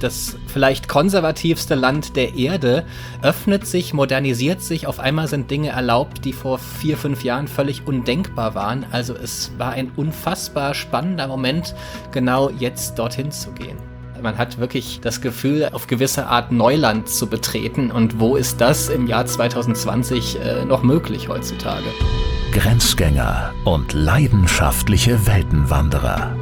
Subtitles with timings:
[0.00, 2.84] das vielleicht konservativste Land der Erde
[3.22, 4.86] öffnet sich, modernisiert sich.
[4.86, 8.86] Auf einmal sind Dinge erlaubt, die vor vier, fünf Jahren völlig undenkbar waren.
[8.90, 11.74] Also es war ein unfassbar spannender Moment,
[12.12, 13.78] genau jetzt dorthin zu gehen.
[14.22, 17.90] Man hat wirklich das Gefühl, auf gewisse Art Neuland zu betreten.
[17.90, 21.84] Und wo ist das im Jahr 2020 äh, noch möglich heutzutage?
[22.52, 26.34] Grenzgänger und leidenschaftliche Weltenwanderer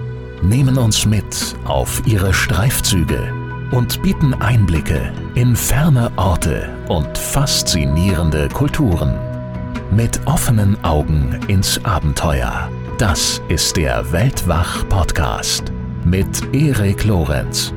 [0.43, 3.43] nehmen uns mit auf ihre Streifzüge
[3.75, 9.18] und bieten Einblicke in ferne Orte und faszinierende Kulturen.
[9.90, 12.71] Mit offenen Augen ins Abenteuer.
[12.98, 15.72] Das ist der Weltwach-Podcast
[16.04, 17.75] mit Erik Lorenz.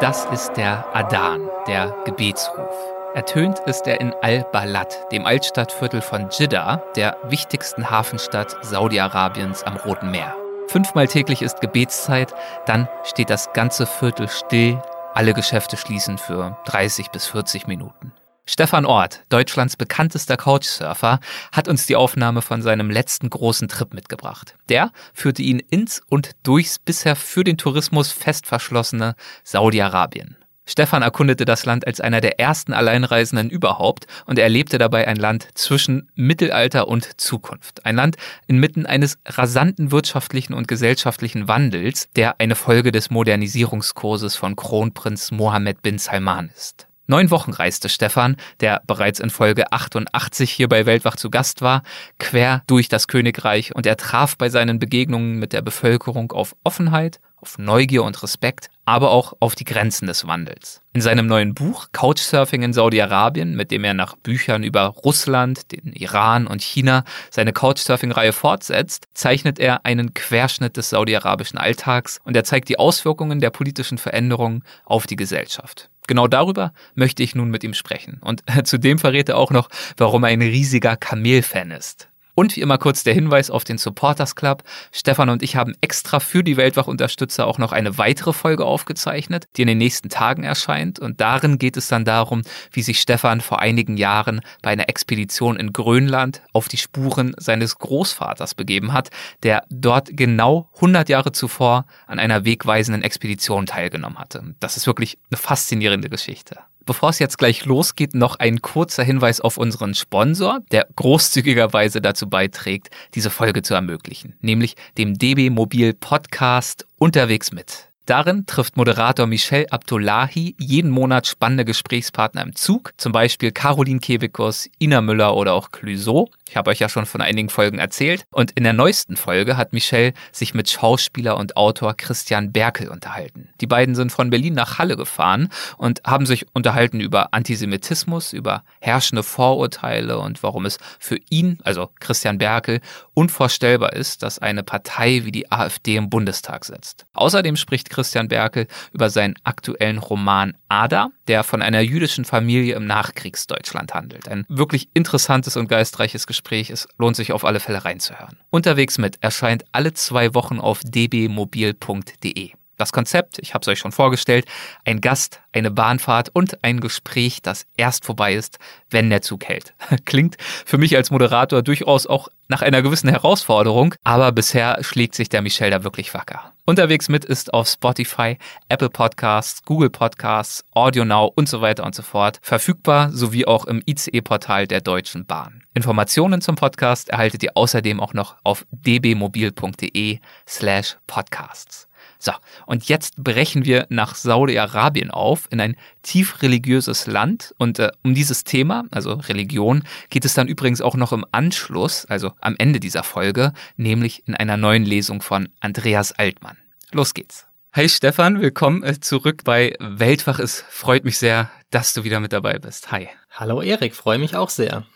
[0.00, 3.01] Das ist der Adan, der Gebetsruf.
[3.14, 10.10] Ertönt ist er in Al-Balad, dem Altstadtviertel von Jeddah, der wichtigsten Hafenstadt Saudi-Arabiens am Roten
[10.10, 10.34] Meer.
[10.68, 12.32] Fünfmal täglich ist Gebetszeit,
[12.64, 14.80] dann steht das ganze Viertel still,
[15.12, 18.12] alle Geschäfte schließen für 30 bis 40 Minuten.
[18.46, 21.20] Stefan Ort, Deutschlands bekanntester Couchsurfer,
[21.52, 24.56] hat uns die Aufnahme von seinem letzten großen Trip mitgebracht.
[24.70, 30.38] Der führte ihn ins und durchs bisher für den Tourismus fest verschlossene Saudi-Arabien.
[30.64, 35.16] Stefan erkundete das Land als einer der ersten Alleinreisenden überhaupt und er erlebte dabei ein
[35.16, 37.84] Land zwischen Mittelalter und Zukunft.
[37.84, 44.54] Ein Land inmitten eines rasanten wirtschaftlichen und gesellschaftlichen Wandels, der eine Folge des Modernisierungskurses von
[44.54, 46.86] Kronprinz Mohammed bin Salman ist.
[47.08, 51.82] Neun Wochen reiste Stefan, der bereits in Folge 88 hier bei Weltwach zu Gast war,
[52.20, 57.20] quer durch das Königreich und er traf bei seinen Begegnungen mit der Bevölkerung auf Offenheit,
[57.42, 60.80] auf Neugier und Respekt, aber auch auf die Grenzen des Wandels.
[60.92, 65.92] In seinem neuen Buch Couchsurfing in Saudi-Arabien, mit dem er nach Büchern über Russland, den
[65.92, 72.44] Iran und China seine Couchsurfing-Reihe fortsetzt, zeichnet er einen Querschnitt des saudi-arabischen Alltags und er
[72.44, 75.90] zeigt die Auswirkungen der politischen Veränderungen auf die Gesellschaft.
[76.06, 78.20] Genau darüber möchte ich nun mit ihm sprechen.
[78.22, 82.08] Und zudem verrät er auch noch, warum er ein riesiger Kamel-Fan ist.
[82.34, 84.62] Und wie immer kurz der Hinweis auf den Supporters Club.
[84.90, 89.62] Stefan und ich haben extra für die Weltwach-Unterstützer auch noch eine weitere Folge aufgezeichnet, die
[89.62, 90.98] in den nächsten Tagen erscheint.
[90.98, 95.56] Und darin geht es dann darum, wie sich Stefan vor einigen Jahren bei einer Expedition
[95.56, 99.10] in Grönland auf die Spuren seines Großvaters begeben hat,
[99.42, 104.54] der dort genau 100 Jahre zuvor an einer wegweisenden Expedition teilgenommen hatte.
[104.58, 106.60] Das ist wirklich eine faszinierende Geschichte.
[106.84, 112.28] Bevor es jetzt gleich losgeht, noch ein kurzer Hinweis auf unseren Sponsor, der großzügigerweise dazu
[112.28, 117.91] beiträgt, diese Folge zu ermöglichen, nämlich dem DB Mobil Podcast unterwegs mit.
[118.06, 124.68] Darin trifft Moderator Michel Abdullahi jeden Monat spannende Gesprächspartner im Zug, zum Beispiel Caroline Kebekus,
[124.80, 126.28] Ina Müller oder auch Clüso.
[126.52, 128.24] Ich habe euch ja schon von einigen Folgen erzählt.
[128.30, 133.48] Und in der neuesten Folge hat Michel sich mit Schauspieler und Autor Christian Berkel unterhalten.
[133.62, 135.48] Die beiden sind von Berlin nach Halle gefahren
[135.78, 141.88] und haben sich unterhalten über Antisemitismus, über herrschende Vorurteile und warum es für ihn, also
[142.00, 142.80] Christian Berkel,
[143.14, 147.06] unvorstellbar ist, dass eine Partei wie die AfD im Bundestag sitzt.
[147.14, 152.86] Außerdem spricht Christian Berkel über seinen aktuellen Roman Ada, der von einer jüdischen Familie im
[152.86, 154.28] Nachkriegsdeutschland handelt.
[154.28, 156.70] Ein wirklich interessantes und geistreiches Gespräch.
[156.70, 158.38] Es lohnt sich auf alle Fälle reinzuhören.
[158.50, 162.52] Unterwegs mit erscheint alle zwei Wochen auf dbmobil.de.
[162.78, 164.46] Das Konzept, ich habe es euch schon vorgestellt,
[164.84, 168.58] ein Gast, eine Bahnfahrt und ein Gespräch, das erst vorbei ist,
[168.90, 169.74] wenn der Zug hält.
[170.04, 175.28] Klingt für mich als Moderator durchaus auch nach einer gewissen Herausforderung, aber bisher schlägt sich
[175.28, 176.52] der Michel da wirklich wacker.
[176.64, 178.38] Unterwegs mit ist auf Spotify,
[178.68, 183.64] Apple Podcasts, Google Podcasts, Audio Now und so weiter und so fort verfügbar, sowie auch
[183.64, 185.62] im ICE-Portal der Deutschen Bahn.
[185.74, 191.88] Informationen zum Podcast erhaltet ihr außerdem auch noch auf dbmobil.de slash podcasts.
[192.24, 192.30] So,
[192.66, 197.52] und jetzt brechen wir nach Saudi-Arabien auf, in ein tief religiöses Land.
[197.58, 202.04] Und äh, um dieses Thema, also Religion, geht es dann übrigens auch noch im Anschluss,
[202.04, 206.56] also am Ende dieser Folge, nämlich in einer neuen Lesung von Andreas Altmann.
[206.92, 207.48] Los geht's.
[207.72, 210.38] Hi Stefan, willkommen äh, zurück bei Weltwach.
[210.38, 212.92] Es freut mich sehr, dass du wieder mit dabei bist.
[212.92, 213.08] Hi.
[213.32, 214.86] Hallo Erik, freue mich auch sehr.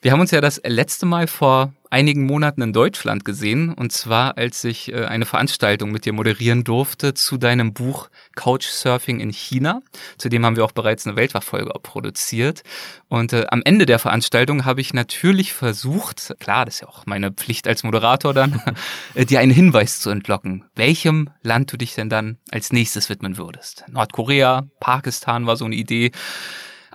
[0.00, 4.36] Wir haben uns ja das letzte Mal vor einigen Monaten in Deutschland gesehen, und zwar
[4.38, 9.80] als ich äh, eine Veranstaltung mit dir moderieren durfte zu deinem Buch Couchsurfing in China.
[10.18, 12.62] Zudem haben wir auch bereits eine Weltwachfolge produziert.
[13.08, 17.06] Und äh, am Ende der Veranstaltung habe ich natürlich versucht, klar, das ist ja auch
[17.06, 18.62] meine Pflicht als Moderator dann,
[19.14, 23.36] äh, dir einen Hinweis zu entlocken, welchem Land du dich denn dann als nächstes widmen
[23.38, 23.84] würdest.
[23.88, 26.12] Nordkorea, Pakistan war so eine Idee.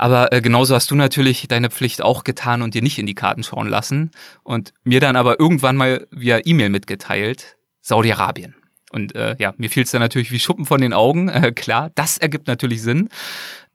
[0.04, 3.16] Aber äh, genauso hast du natürlich deine Pflicht auch getan und dir nicht in die
[3.16, 4.12] Karten schauen lassen
[4.44, 8.54] und mir dann aber irgendwann mal via E-Mail mitgeteilt, Saudi-Arabien.
[8.92, 11.30] Und äh, ja, mir fiel es dann natürlich wie Schuppen von den Augen.
[11.30, 13.08] Äh, klar, das ergibt natürlich Sinn.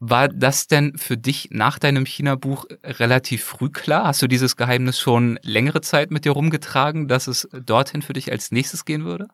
[0.01, 4.05] War das denn für dich nach deinem China-Buch relativ früh klar?
[4.05, 8.31] Hast du dieses Geheimnis schon längere Zeit mit dir rumgetragen, dass es dorthin für dich
[8.31, 9.29] als nächstes gehen würde?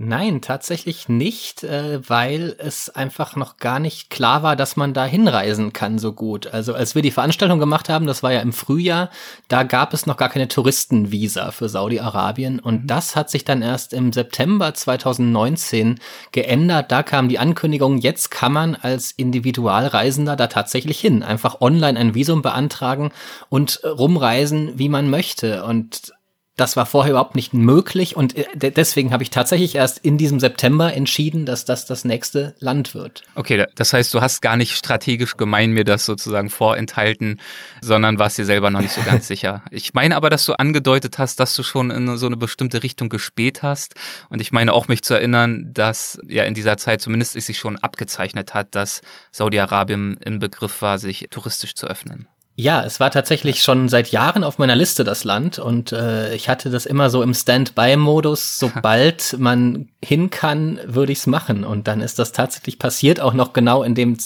[0.00, 5.04] Nein, tatsächlich nicht, äh, weil es einfach noch gar nicht klar war, dass man da
[5.04, 6.46] hinreisen kann so gut.
[6.46, 9.10] Also als wir die Veranstaltung gemacht haben, das war ja im Frühjahr,
[9.48, 12.86] da gab es noch gar keine Touristenvisa für Saudi-Arabien und mhm.
[12.86, 15.98] das hat sich dann erst im September 2019
[16.30, 16.92] geändert.
[16.92, 22.14] Da kam die Ankündigung, jetzt kann man als Individualreisender da tatsächlich hin, einfach online ein
[22.14, 23.10] Visum beantragen
[23.48, 25.64] und rumreisen, wie man möchte.
[25.64, 26.12] Und
[26.58, 30.40] das war vorher überhaupt nicht möglich und äh, deswegen habe ich tatsächlich erst in diesem
[30.40, 33.22] September entschieden, dass das das nächste Land wird.
[33.36, 37.40] Okay, das heißt, du hast gar nicht strategisch gemein mir das sozusagen vorenthalten,
[37.80, 39.62] sondern warst dir selber noch nicht so ganz sicher.
[39.70, 43.08] Ich meine aber, dass du angedeutet hast, dass du schon in so eine bestimmte Richtung
[43.08, 43.94] gespäht hast
[44.28, 47.58] und ich meine auch mich zu erinnern, dass ja in dieser Zeit zumindest es sich
[47.58, 49.00] schon abgezeichnet hat, dass
[49.30, 52.26] Saudi-Arabien im Begriff war, sich touristisch zu öffnen.
[52.60, 56.48] Ja, es war tatsächlich schon seit Jahren auf meiner Liste das Land und äh, ich
[56.48, 58.58] hatte das immer so im Standby-Modus.
[58.58, 63.52] Sobald man hin kann, würde ich's machen und dann ist das tatsächlich passiert, auch noch
[63.52, 64.16] genau in dem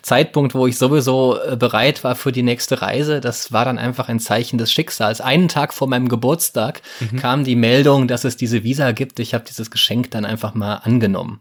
[0.00, 3.20] Zeitpunkt, wo ich sowieso äh, bereit war für die nächste Reise.
[3.20, 5.20] Das war dann einfach ein Zeichen des Schicksals.
[5.20, 7.18] Einen Tag vor meinem Geburtstag mhm.
[7.18, 9.20] kam die Meldung, dass es diese Visa gibt.
[9.20, 11.40] Ich habe dieses Geschenk dann einfach mal angenommen.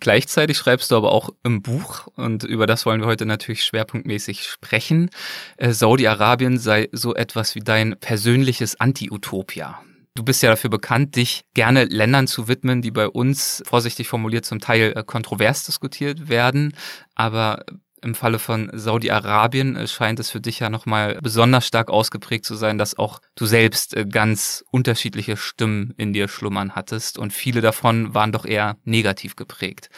[0.00, 4.44] Gleichzeitig schreibst du aber auch im Buch, und über das wollen wir heute natürlich schwerpunktmäßig
[4.44, 5.10] sprechen,
[5.56, 9.80] äh, Saudi-Arabien sei so etwas wie dein persönliches Anti-Utopia.
[10.14, 14.46] Du bist ja dafür bekannt, dich gerne Ländern zu widmen, die bei uns, vorsichtig formuliert,
[14.46, 16.72] zum Teil äh, kontrovers diskutiert werden,
[17.14, 17.64] aber
[18.02, 22.54] im Falle von Saudi-Arabien äh, scheint es für dich ja nochmal besonders stark ausgeprägt zu
[22.54, 27.60] sein, dass auch du selbst äh, ganz unterschiedliche Stimmen in dir schlummern hattest und viele
[27.60, 29.90] davon waren doch eher negativ geprägt.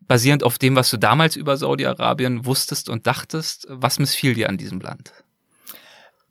[0.00, 4.58] Basierend auf dem, was du damals über Saudi-Arabien wusstest und dachtest, was missfiel dir an
[4.58, 5.12] diesem Land?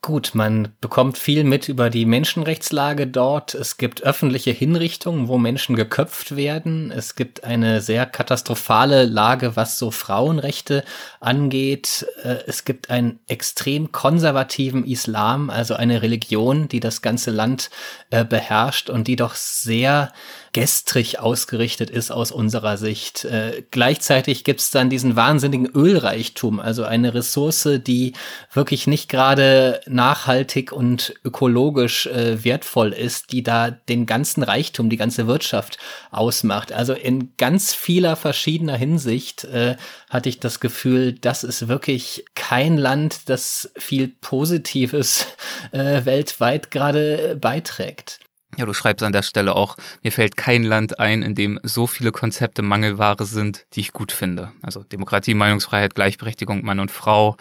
[0.02, 3.54] Gut, man bekommt viel mit über die Menschenrechtslage dort.
[3.54, 6.90] Es gibt öffentliche Hinrichtungen, wo Menschen geköpft werden.
[6.90, 10.86] Es gibt eine sehr katastrophale Lage, was so Frauenrechte
[11.20, 12.08] angeht.
[12.24, 17.70] Äh, es gibt einen extrem konservativen Islam, also eine Religion, die das ganze Land
[18.10, 20.14] äh, beherrscht und die doch sehr
[20.54, 23.26] gestrig ausgerichtet ist aus unserer Sicht.
[23.26, 28.14] Äh, gleichzeitig gibt es dann diesen wahnsinnigen Ölreichtum, also eine Ressource, die
[28.54, 34.98] wirklich nicht gerade nachhaltig und ökologisch äh, wertvoll ist, die da den ganzen Reichtum, die
[34.98, 35.78] ganze Wirtschaft
[36.12, 36.72] ausmacht.
[36.72, 39.76] Also in ganz vieler verschiedener Hinsicht äh,
[40.10, 45.28] hatte ich das Gefühl, das ist wirklich kein Land, das viel Positives
[45.72, 48.20] äh, weltweit gerade beiträgt.
[48.60, 51.88] Ja, du schreibst an der Stelle auch, mir fällt kein Land ein, in dem so
[51.88, 54.52] viele Konzepte Mangelware sind, die ich gut finde.
[54.62, 57.38] Also Demokratie, Meinungsfreiheit, Gleichberechtigung, Mann und Frau,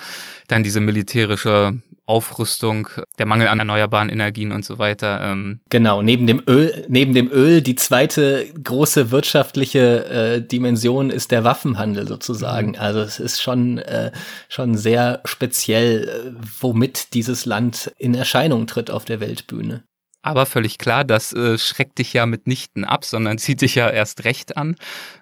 [0.47, 2.89] dann diese militärische Aufrüstung,
[3.19, 5.21] der Mangel an erneuerbaren Energien und so weiter.
[5.23, 5.59] Ähm.
[5.71, 11.43] Genau, neben dem Öl, neben dem Öl, die zweite große wirtschaftliche äh, Dimension ist der
[11.43, 12.71] Waffenhandel sozusagen.
[12.71, 12.77] Mhm.
[12.79, 14.13] Also es ist schon, äh,
[14.49, 19.83] schon sehr speziell, äh, womit dieses Land in Erscheinung tritt auf der Weltbühne.
[20.29, 24.25] Aber völlig klar, das äh, schreckt dich ja mitnichten ab, sondern zieht dich ja erst
[24.25, 24.77] recht an.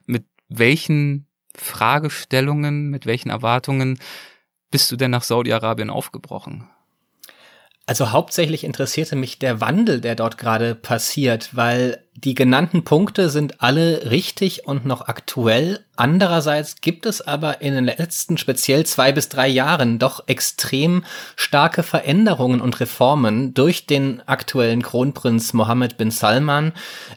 [0.04, 4.00] Mit welchen Fragestellungen, mit welchen Erwartungen
[4.72, 6.68] bist du denn nach Saudi-Arabien aufgebrochen?
[7.88, 13.62] Also hauptsächlich interessierte mich der Wandel, der dort gerade passiert, weil die genannten Punkte sind
[13.62, 15.84] alle richtig und noch aktuell.
[15.94, 21.04] Andererseits gibt es aber in den letzten speziell zwei bis drei Jahren doch extrem
[21.36, 26.72] starke Veränderungen und Reformen durch den aktuellen Kronprinz Mohammed bin Salman,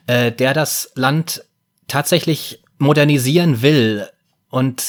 [0.06, 1.46] äh, der das Land
[1.88, 4.08] tatsächlich modernisieren will
[4.52, 4.84] und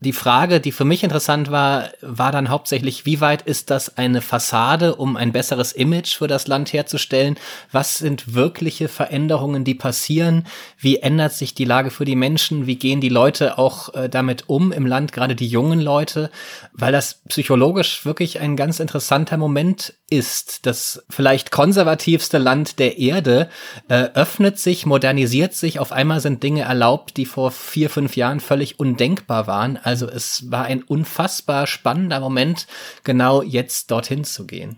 [0.00, 4.20] die Frage, die für mich interessant war, war dann hauptsächlich, wie weit ist das eine
[4.20, 7.36] Fassade, um ein besseres Image für das Land herzustellen?
[7.72, 10.46] Was sind wirkliche Veränderungen, die passieren?
[10.78, 12.68] Wie ändert sich die Lage für die Menschen?
[12.68, 16.30] Wie gehen die Leute auch äh, damit um im Land, gerade die jungen Leute?
[16.72, 20.64] Weil das psychologisch wirklich ein ganz interessanter Moment ist.
[20.66, 23.48] Das vielleicht konservativste Land der Erde
[23.88, 25.80] äh, öffnet sich, modernisiert sich.
[25.80, 29.76] Auf einmal sind Dinge erlaubt, die vor vier, fünf Jahren völlig undenkbar waren.
[29.88, 32.66] Also es war ein unfassbar spannender Moment,
[33.04, 34.76] genau jetzt dorthin zu gehen.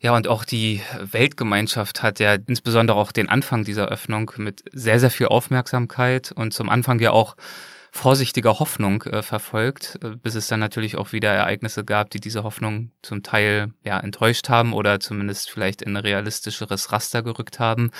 [0.00, 4.98] Ja, und auch die Weltgemeinschaft hat ja insbesondere auch den Anfang dieser Öffnung mit sehr,
[4.98, 7.36] sehr viel Aufmerksamkeit und zum Anfang ja auch
[7.92, 12.44] vorsichtiger Hoffnung äh, verfolgt, äh, bis es dann natürlich auch wieder Ereignisse gab, die diese
[12.44, 17.90] Hoffnung zum Teil ja enttäuscht haben oder zumindest vielleicht in ein realistischeres Raster gerückt haben.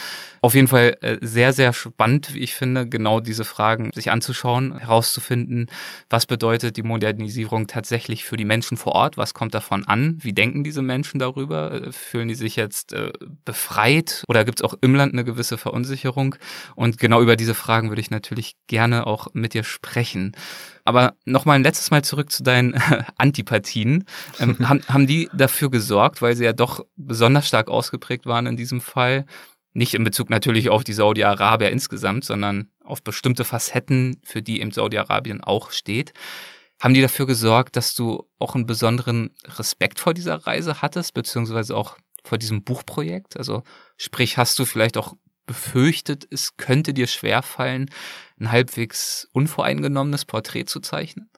[0.43, 4.79] Auf jeden Fall äh, sehr, sehr spannend, wie ich finde, genau diese Fragen sich anzuschauen,
[4.79, 5.67] herauszufinden,
[6.09, 10.33] was bedeutet die Modernisierung tatsächlich für die Menschen vor Ort, was kommt davon an, wie
[10.33, 13.13] denken diese Menschen darüber, äh, fühlen die sich jetzt äh,
[13.45, 16.37] befreit oder gibt es auch im Land eine gewisse Verunsicherung?
[16.77, 19.80] Und genau über diese Fragen würde ich natürlich gerne auch mit dir sprechen.
[20.85, 22.75] Aber nochmal ein letztes Mal zurück zu deinen
[23.17, 24.05] Antipathien.
[24.39, 28.57] Ähm, haben, haben die dafür gesorgt, weil sie ja doch besonders stark ausgeprägt waren in
[28.57, 29.27] diesem Fall?
[29.73, 34.73] Nicht in Bezug natürlich auf die Saudi-Arabier insgesamt, sondern auf bestimmte Facetten, für die eben
[34.73, 36.13] Saudi-Arabien auch steht.
[36.81, 41.77] Haben die dafür gesorgt, dass du auch einen besonderen Respekt vor dieser Reise hattest, beziehungsweise
[41.77, 43.37] auch vor diesem Buchprojekt?
[43.37, 43.63] Also
[43.97, 45.15] sprich, hast du vielleicht auch
[45.51, 47.91] befürchtet, es könnte dir schwerfallen,
[48.39, 51.29] ein halbwegs unvoreingenommenes Porträt zu zeichnen?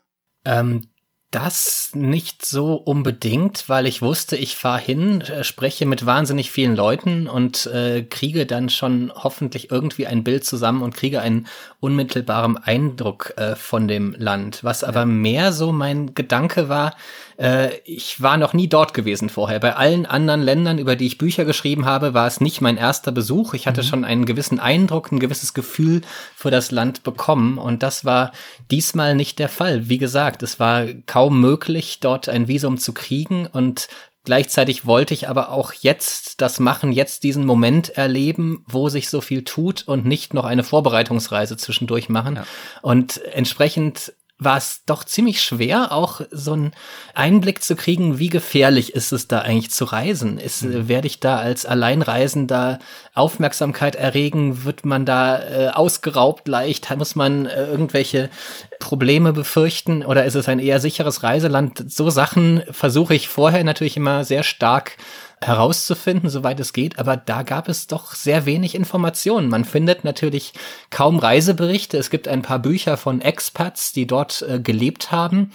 [0.44, 0.88] Ähm,
[1.30, 6.76] das nicht so unbedingt, weil ich wusste, ich fahre hin, äh, spreche mit wahnsinnig vielen
[6.76, 11.46] Leuten und äh, kriege dann schon hoffentlich irgendwie ein Bild zusammen und kriege einen
[11.80, 14.62] unmittelbaren Eindruck äh, von dem Land.
[14.62, 16.94] Was aber mehr so mein Gedanke war,
[17.42, 19.58] äh, ich war noch nie dort gewesen vorher.
[19.58, 23.10] Bei allen anderen Ländern, über die ich Bücher geschrieben habe, war es nicht mein erster
[23.10, 23.54] Besuch.
[23.54, 23.86] Ich hatte mhm.
[23.86, 26.02] schon einen gewissen Eindruck, ein gewisses Gefühl
[26.36, 27.58] für das Land bekommen.
[27.58, 28.30] Und das war
[28.70, 29.88] diesmal nicht der Fall.
[29.88, 33.48] Wie gesagt, es war kaum möglich, dort ein Visum zu kriegen.
[33.48, 33.88] Und
[34.24, 39.20] Gleichzeitig wollte ich aber auch jetzt das machen, jetzt diesen Moment erleben, wo sich so
[39.20, 42.36] viel tut und nicht noch eine Vorbereitungsreise zwischendurch machen.
[42.36, 42.46] Ja.
[42.82, 44.12] Und entsprechend
[44.44, 46.72] war es doch ziemlich schwer, auch so einen
[47.14, 50.38] Einblick zu kriegen, wie gefährlich ist es da eigentlich zu reisen?
[50.38, 50.88] Ist, mhm.
[50.88, 52.78] Werde ich da als Alleinreisender
[53.14, 54.64] Aufmerksamkeit erregen?
[54.64, 56.94] Wird man da äh, ausgeraubt leicht?
[56.96, 58.30] Muss man äh, irgendwelche
[58.78, 60.04] Probleme befürchten?
[60.04, 61.84] Oder ist es ein eher sicheres Reiseland?
[61.90, 64.96] So Sachen versuche ich vorher natürlich immer sehr stark
[65.46, 69.48] herauszufinden, soweit es geht, aber da gab es doch sehr wenig Informationen.
[69.48, 70.52] Man findet natürlich
[70.90, 71.98] kaum Reiseberichte.
[71.98, 75.52] Es gibt ein paar Bücher von Expats, die dort äh, gelebt haben,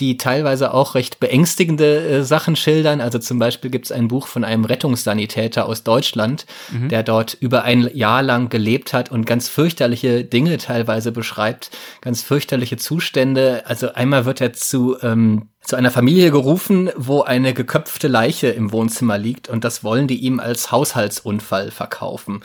[0.00, 3.00] die teilweise auch recht beängstigende äh, Sachen schildern.
[3.00, 6.88] Also zum Beispiel gibt es ein Buch von einem Rettungssanitäter aus Deutschland, mhm.
[6.88, 11.70] der dort über ein Jahr lang gelebt hat und ganz fürchterliche Dinge teilweise beschreibt,
[12.00, 13.62] ganz fürchterliche Zustände.
[13.66, 18.72] Also einmal wird er zu ähm, zu einer Familie gerufen, wo eine geköpfte Leiche im
[18.72, 22.42] Wohnzimmer liegt und das wollen die ihm als Haushaltsunfall verkaufen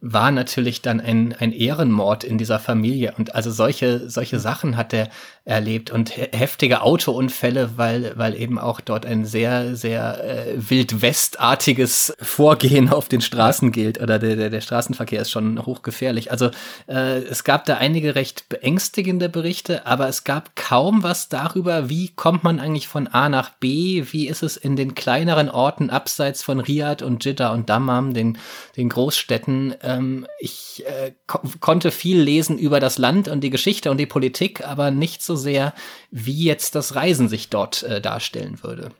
[0.00, 3.14] war natürlich dann ein, ein Ehrenmord in dieser Familie.
[3.16, 5.08] Und also solche, solche Sachen hat er
[5.46, 12.88] erlebt und heftige Autounfälle, weil, weil eben auch dort ein sehr, sehr äh, wildwestartiges Vorgehen
[12.90, 16.32] auf den Straßen gilt oder der, der, der Straßenverkehr ist schon hochgefährlich.
[16.32, 16.50] Also
[16.88, 22.08] äh, es gab da einige recht beängstigende Berichte, aber es gab kaum was darüber, wie
[22.08, 26.42] kommt man eigentlich von A nach B, wie ist es in den kleineren Orten abseits
[26.42, 28.36] von Riyadh und Jeddah und Dammam, den,
[28.76, 33.92] den Großstädten, ähm, ich äh, ko konnte viel lesen über das Land und die Geschichte
[33.92, 35.74] und die Politik, aber nicht so sehr,
[36.10, 38.90] wie jetzt das Reisen sich dort äh, darstellen würde.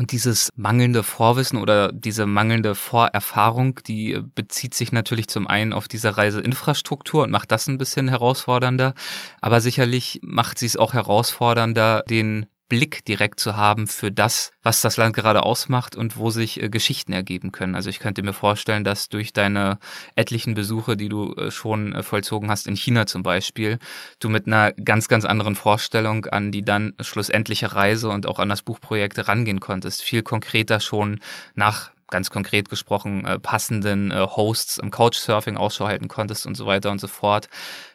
[0.00, 5.88] Und dieses mangelnde Vorwissen oder diese mangelnde Vorerfahrung, die bezieht sich natürlich zum einen auf
[5.88, 8.94] diese Reiseinfrastruktur und macht das ein bisschen herausfordernder.
[9.42, 14.80] Aber sicherlich macht sie es auch herausfordernder, den Blick direkt zu haben für das, was
[14.80, 17.74] das Land gerade ausmacht und wo sich äh, Geschichten ergeben können.
[17.74, 19.78] Also ich könnte mir vorstellen, dass durch deine
[20.14, 23.78] etlichen Besuche, die du äh, schon äh, vollzogen hast, in China zum Beispiel,
[24.20, 28.48] du mit einer ganz, ganz anderen Vorstellung an die dann schlussendliche Reise und auch an
[28.48, 30.00] das Buchprojekt rangehen konntest.
[30.02, 31.20] Viel konkreter schon
[31.54, 36.66] nach ganz konkret gesprochen äh, passenden äh, Hosts im Couchsurfing Ausschau halten konntest und so
[36.66, 37.48] weiter und so fort,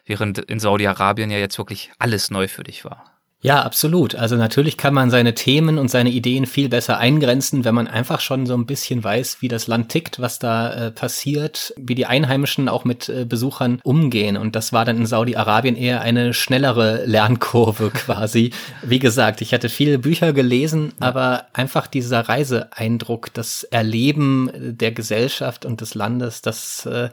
[0.04, 3.15] während in Saudi-Arabien ja jetzt wirklich alles neu für dich war.
[3.42, 4.14] Ja, absolut.
[4.14, 8.20] Also natürlich kann man seine Themen und seine Ideen viel besser eingrenzen, wenn man einfach
[8.20, 12.06] schon so ein bisschen weiß, wie das Land tickt, was da äh, passiert, wie die
[12.06, 14.38] Einheimischen auch mit äh, Besuchern umgehen.
[14.38, 18.52] Und das war dann in Saudi-Arabien eher eine schnellere Lernkurve quasi.
[18.82, 25.66] wie gesagt, ich hatte viele Bücher gelesen, aber einfach dieser Reiseeindruck, das Erleben der Gesellschaft
[25.66, 27.10] und des Landes, das, äh,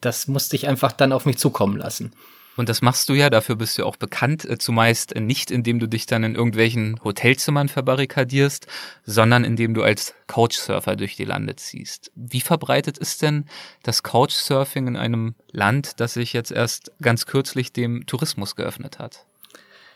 [0.00, 2.12] das musste ich einfach dann auf mich zukommen lassen.
[2.60, 5.86] Und das machst du ja, dafür bist du auch bekannt, äh, zumeist nicht, indem du
[5.86, 8.66] dich dann in irgendwelchen Hotelzimmern verbarrikadierst,
[9.02, 12.12] sondern indem du als Couchsurfer durch die Lande ziehst.
[12.14, 13.46] Wie verbreitet ist denn
[13.82, 19.24] das Couchsurfing in einem Land, das sich jetzt erst ganz kürzlich dem Tourismus geöffnet hat?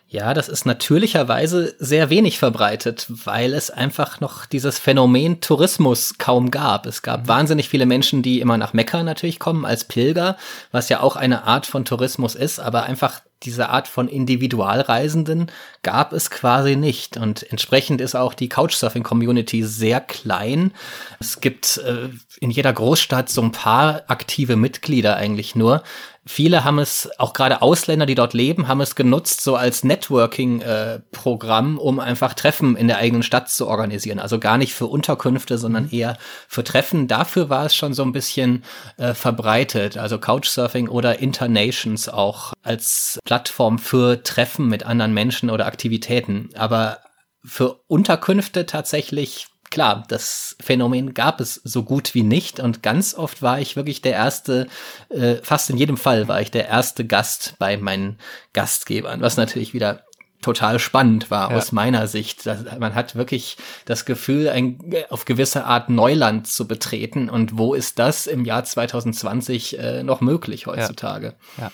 [0.07, 6.51] Ja, das ist natürlicherweise sehr wenig verbreitet, weil es einfach noch dieses Phänomen Tourismus kaum
[6.51, 6.87] gab.
[6.87, 7.29] Es gab mhm.
[7.29, 10.37] wahnsinnig viele Menschen, die immer nach Mekka natürlich kommen als Pilger,
[10.71, 15.51] was ja auch eine Art von Tourismus ist, aber einfach diese Art von Individualreisenden
[15.83, 17.17] gab es quasi nicht.
[17.17, 20.73] Und entsprechend ist auch die Couchsurfing-Community sehr klein.
[21.21, 22.09] Es gibt äh,
[22.41, 25.83] in jeder Großstadt so ein paar aktive Mitglieder eigentlich nur.
[26.27, 31.77] Viele haben es, auch gerade Ausländer, die dort leben, haben es genutzt so als Networking-Programm,
[31.77, 34.19] äh, um einfach Treffen in der eigenen Stadt zu organisieren.
[34.19, 36.17] Also gar nicht für Unterkünfte, sondern eher
[36.49, 37.09] für Treffen.
[37.09, 38.65] Dafür war es schon so ein bisschen
[38.97, 39.99] äh, verbreitet.
[39.99, 46.49] Also Couchsurfing oder Internations auch als Plattform für Treffen mit anderen Menschen oder Aktivitäten.
[46.57, 47.01] Aber
[47.45, 53.43] für Unterkünfte tatsächlich klar, das Phänomen gab es so gut wie nicht und ganz oft
[53.43, 54.69] war ich wirklich der erste,
[55.11, 58.19] äh, fast in jedem Fall war ich der erste Gast bei meinen
[58.53, 60.05] Gastgebern, was natürlich wieder
[60.43, 61.57] total spannend war ja.
[61.57, 62.47] aus meiner Sicht.
[62.79, 64.79] Man hat wirklich das Gefühl, ein,
[65.11, 67.29] auf gewisse Art Neuland zu betreten.
[67.31, 71.35] Und wo ist das im Jahr 2020 äh, noch möglich heutzutage?
[71.57, 71.65] Ja.
[71.65, 71.73] ja.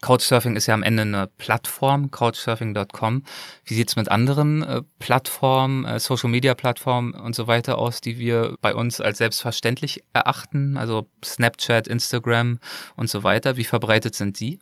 [0.00, 3.22] Couchsurfing ist ja am Ende eine Plattform, couchsurfing.com.
[3.64, 8.74] Wie sieht's mit anderen äh, Plattformen, äh, Social-Media-Plattformen und so weiter aus, die wir bei
[8.74, 10.76] uns als selbstverständlich erachten?
[10.76, 12.58] Also Snapchat, Instagram
[12.96, 13.56] und so weiter.
[13.56, 14.58] Wie verbreitet sind die?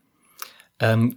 [0.81, 1.17] Ähm,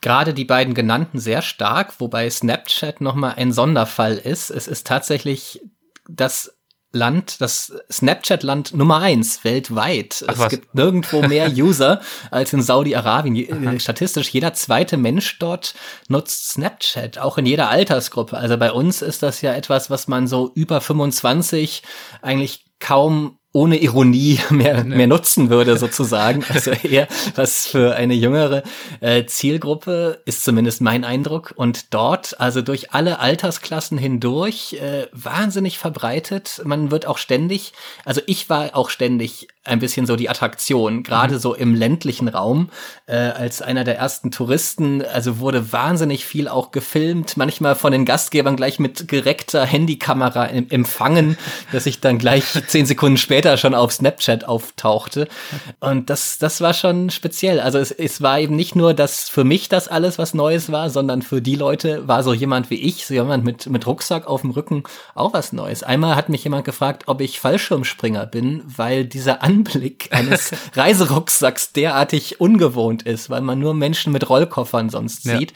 [0.00, 4.50] Gerade die beiden genannten sehr stark, wobei Snapchat nochmal ein Sonderfall ist.
[4.50, 5.60] Es ist tatsächlich
[6.08, 6.57] das
[6.92, 10.24] Land, das Snapchat-Land Nummer eins weltweit.
[10.26, 10.48] Ach, es was?
[10.48, 13.78] gibt nirgendwo mehr User als in Saudi-Arabien.
[13.78, 15.74] Statistisch jeder zweite Mensch dort
[16.08, 18.36] nutzt Snapchat, auch in jeder Altersgruppe.
[18.38, 21.82] Also bei uns ist das ja etwas, was man so über 25
[22.22, 26.44] eigentlich kaum ohne Ironie mehr, mehr nutzen würde, sozusagen.
[26.48, 28.62] Also eher was für eine jüngere
[29.00, 31.54] äh, Zielgruppe, ist zumindest mein Eindruck.
[31.56, 36.62] Und dort, also durch alle Altersklassen hindurch, äh, wahnsinnig verbreitet.
[36.64, 37.72] Man wird auch ständig,
[38.04, 41.38] also ich war auch ständig ein bisschen so die Attraktion, gerade mhm.
[41.38, 42.70] so im ländlichen Raum,
[43.06, 45.04] äh, als einer der ersten Touristen.
[45.04, 51.36] Also wurde wahnsinnig viel auch gefilmt, manchmal von den Gastgebern gleich mit gereckter Handykamera empfangen,
[51.72, 55.28] dass ich dann gleich zehn Sekunden später schon auf Snapchat auftauchte.
[55.80, 57.60] Und das, das war schon speziell.
[57.60, 60.90] Also es, es war eben nicht nur, dass für mich das alles was Neues war,
[60.90, 64.40] sondern für die Leute war so jemand wie ich, so jemand mit, mit Rucksack auf
[64.40, 65.82] dem Rücken auch was Neues.
[65.82, 71.72] Einmal hat mich jemand gefragt, ob ich Fallschirmspringer bin, weil dieser An Anblick eines Reiserucksacks
[71.72, 75.38] derartig ungewohnt ist, weil man nur Menschen mit Rollkoffern sonst ja.
[75.38, 75.52] sieht.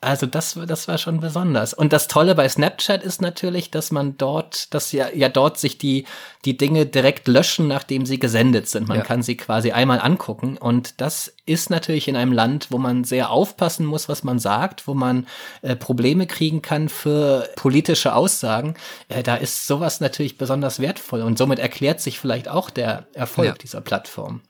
[0.00, 1.72] Also das, das war schon besonders.
[1.72, 5.78] Und das Tolle bei Snapchat ist natürlich, dass man dort, dass ja, ja dort sich
[5.78, 6.04] die,
[6.44, 8.88] die Dinge direkt löschen, nachdem sie gesendet sind.
[8.88, 9.04] Man ja.
[9.04, 10.58] kann sie quasi einmal angucken.
[10.58, 14.86] Und das ist natürlich in einem Land, wo man sehr aufpassen muss, was man sagt,
[14.86, 15.26] wo man
[15.62, 18.74] äh, Probleme kriegen kann für politische Aussagen.
[19.08, 21.22] Äh, da ist sowas natürlich besonders wertvoll.
[21.22, 23.54] Und somit erklärt sich vielleicht auch der Erfolg ja.
[23.54, 24.40] dieser Plattform.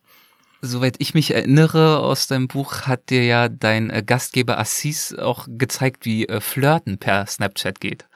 [0.62, 5.46] Soweit ich mich erinnere aus deinem Buch, hat dir ja dein äh, Gastgeber Assis auch
[5.48, 8.06] gezeigt, wie äh, Flirten per Snapchat geht.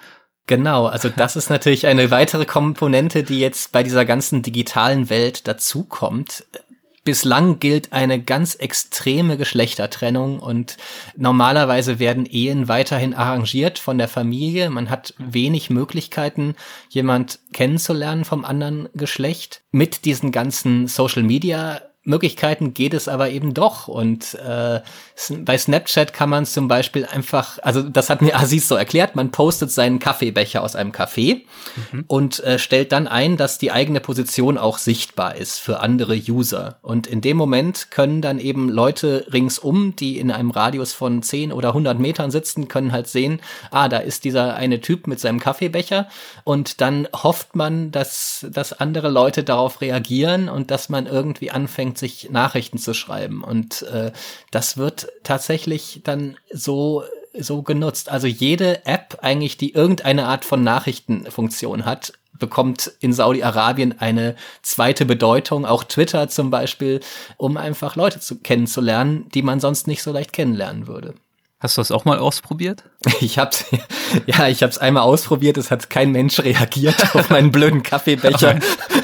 [0.46, 5.48] Genau, also das ist natürlich eine weitere Komponente, die jetzt bei dieser ganzen digitalen Welt
[5.48, 6.44] dazukommt.
[7.04, 10.78] Bislang gilt eine ganz extreme Geschlechtertrennung und
[11.16, 14.70] normalerweise werden Ehen weiterhin arrangiert von der Familie.
[14.70, 16.54] Man hat wenig Möglichkeiten,
[16.88, 19.60] jemand kennenzulernen vom anderen Geschlecht.
[19.70, 23.88] Mit diesen ganzen Social Media Möglichkeiten geht es aber eben doch.
[23.88, 24.80] Und äh,
[25.38, 29.30] bei Snapchat kann man zum Beispiel einfach, also das hat mir Aziz so erklärt, man
[29.30, 31.42] postet seinen Kaffeebecher aus einem Café
[31.92, 32.04] mhm.
[32.06, 36.78] und äh, stellt dann ein, dass die eigene Position auch sichtbar ist für andere User.
[36.82, 41.52] Und in dem Moment können dann eben Leute ringsum, die in einem Radius von 10
[41.52, 43.40] oder 100 Metern sitzen, können halt sehen,
[43.70, 46.08] ah, da ist dieser eine Typ mit seinem Kaffeebecher.
[46.44, 51.93] Und dann hofft man, dass, dass andere Leute darauf reagieren und dass man irgendwie anfängt,
[51.94, 53.42] anfängt, sich Nachrichten zu schreiben.
[53.42, 54.12] Und äh,
[54.50, 57.04] das wird tatsächlich dann so
[57.36, 58.10] so genutzt.
[58.10, 65.04] Also jede App eigentlich, die irgendeine Art von Nachrichtenfunktion hat, bekommt in Saudi-Arabien eine zweite
[65.04, 67.00] Bedeutung, auch Twitter zum Beispiel,
[67.36, 71.14] um einfach Leute zu, kennenzulernen, die man sonst nicht so leicht kennenlernen würde.
[71.60, 72.84] Hast du das auch mal ausprobiert?
[73.20, 73.64] Ich hab's,
[74.26, 78.58] ja, ich hab's einmal ausprobiert, es hat kein Mensch reagiert auf meinen blöden Kaffeebecher.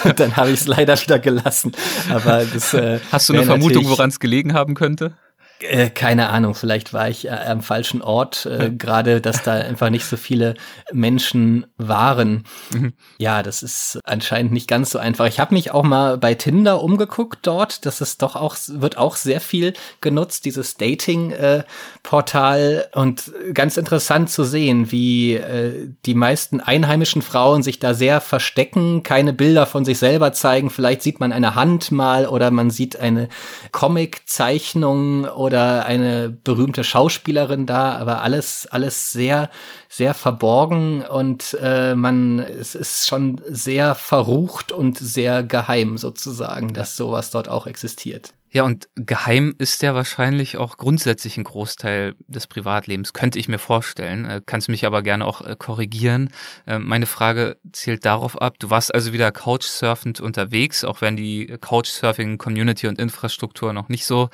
[0.05, 1.73] Und dann habe ich es leider wieder gelassen.
[2.11, 5.13] Aber das, äh, Hast du eine Vermutung, woran es gelegen haben könnte?
[5.63, 9.91] Äh, keine Ahnung, vielleicht war ich äh, am falschen Ort, äh, gerade dass da einfach
[9.91, 10.55] nicht so viele
[10.93, 12.45] Menschen waren.
[12.73, 12.95] Mhm.
[13.19, 15.27] Ja, das ist anscheinend nicht ganz so einfach.
[15.27, 17.85] Ich habe mich auch mal bei Tinder umgeguckt dort.
[17.85, 22.89] Das ist doch auch, wird auch sehr viel genutzt, dieses Dating-Portal.
[22.95, 29.03] und ganz interessant zu sehen, wie äh, die meisten einheimischen Frauen sich da sehr verstecken,
[29.03, 30.71] keine Bilder von sich selber zeigen.
[30.71, 33.29] Vielleicht sieht man eine Hand mal oder man sieht eine
[33.73, 39.51] Comic-Zeichnung oder oder eine berühmte Schauspielerin da, aber alles, alles sehr,
[39.89, 46.97] sehr verborgen und äh, man, es ist schon sehr verrucht und sehr geheim sozusagen, dass
[46.97, 48.33] sowas dort auch existiert.
[48.53, 53.61] Ja, und geheim ist ja wahrscheinlich auch grundsätzlich ein Großteil des Privatlebens, könnte ich mir
[53.61, 54.25] vorstellen.
[54.25, 56.31] Äh, kannst mich aber gerne auch äh, korrigieren.
[56.67, 61.47] Äh, meine Frage zielt darauf ab, du warst also wieder couchsurfend unterwegs, auch wenn die
[61.61, 64.31] Couchsurfing-Community und Infrastruktur noch nicht so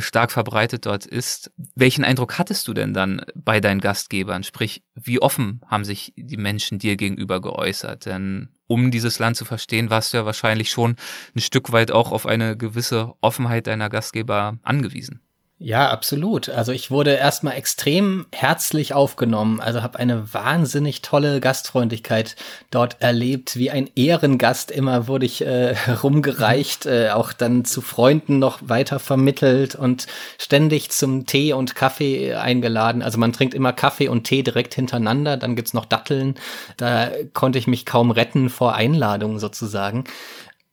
[0.00, 1.50] stark verbreitet dort ist.
[1.74, 4.44] Welchen Eindruck hattest du denn dann bei deinen Gastgebern?
[4.44, 8.06] Sprich, wie offen haben sich die Menschen dir gegenüber geäußert?
[8.06, 10.94] Denn um dieses Land zu verstehen, warst du ja wahrscheinlich schon
[11.34, 15.20] ein Stück weit auch auf eine gewisse Offenheit deiner Gastgeber angewiesen.
[15.60, 16.48] Ja, absolut.
[16.50, 19.58] Also ich wurde erstmal extrem herzlich aufgenommen.
[19.58, 22.36] Also habe eine wahnsinnig tolle Gastfreundlichkeit
[22.70, 23.56] dort erlebt.
[23.56, 29.00] Wie ein Ehrengast immer wurde ich äh, rumgereicht, äh, auch dann zu Freunden noch weiter
[29.00, 30.06] vermittelt und
[30.38, 33.02] ständig zum Tee und Kaffee eingeladen.
[33.02, 35.36] Also man trinkt immer Kaffee und Tee direkt hintereinander.
[35.36, 36.36] Dann gibt's noch Datteln.
[36.76, 40.04] Da konnte ich mich kaum retten vor Einladungen sozusagen.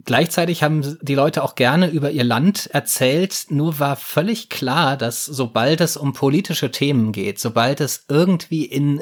[0.06, 5.24] Gleichzeitig haben die Leute auch gerne über ihr Land erzählt, nur war völlig klar, dass
[5.24, 9.00] sobald es um politische Themen geht, sobald es irgendwie in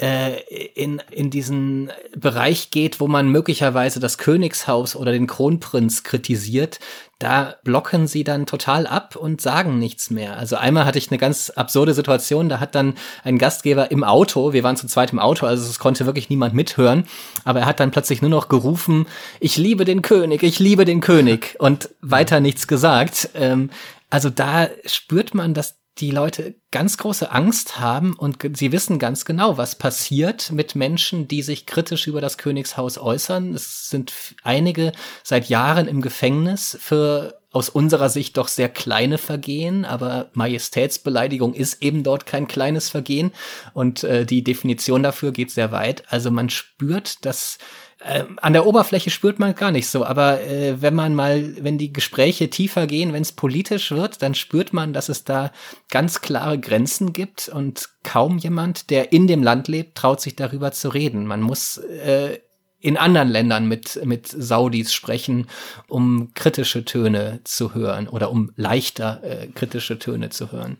[0.00, 0.40] äh,
[0.74, 6.78] in, in diesen Bereich geht, wo man möglicherweise das Königshaus oder den Kronprinz kritisiert,
[7.18, 10.36] da blocken sie dann total ab und sagen nichts mehr.
[10.36, 14.52] Also einmal hatte ich eine ganz absurde Situation, da hat dann ein Gastgeber im Auto,
[14.52, 17.04] wir waren zu zweit im Auto, also es konnte wirklich niemand mithören,
[17.44, 19.06] aber er hat dann plötzlich nur noch gerufen,
[19.40, 23.30] ich liebe den König, ich liebe den König und weiter nichts gesagt.
[23.34, 23.70] Ähm,
[24.10, 29.24] also da spürt man, dass die Leute ganz große Angst haben und sie wissen ganz
[29.24, 33.54] genau, was passiert mit Menschen, die sich kritisch über das Königshaus äußern.
[33.54, 34.92] Es sind einige
[35.24, 41.82] seit Jahren im Gefängnis für aus unserer Sicht doch sehr kleine Vergehen, aber Majestätsbeleidigung ist
[41.82, 43.32] eben dort kein kleines Vergehen
[43.72, 46.04] und äh, die Definition dafür geht sehr weit.
[46.08, 47.58] Also man spürt, dass
[48.00, 51.78] äh, an der Oberfläche spürt man gar nicht so, aber äh, wenn man mal, wenn
[51.78, 55.50] die Gespräche tiefer gehen, wenn es politisch wird, dann spürt man, dass es da
[55.90, 60.70] ganz klare Grenzen gibt und kaum jemand, der in dem Land lebt, traut sich darüber
[60.72, 61.26] zu reden.
[61.26, 62.38] Man muss äh,
[62.80, 65.48] in anderen Ländern mit, mit Saudis sprechen,
[65.88, 70.78] um kritische Töne zu hören oder um leichter äh, kritische Töne zu hören.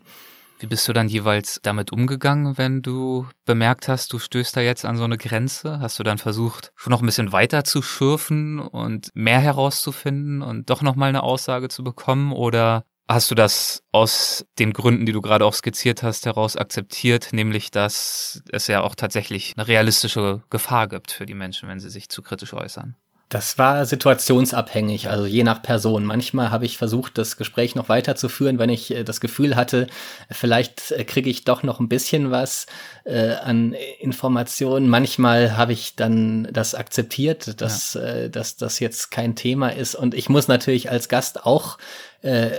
[0.61, 4.83] Wie bist du dann jeweils damit umgegangen, wenn du bemerkt hast, du stößt da jetzt
[4.83, 5.79] an so eine Grenze?
[5.79, 10.69] Hast du dann versucht, schon noch ein bisschen weiter zu schürfen und mehr herauszufinden und
[10.69, 12.33] doch nochmal eine Aussage zu bekommen?
[12.33, 17.29] Oder hast du das aus den Gründen, die du gerade auch skizziert hast, heraus akzeptiert,
[17.31, 21.89] nämlich dass es ja auch tatsächlich eine realistische Gefahr gibt für die Menschen, wenn sie
[21.89, 22.97] sich zu kritisch äußern?
[23.29, 26.03] Das war situationsabhängig, also je nach Person.
[26.03, 29.85] Manchmal habe ich versucht, das Gespräch noch weiterzuführen, wenn ich äh, das Gefühl hatte,
[30.31, 32.65] vielleicht äh, kriege ich doch noch ein bisschen was
[33.03, 34.89] äh, an Informationen.
[34.89, 38.01] Manchmal habe ich dann das akzeptiert, dass, ja.
[38.01, 39.93] äh, dass das jetzt kein Thema ist.
[39.93, 41.77] Und ich muss natürlich als Gast auch
[42.23, 42.49] äh,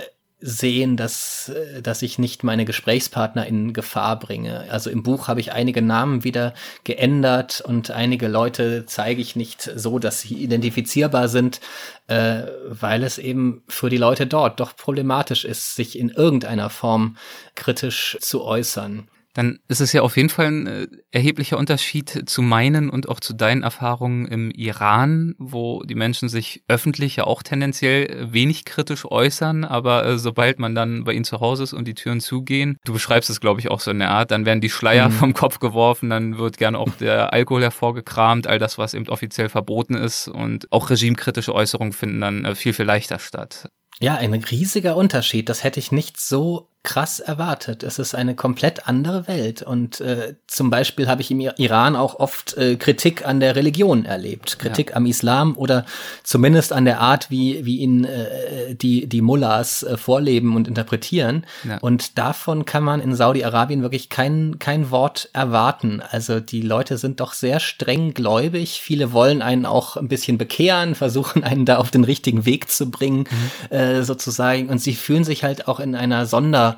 [0.41, 4.65] sehen, dass, äh, dass ich nicht meine Gesprächspartner in Gefahr bringe.
[4.69, 9.61] Also im Buch habe ich einige Namen wieder geändert und einige Leute zeige ich nicht
[9.61, 11.61] so, dass sie identifizierbar sind,
[12.07, 17.17] äh, weil es eben für die Leute dort doch problematisch ist, sich in irgendeiner Form
[17.55, 22.41] kritisch zu äußern dann ist es ja auf jeden Fall ein äh, erheblicher Unterschied zu
[22.41, 27.43] meinen und auch zu deinen Erfahrungen im Iran, wo die Menschen sich öffentlich ja auch
[27.43, 31.73] tendenziell äh, wenig kritisch äußern, aber äh, sobald man dann bei ihnen zu Hause ist
[31.73, 34.45] und die Türen zugehen, du beschreibst es, glaube ich, auch so in der Art, dann
[34.45, 35.13] werden die Schleier mhm.
[35.13, 39.49] vom Kopf geworfen, dann wird gerne auch der Alkohol hervorgekramt, all das, was eben offiziell
[39.49, 43.69] verboten ist und auch regimekritische Äußerungen finden dann viel, viel leichter statt.
[44.01, 45.47] Ja, ein riesiger Unterschied.
[45.47, 47.83] Das hätte ich nicht so krass erwartet.
[47.83, 49.61] Es ist eine komplett andere Welt.
[49.61, 54.03] Und äh, zum Beispiel habe ich im Iran auch oft äh, Kritik an der Religion
[54.03, 54.57] erlebt.
[54.57, 54.95] Kritik ja.
[54.95, 55.85] am Islam oder
[56.23, 61.45] zumindest an der Art, wie, wie ihn äh, die, die Mullahs äh, vorleben und interpretieren.
[61.67, 61.77] Ja.
[61.77, 66.01] Und davon kann man in Saudi-Arabien wirklich kein, kein Wort erwarten.
[66.09, 68.81] Also die Leute sind doch sehr streng gläubig.
[68.81, 72.89] Viele wollen einen auch ein bisschen bekehren, versuchen einen da auf den richtigen Weg zu
[72.89, 73.75] bringen, mhm.
[73.75, 74.69] äh, sozusagen.
[74.69, 76.70] Und sie fühlen sich halt auch in einer Sonder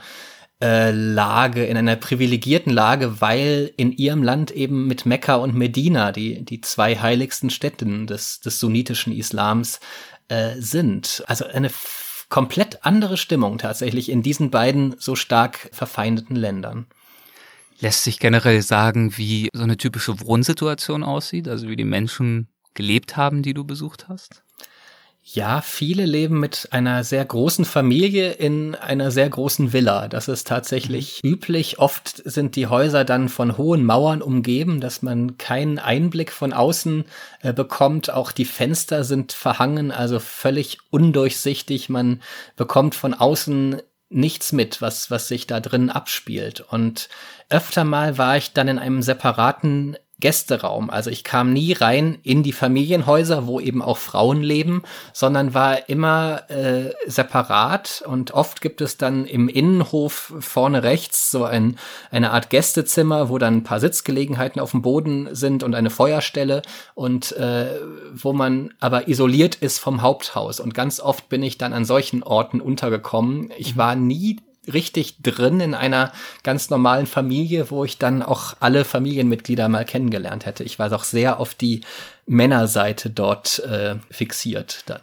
[0.62, 6.12] äh, Lage, in einer privilegierten Lage, weil in ihrem Land eben mit Mekka und Medina
[6.12, 9.80] die, die zwei heiligsten Städten des, des sunnitischen Islams
[10.30, 11.24] äh, sind.
[11.28, 11.70] Also eine
[12.30, 16.88] komplett andere Stimmung tatsächlich in diesen beiden so stark verfeindeten Ländern.
[17.80, 23.18] Lässt sich generell sagen, wie so eine typische Wohnsituation aussieht, also wie die Menschen gelebt
[23.18, 24.44] haben, die du besucht hast?
[25.26, 30.10] Ja, viele leben mit einer sehr großen Familie in einer sehr großen Villa.
[30.10, 31.30] Das ist tatsächlich mhm.
[31.30, 31.80] üblich.
[31.80, 37.06] Oft sind die Häuser dann von hohen Mauern umgeben, dass man keinen Einblick von außen
[37.42, 38.12] äh, bekommt.
[38.12, 41.88] Auch die Fenster sind verhangen, also völlig undurchsichtig.
[41.88, 42.22] Man
[42.58, 46.60] bekommt von außen nichts mit, was, was sich da drin abspielt.
[46.60, 47.08] Und
[47.50, 50.90] öfter mal war ich dann in einem separaten Gästeraum.
[50.90, 55.90] Also ich kam nie rein in die Familienhäuser, wo eben auch Frauen leben, sondern war
[55.90, 61.78] immer äh, separat und oft gibt es dann im Innenhof vorne rechts so ein,
[62.10, 66.62] eine Art Gästezimmer, wo dann ein paar Sitzgelegenheiten auf dem Boden sind und eine Feuerstelle
[66.96, 67.82] und äh,
[68.14, 70.62] wo man aber isoliert ist vom Haupthaus.
[70.62, 73.52] Und ganz oft bin ich dann an solchen Orten untergekommen.
[73.58, 74.40] Ich war nie
[74.72, 76.12] richtig drin in einer
[76.44, 80.64] ganz normalen Familie, wo ich dann auch alle Familienmitglieder mal kennengelernt hätte.
[80.64, 81.82] Ich war doch sehr auf die
[82.26, 85.02] Männerseite dort äh, fixiert dann.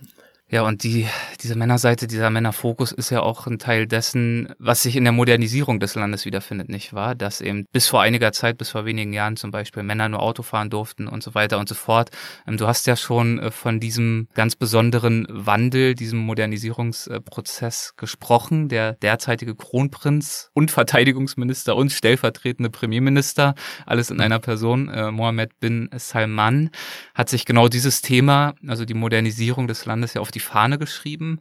[0.53, 1.07] Ja, und die,
[1.41, 5.79] diese Männerseite, dieser Männerfokus ist ja auch ein Teil dessen, was sich in der Modernisierung
[5.79, 7.15] des Landes wiederfindet, nicht wahr?
[7.15, 10.43] Dass eben bis vor einiger Zeit, bis vor wenigen Jahren zum Beispiel Männer nur Auto
[10.43, 12.11] fahren durften und so weiter und so fort.
[12.49, 18.69] Ähm, du hast ja schon äh, von diesem ganz besonderen Wandel, diesem Modernisierungsprozess gesprochen.
[18.69, 23.55] Der derzeitige Kronprinz und Verteidigungsminister und stellvertretende Premierminister,
[23.87, 24.23] alles in mhm.
[24.23, 26.71] einer Person, äh, Mohammed bin Salman,
[27.15, 30.79] hat sich genau dieses Thema, also die Modernisierung des Landes ja auf die die Fahne
[30.79, 31.41] geschrieben.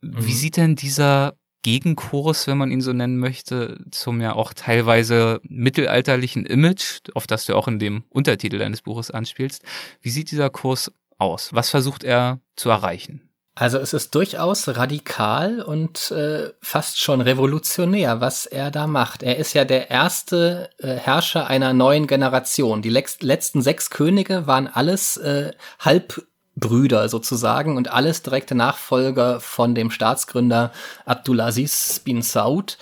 [0.00, 0.26] Mhm.
[0.26, 5.40] Wie sieht denn dieser Gegenkurs, wenn man ihn so nennen möchte, zum ja auch teilweise
[5.42, 9.64] mittelalterlichen Image, auf das du auch in dem Untertitel deines Buches anspielst,
[10.00, 11.52] wie sieht dieser Kurs aus?
[11.54, 13.26] Was versucht er zu erreichen?
[13.58, 19.22] Also es ist durchaus radikal und äh, fast schon revolutionär, was er da macht.
[19.22, 22.82] Er ist ja der erste äh, Herrscher einer neuen Generation.
[22.82, 26.22] Die letzten sechs Könige waren alles äh, halb
[26.56, 30.72] Brüder sozusagen und alles direkte Nachfolger von dem Staatsgründer
[31.04, 32.78] Abdulaziz bin Saud.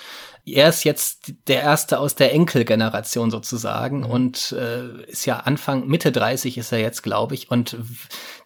[0.46, 4.10] Er ist jetzt der erste aus der Enkelgeneration sozusagen mhm.
[4.10, 7.76] und äh, ist ja Anfang Mitte 30 ist er jetzt, glaube ich, und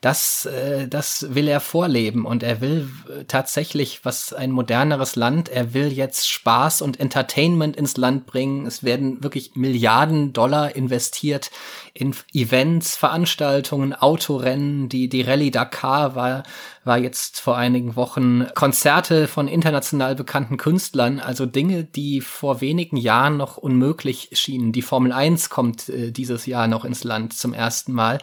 [0.00, 2.88] das, äh, das will er vorleben und er will
[3.26, 5.48] tatsächlich was ein moderneres Land.
[5.48, 8.66] Er will jetzt Spaß und Entertainment ins Land bringen.
[8.66, 11.50] Es werden wirklich Milliarden Dollar investiert
[11.94, 14.88] in Events, Veranstaltungen, Autorennen.
[14.88, 16.44] Die, die Rallye Dakar war,
[16.84, 21.18] war jetzt vor einigen Wochen Konzerte von international bekannten Künstlern.
[21.18, 24.70] Also Dinge, die vor wenigen Jahren noch unmöglich schienen.
[24.70, 28.18] Die Formel 1 kommt äh, dieses Jahr noch ins Land zum ersten Mal.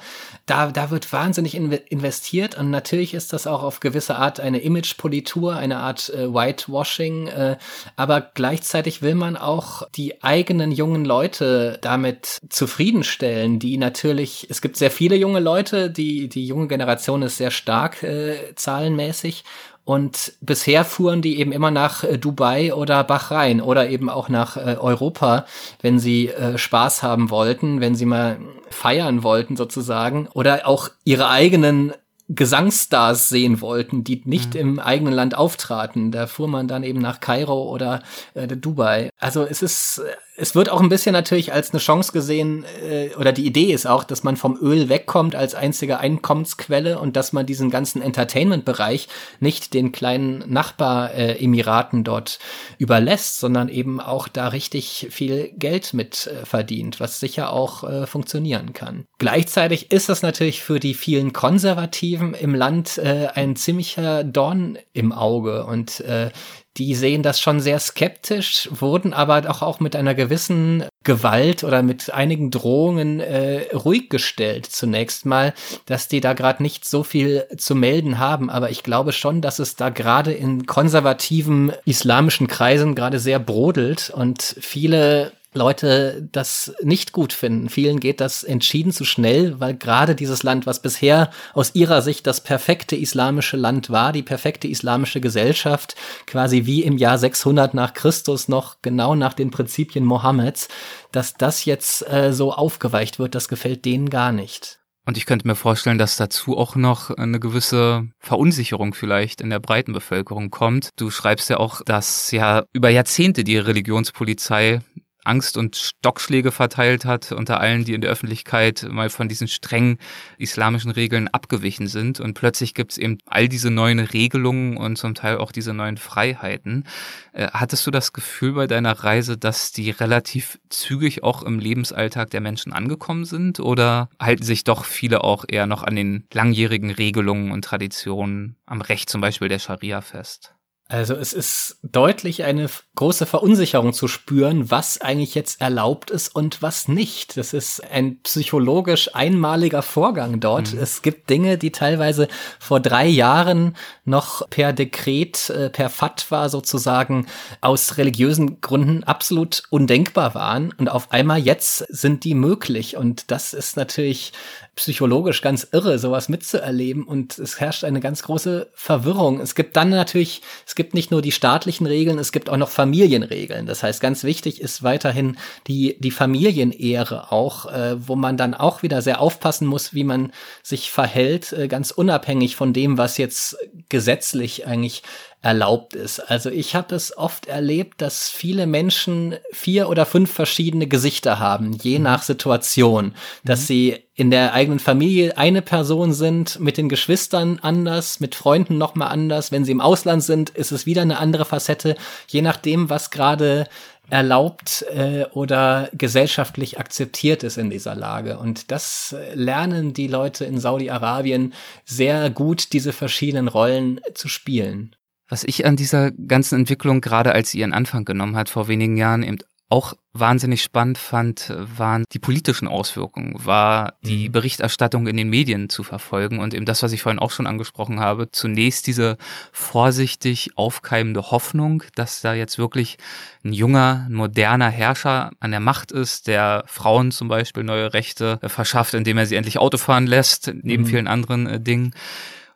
[0.46, 5.56] Da, da wird wahnsinnig investiert und natürlich ist das auch auf gewisse Art eine Imagepolitur,
[5.56, 7.58] eine Art äh, Whitewashing, äh,
[7.96, 14.78] aber gleichzeitig will man auch die eigenen jungen Leute damit zufriedenstellen, die natürlich, es gibt
[14.78, 19.46] sehr viele junge Leute, die, die junge Generation ist sehr stark äh, zahlenmäßig
[19.86, 24.58] und bisher fuhren die eben immer nach äh, Dubai oder Bahrain oder eben auch nach
[24.58, 25.46] äh, Europa,
[25.82, 31.30] wenn sie äh, Spaß haben wollten, wenn sie mal feiern wollten sozusagen oder auch ihre
[31.30, 31.94] eigenen
[32.28, 34.60] Gesangsstars sehen wollten, die nicht mhm.
[34.60, 36.12] im eigenen Land auftraten.
[36.12, 38.02] Da fuhr man dann eben nach Kairo oder
[38.34, 39.12] äh, Dubai.
[39.20, 40.02] Also es ist
[40.38, 43.86] es wird auch ein bisschen natürlich als eine Chance gesehen, äh, oder die Idee ist
[43.86, 49.08] auch, dass man vom Öl wegkommt als einzige Einkommensquelle und dass man diesen ganzen Entertainment-Bereich
[49.40, 52.40] nicht den kleinen Nachbar-Emiraten dort
[52.78, 58.06] überlässt, sondern eben auch da richtig viel Geld mit äh, verdient, was sicher auch äh,
[58.06, 59.06] funktionieren kann.
[59.20, 65.14] Gleichzeitig ist das natürlich für die vielen Konservativen im Land äh, ein ziemlicher Dorn im
[65.14, 66.32] Auge und äh,
[66.78, 71.84] die sehen das schon sehr skeptisch, wurden aber doch auch mit einer gewissen Gewalt oder
[71.84, 75.54] mit einigen Drohungen äh, ruhig gestellt zunächst mal,
[75.86, 78.50] dass die da gerade nicht so viel zu melden haben.
[78.50, 84.10] Aber ich glaube schon, dass es da gerade in konservativen islamischen Kreisen gerade sehr brodelt
[84.10, 87.70] und viele Leute das nicht gut finden.
[87.70, 92.28] Vielen geht das entschieden zu schnell, weil gerade dieses Land, was bisher aus ihrer Sicht
[92.28, 95.96] das perfekte islamische Land war, die perfekte islamische Gesellschaft,
[96.28, 100.68] quasi wie im Jahr 600 nach Christus noch genau nach den Prinzipien Mohammeds,
[101.12, 104.80] dass das jetzt äh, so aufgeweicht wird, das gefällt denen gar nicht.
[105.08, 109.60] Und ich könnte mir vorstellen, dass dazu auch noch eine gewisse Verunsicherung vielleicht in der
[109.60, 110.90] breiten Bevölkerung kommt.
[110.96, 114.82] Du schreibst ja auch, dass ja über Jahrzehnte die Religionspolizei
[115.26, 119.98] Angst und Stockschläge verteilt hat unter allen, die in der Öffentlichkeit mal von diesen strengen
[120.38, 122.20] islamischen Regeln abgewichen sind.
[122.20, 125.98] Und plötzlich gibt es eben all diese neuen Regelungen und zum Teil auch diese neuen
[125.98, 126.86] Freiheiten.
[127.34, 132.30] Äh, hattest du das Gefühl bei deiner Reise, dass die relativ zügig auch im Lebensalltag
[132.30, 133.60] der Menschen angekommen sind?
[133.60, 138.82] Oder halten sich doch viele auch eher noch an den langjährigen Regelungen und Traditionen, am
[138.82, 140.56] Recht zum Beispiel der Scharia fest?
[140.88, 146.62] Also es ist deutlich eine große Verunsicherung zu spüren, was eigentlich jetzt erlaubt ist und
[146.62, 147.38] was nicht.
[147.38, 150.74] Das ist ein psychologisch einmaliger Vorgang dort.
[150.74, 150.80] Mhm.
[150.80, 152.28] Es gibt Dinge, die teilweise
[152.60, 157.26] vor drei Jahren noch per Dekret, äh, per Fatwa sozusagen
[157.62, 160.72] aus religiösen Gründen absolut undenkbar waren.
[160.78, 162.96] Und auf einmal jetzt sind die möglich.
[162.96, 164.34] Und das ist natürlich
[164.76, 167.04] psychologisch ganz irre, sowas mitzuerleben.
[167.04, 169.40] Und es herrscht eine ganz große Verwirrung.
[169.40, 172.70] Es gibt dann natürlich, es gibt nicht nur die staatlichen Regeln, es gibt auch noch
[172.70, 173.66] Familienregeln.
[173.66, 178.84] Das heißt, ganz wichtig ist weiterhin die, die Familienehre auch, äh, wo man dann auch
[178.84, 183.58] wieder sehr aufpassen muss, wie man sich verhält, äh, ganz unabhängig von dem, was jetzt
[183.90, 185.04] gesetzlich eigentlich
[185.46, 186.20] erlaubt ist.
[186.20, 191.74] Also ich habe es oft erlebt, dass viele Menschen vier oder fünf verschiedene Gesichter haben,
[191.74, 192.04] je mhm.
[192.06, 193.66] nach Situation, dass mhm.
[193.66, 198.96] sie in der eigenen Familie eine Person sind, mit den Geschwistern anders, mit Freunden noch
[198.96, 199.52] mal anders.
[199.52, 201.96] Wenn sie im Ausland sind, ist es wieder eine andere Facette,
[202.28, 203.68] je nachdem, was gerade
[204.10, 208.40] erlaubt äh, oder gesellschaftlich akzeptiert ist in dieser Lage.
[208.40, 211.54] Und das lernen die Leute in Saudi-Arabien
[211.86, 214.95] sehr gut, diese verschiedenen Rollen zu spielen.
[215.28, 218.98] Was ich an dieser ganzen Entwicklung, gerade als sie ihren Anfang genommen hat, vor wenigen
[218.98, 224.32] Jahren eben auch wahnsinnig spannend fand, waren die politischen Auswirkungen, war die mhm.
[224.32, 228.00] Berichterstattung in den Medien zu verfolgen und eben das, was ich vorhin auch schon angesprochen
[228.00, 229.18] habe, zunächst diese
[229.52, 232.98] vorsichtig aufkeimende Hoffnung, dass da jetzt wirklich
[233.44, 238.94] ein junger, moderner Herrscher an der Macht ist, der Frauen zum Beispiel neue Rechte verschafft,
[238.94, 240.88] indem er sie endlich Auto fahren lässt, neben mhm.
[240.88, 241.94] vielen anderen äh, Dingen.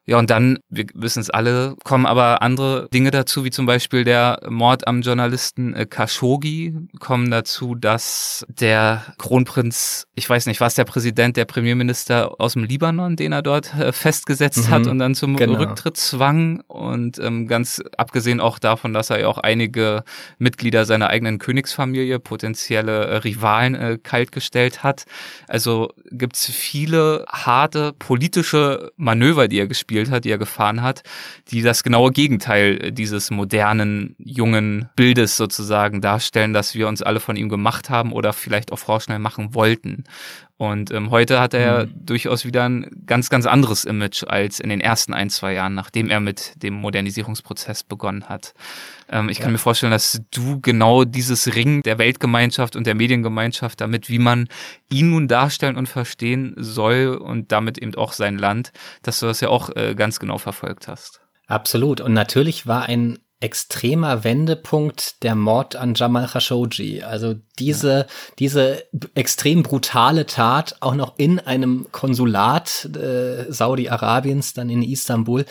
[0.10, 4.04] Ja, und dann, wir wissen es alle, kommen aber andere Dinge dazu, wie zum Beispiel
[4.04, 10.74] der Mord am Journalisten äh, Khashoggi, kommen dazu, dass der Kronprinz, ich weiß nicht, was
[10.74, 14.98] der Präsident, der Premierminister aus dem Libanon, den er dort äh, festgesetzt mhm, hat und
[14.98, 15.60] dann zum genau.
[15.60, 16.62] Rücktritt zwang.
[16.62, 20.04] Und ähm, ganz abgesehen auch davon, dass er ja auch einige
[20.40, 25.06] Mitglieder seiner eigenen Königsfamilie, potenzielle äh, Rivalen, äh, kaltgestellt hat.
[25.48, 31.04] Also gibt's viele harte politische Manöver, die er gespielt gespielt hat, die er gefahren hat,
[31.52, 37.36] die das genaue Gegenteil dieses modernen, jungen Bildes sozusagen darstellen, das wir uns alle von
[37.36, 40.04] ihm gemacht haben oder vielleicht auch vorschnell machen wollten.
[40.60, 42.06] Und ähm, heute hat er mhm.
[42.06, 46.10] durchaus wieder ein ganz, ganz anderes Image als in den ersten ein, zwei Jahren, nachdem
[46.10, 48.54] er mit dem Modernisierungsprozess begonnen hat.
[49.10, 49.44] Ähm, ich ja.
[49.44, 54.20] kann mir vorstellen, dass du genau dieses Ring der Weltgemeinschaft und der Mediengemeinschaft damit, wie
[54.20, 54.50] man
[54.92, 59.40] ihn nun darstellen und verstehen soll und damit eben auch sein Land, dass du das
[59.40, 61.22] ja auch äh, ganz genau verfolgt hast.
[61.48, 62.02] Absolut.
[62.02, 67.04] Und natürlich war ein extremer Wendepunkt der Mord an Jamal Khashoggi.
[67.04, 68.06] Also diese, ja.
[68.38, 68.84] diese
[69.16, 75.46] extrem brutale Tat auch noch in einem Konsulat äh, Saudi-Arabiens, dann in Istanbul,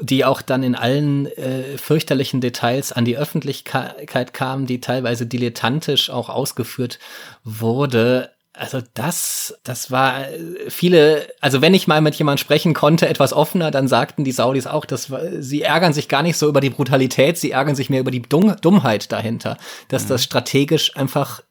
[0.00, 6.08] die auch dann in allen äh, fürchterlichen Details an die Öffentlichkeit kam, die teilweise dilettantisch
[6.08, 6.98] auch ausgeführt
[7.44, 8.30] wurde.
[8.58, 13.34] Also das, das war äh, viele, also wenn ich mal mit jemand sprechen konnte, etwas
[13.34, 16.70] offener, dann sagten die Saudis auch, dass sie ärgern sich gar nicht so über die
[16.70, 20.08] Brutalität, sie ärgern sich mehr über die Dummheit dahinter, dass mhm.
[20.08, 21.42] das strategisch einfach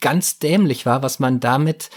[0.00, 1.90] ganz dämlich war, was man damit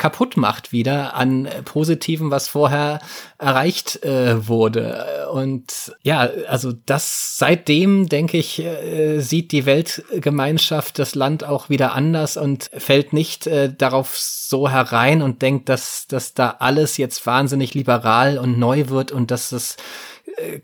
[0.00, 3.00] kaputt macht wieder an Positiven, was vorher
[3.36, 5.28] erreicht äh, wurde.
[5.30, 11.92] Und ja, also das seitdem, denke ich, äh, sieht die Weltgemeinschaft das Land auch wieder
[11.92, 17.26] anders und fällt nicht äh, darauf so herein und denkt, dass, dass da alles jetzt
[17.26, 19.76] wahnsinnig liberal und neu wird und dass es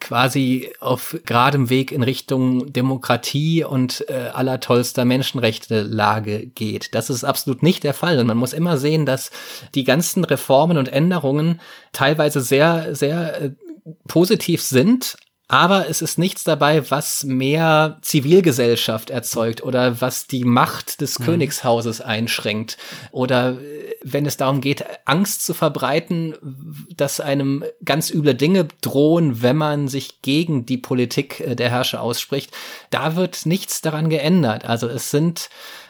[0.01, 6.95] quasi auf geradem Weg in Richtung Demokratie und äh, allertollster Menschenrechte Lage geht.
[6.95, 8.19] Das ist absolut nicht der Fall.
[8.19, 9.31] Und man muss immer sehen, dass
[9.75, 11.61] die ganzen Reformen und Änderungen
[11.93, 13.51] teilweise sehr, sehr äh,
[14.09, 15.17] positiv sind,
[15.49, 21.25] aber es ist nichts dabei, was mehr Zivilgesellschaft erzeugt oder was die Macht des mhm.
[21.25, 22.79] Königshauses einschränkt
[23.13, 26.35] oder äh, wenn es darum geht, Angst zu verbreiten,
[26.97, 32.01] dass einem ganz üble Dinge drohen, wenn man sich gegen die Politik äh, der Herrscher
[32.01, 32.51] ausspricht.
[32.91, 34.65] Da wird nichts daran geändert.
[34.65, 35.49] Also es sind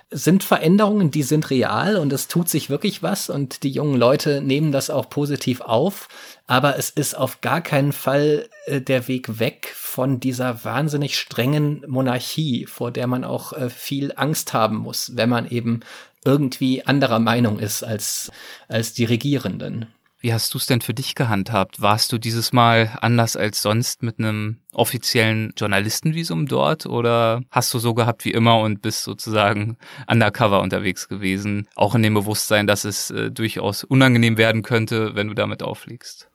[0.09, 4.41] sind Veränderungen, die sind real und es tut sich wirklich was und die jungen Leute
[4.41, 6.09] nehmen das auch positiv auf.
[6.47, 12.67] Aber es ist auf gar keinen Fall der Weg weg von dieser wahnsinnig strengen Monarchie,
[12.67, 15.81] vor der man auch äh, viel Angst haben muss, wenn man eben
[16.25, 18.31] irgendwie anderer Meinung ist als,
[18.69, 19.87] als die Regierenden.
[20.19, 21.81] Wie hast du es denn für dich gehandhabt?
[21.81, 27.79] Warst du dieses Mal anders als sonst mit einem offiziellen Journalistenvisum dort oder hast du
[27.79, 29.77] so gehabt wie immer und bist sozusagen
[30.11, 35.29] undercover unterwegs gewesen, auch in dem Bewusstsein, dass es äh, durchaus unangenehm werden könnte, wenn
[35.29, 36.29] du damit auffliegst?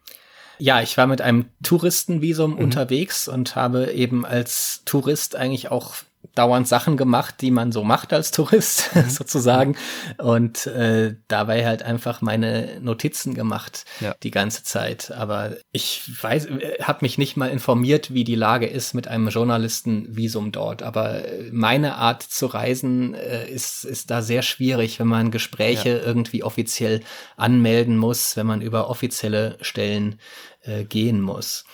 [0.61, 2.59] Ja, ich war mit einem Touristenvisum mhm.
[2.59, 5.95] unterwegs und habe eben als Tourist eigentlich auch
[6.35, 9.09] dauernd Sachen gemacht, die man so macht als Tourist mhm.
[9.09, 9.75] sozusagen
[10.17, 14.15] und äh, dabei halt einfach meine Notizen gemacht ja.
[14.23, 15.11] die ganze Zeit.
[15.11, 19.27] Aber ich weiß, äh, habe mich nicht mal informiert, wie die Lage ist mit einem
[19.27, 20.83] Journalistenvisum dort.
[20.83, 26.05] Aber meine Art zu reisen äh, ist ist da sehr schwierig, wenn man Gespräche ja.
[26.05, 27.01] irgendwie offiziell
[27.35, 30.19] anmelden muss, wenn man über offizielle Stellen
[30.61, 31.65] äh, gehen muss.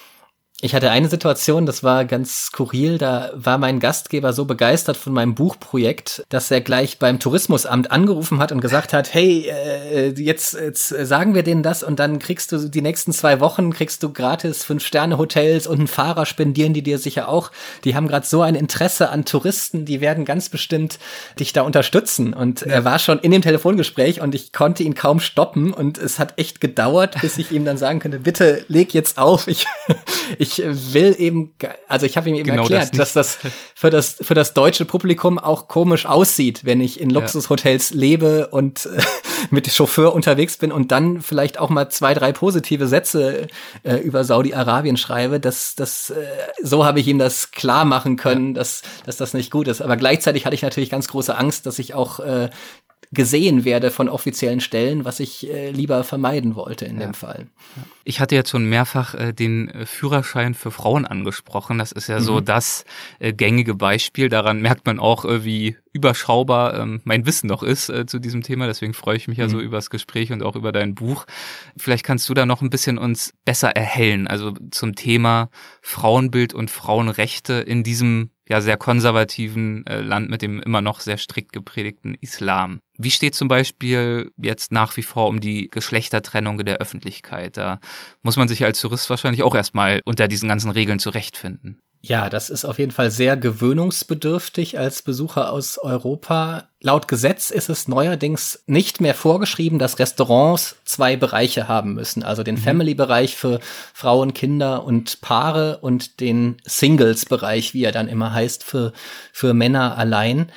[0.60, 5.14] Ich hatte eine Situation, das war ganz skurril, da war mein Gastgeber so begeistert von
[5.14, 10.56] meinem Buchprojekt, dass er gleich beim Tourismusamt angerufen hat und gesagt hat, hey, äh, jetzt,
[10.56, 14.12] jetzt sagen wir denen das und dann kriegst du die nächsten zwei Wochen, kriegst du
[14.12, 17.52] gratis Fünf-Sterne-Hotels und einen Fahrer spendieren die dir sicher auch.
[17.84, 20.98] Die haben gerade so ein Interesse an Touristen, die werden ganz bestimmt
[21.40, 22.34] dich da unterstützen.
[22.34, 22.68] Und ja.
[22.68, 26.34] er war schon in dem Telefongespräch und ich konnte ihn kaum stoppen und es hat
[26.38, 29.68] echt gedauert, bis ich ihm dann sagen könnte, bitte leg jetzt auf, ich,
[30.40, 31.54] ich ich will eben,
[31.88, 34.86] also ich habe ihm eben genau erklärt, das dass das für das für das deutsche
[34.86, 37.98] Publikum auch komisch aussieht, wenn ich in Luxushotels ja.
[37.98, 39.02] lebe und äh,
[39.52, 43.48] mit Chauffeur unterwegs bin und dann vielleicht auch mal zwei, drei positive Sätze
[43.84, 45.40] äh, über Saudi-Arabien schreibe.
[45.40, 46.26] Das, das, äh,
[46.62, 48.54] so habe ich ihm das klar machen können, ja.
[48.56, 49.82] dass, dass das nicht gut ist.
[49.82, 52.50] Aber gleichzeitig hatte ich natürlich ganz große Angst, dass ich auch äh,
[53.12, 57.08] gesehen werde von offiziellen Stellen, was ich äh, lieber vermeiden wollte in ja.
[57.08, 57.48] dem Fall.
[58.04, 61.78] Ich hatte jetzt schon mehrfach äh, den äh, Führerschein für Frauen angesprochen.
[61.78, 62.24] Das ist ja mhm.
[62.24, 62.86] so das
[63.20, 64.30] äh, gängige Beispiel.
[64.30, 68.44] Daran merkt man auch, äh, wie überschaubar ähm, mein Wissen noch ist äh, zu diesem
[68.44, 68.68] Thema.
[68.68, 69.52] Deswegen freue ich mich ja mhm.
[69.52, 71.26] so über das Gespräch und auch über dein Buch.
[71.76, 75.50] Vielleicht kannst du da noch ein bisschen uns besser erhellen, also zum Thema
[75.82, 81.18] Frauenbild und Frauenrechte in diesem ja sehr konservativen äh, Land mit dem immer noch sehr
[81.18, 82.80] strikt gepredigten Islam.
[82.98, 87.58] Wie steht zum Beispiel jetzt nach wie vor um die Geschlechtertrennung in der Öffentlichkeit?
[87.58, 87.80] Da
[88.22, 91.82] muss man sich als Tourist wahrscheinlich auch erstmal unter diesen ganzen Regeln zurechtfinden.
[92.08, 96.64] Ja, das ist auf jeden Fall sehr gewöhnungsbedürftig als Besucher aus Europa.
[96.80, 102.24] Laut Gesetz ist es neuerdings nicht mehr vorgeschrieben, dass Restaurants zwei Bereiche haben müssen.
[102.24, 102.62] Also den mhm.
[102.62, 103.60] Family-Bereich für
[103.94, 108.94] Frauen, Kinder und Paare und den Singles-Bereich, wie er dann immer heißt, für,
[109.34, 110.50] für Männer allein.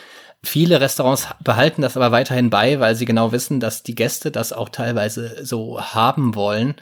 [0.44, 4.53] Viele Restaurants behalten das aber weiterhin bei, weil sie genau wissen, dass die Gäste das
[4.53, 6.76] auch teilweise so haben wollen.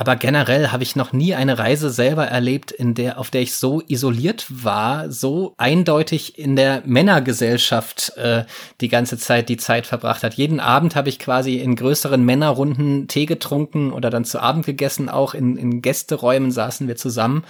[0.00, 3.56] Aber generell habe ich noch nie eine Reise selber erlebt, in der, auf der ich
[3.56, 8.44] so isoliert war, so eindeutig in der Männergesellschaft äh,
[8.80, 10.32] die ganze Zeit die Zeit verbracht hat.
[10.32, 15.10] Jeden Abend habe ich quasi in größeren Männerrunden Tee getrunken oder dann zu Abend gegessen.
[15.10, 17.44] Auch in, in Gästeräumen saßen wir zusammen.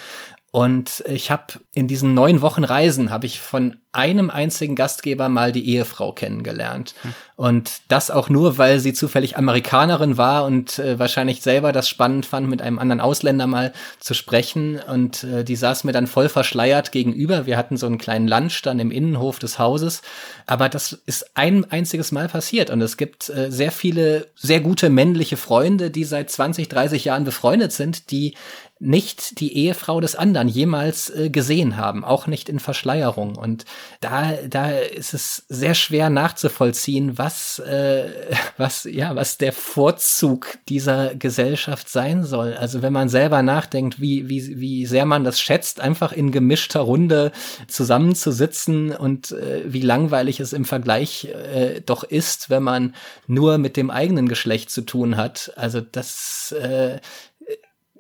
[0.51, 5.51] Und ich habe in diesen neun Wochen Reisen habe ich von einem einzigen Gastgeber mal
[5.51, 6.95] die Ehefrau kennengelernt.
[7.03, 7.15] Hm.
[7.35, 12.27] Und das auch nur, weil sie zufällig Amerikanerin war und äh, wahrscheinlich selber das spannend
[12.27, 14.79] fand, mit einem anderen Ausländer mal zu sprechen.
[14.79, 17.47] Und äh, die saß mir dann voll verschleiert gegenüber.
[17.47, 20.03] Wir hatten so einen kleinen Lunch dann im Innenhof des Hauses.
[20.47, 22.71] Aber das ist ein einziges Mal passiert.
[22.71, 27.25] Und es gibt äh, sehr viele sehr gute männliche Freunde, die seit 20, 30 Jahren
[27.25, 28.35] befreundet sind, die
[28.81, 33.37] nicht die Ehefrau des anderen jemals äh, gesehen haben, auch nicht in Verschleierung.
[33.37, 33.67] Und
[34.01, 38.09] da, da ist es sehr schwer nachzuvollziehen, was, äh,
[38.57, 42.55] was, ja, was der Vorzug dieser Gesellschaft sein soll.
[42.55, 46.81] Also wenn man selber nachdenkt, wie, wie, wie sehr man das schätzt, einfach in gemischter
[46.81, 47.33] Runde
[47.69, 52.95] zusammenzusitzen und äh, wie langweilig es im Vergleich äh, doch ist, wenn man
[53.27, 55.53] nur mit dem eigenen Geschlecht zu tun hat.
[55.57, 57.01] Also das äh,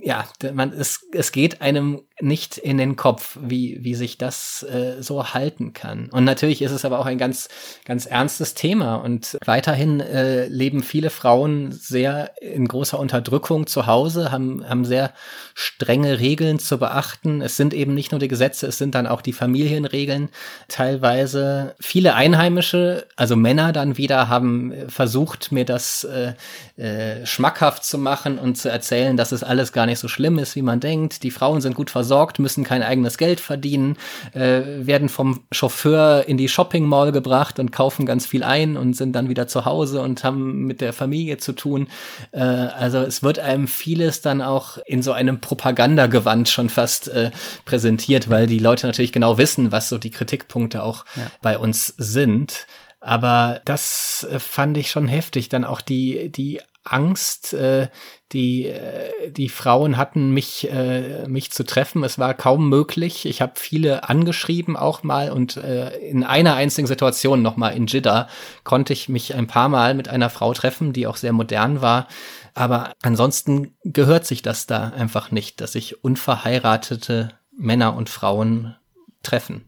[0.03, 5.03] ja, man, es, es geht einem nicht in den Kopf, wie, wie sich das äh,
[5.03, 6.09] so halten kann.
[6.11, 7.49] Und natürlich ist es aber auch ein ganz,
[7.85, 8.97] ganz ernstes Thema.
[8.97, 15.13] Und weiterhin äh, leben viele Frauen sehr in großer Unterdrückung zu Hause, haben, haben sehr
[15.55, 17.41] strenge Regeln zu beachten.
[17.41, 20.29] Es sind eben nicht nur die Gesetze, es sind dann auch die Familienregeln.
[20.69, 26.35] Teilweise viele Einheimische, also Männer dann wieder, haben versucht, mir das äh,
[26.77, 30.57] äh, schmackhaft zu machen und zu erzählen, dass es alles gar nicht so schlimm ist,
[30.57, 31.23] wie man denkt.
[31.23, 33.97] Die Frauen sind gut versorgt, müssen kein eigenes Geld verdienen,
[34.33, 38.95] äh, werden vom Chauffeur in die Shopping Mall gebracht und kaufen ganz viel ein und
[38.95, 41.89] sind dann wieder zu Hause und haben mit der Familie zu tun.
[42.33, 47.31] Äh, also es wird einem vieles dann auch in so einem Propagandagewand schon fast äh,
[47.65, 51.31] präsentiert, weil die Leute natürlich genau wissen, was so die Kritikpunkte auch ja.
[51.43, 52.67] bei uns sind.
[53.01, 55.49] Aber das äh, fand ich schon heftig.
[55.49, 57.89] Dann auch die, die Angst, äh,
[58.33, 62.05] die, äh, die Frauen hatten, mich, äh, mich zu treffen.
[62.05, 63.27] Es war kaum möglich.
[63.27, 68.29] Ich habe viele angeschrieben auch mal und äh, in einer einzigen Situation nochmal in Jeddah
[68.63, 72.07] konnte ich mich ein paar Mal mit einer Frau treffen, die auch sehr modern war.
[72.55, 78.77] Aber ansonsten gehört sich das da einfach nicht, dass sich unverheiratete Männer und Frauen
[79.23, 79.65] treffen.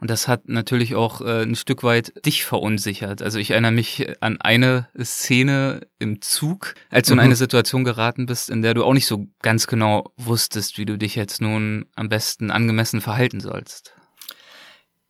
[0.00, 3.20] Und das hat natürlich auch äh, ein Stück weit dich verunsichert.
[3.22, 7.20] Also ich erinnere mich an eine Szene im Zug, als du mhm.
[7.20, 10.86] in eine Situation geraten bist, in der du auch nicht so ganz genau wusstest, wie
[10.86, 13.94] du dich jetzt nun am besten angemessen verhalten sollst.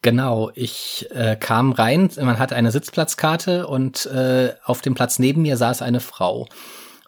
[0.02, 5.42] Genau, ich äh, kam rein, man hatte eine Sitzplatzkarte und äh, auf dem Platz neben
[5.42, 6.48] mir saß eine Frau.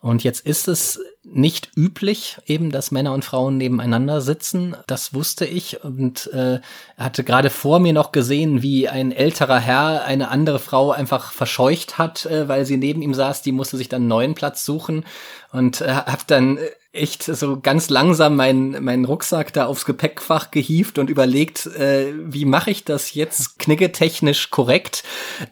[0.03, 4.75] Und jetzt ist es nicht üblich, eben, dass Männer und Frauen nebeneinander sitzen.
[4.89, 6.59] Das wusste ich und äh,
[6.99, 11.99] hatte gerade vor mir noch gesehen, wie ein älterer Herr eine andere Frau einfach verscheucht
[11.99, 13.43] hat, äh, weil sie neben ihm saß.
[13.43, 15.05] Die musste sich dann einen neuen Platz suchen
[15.53, 16.59] und äh, hab dann
[16.93, 22.45] echt so ganz langsam meinen meinen Rucksack da aufs Gepäckfach gehievt und überlegt, äh, wie
[22.45, 25.03] mache ich das jetzt kniggetechnisch korrekt?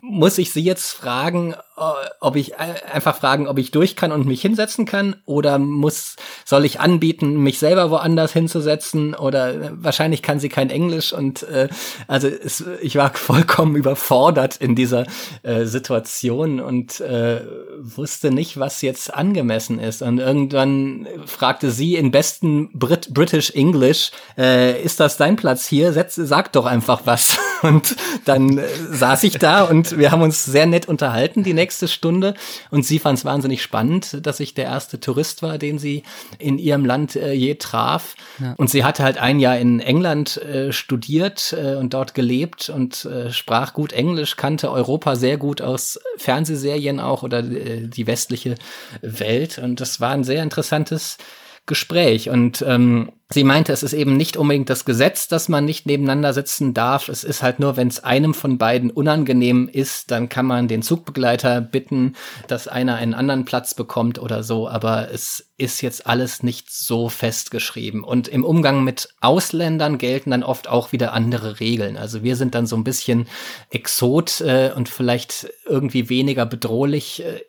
[0.02, 1.82] Muss ich sie jetzt fragen, äh,
[2.20, 5.16] ob ich äh, einfach fragen, ob ich durch kann und mich hinsetzen kann?
[5.24, 9.14] Oder muss soll ich anbieten, mich selber woanders hinzusetzen?
[9.14, 11.68] Oder äh, wahrscheinlich kann sie kein Englisch und äh,
[12.06, 15.06] also es, ich war vollkommen überfordert in dieser
[15.42, 17.40] äh, Situation und äh,
[17.80, 20.02] wusste nicht, was jetzt angemessen ist.
[20.02, 25.92] Und irgendwann fragte sie in besten Brit British English, äh, ist das dein Platz hier?
[25.92, 27.38] Setz, sag doch einfach was.
[27.62, 31.88] Und dann äh, saß ich da und wir haben uns sehr nett unterhalten die nächste
[31.88, 32.32] Stunde.
[32.70, 36.02] Und sie fand es wahnsinnig spannend, dass ich der erste Tourist war, den sie
[36.38, 38.14] in ihrem Land äh, je traf.
[38.38, 38.54] Ja.
[38.56, 43.04] Und sie hatte halt ein Jahr in England äh, studiert äh, und dort gelebt und
[43.04, 48.54] äh, sprach gut Englisch, kannte Europa sehr gut aus Fernsehserien auch oder äh, die westliche
[49.02, 49.58] Welt.
[49.58, 51.18] Und das war ein sehr interessantes
[51.66, 52.30] Gespräch.
[52.30, 56.32] Und ähm, sie meinte, es ist eben nicht unbedingt das Gesetz, dass man nicht nebeneinander
[56.32, 57.08] sitzen darf.
[57.08, 60.82] Es ist halt nur, wenn es einem von beiden unangenehm ist, dann kann man den
[60.82, 62.16] Zugbegleiter bitten,
[62.48, 64.68] dass einer einen anderen Platz bekommt oder so.
[64.68, 68.02] Aber es ist jetzt alles nicht so festgeschrieben.
[68.02, 71.96] Und im Umgang mit Ausländern gelten dann oft auch wieder andere Regeln.
[71.96, 73.28] Also wir sind dann so ein bisschen
[73.70, 77.42] Exot äh, und vielleicht irgendwie weniger bedrohlich äh,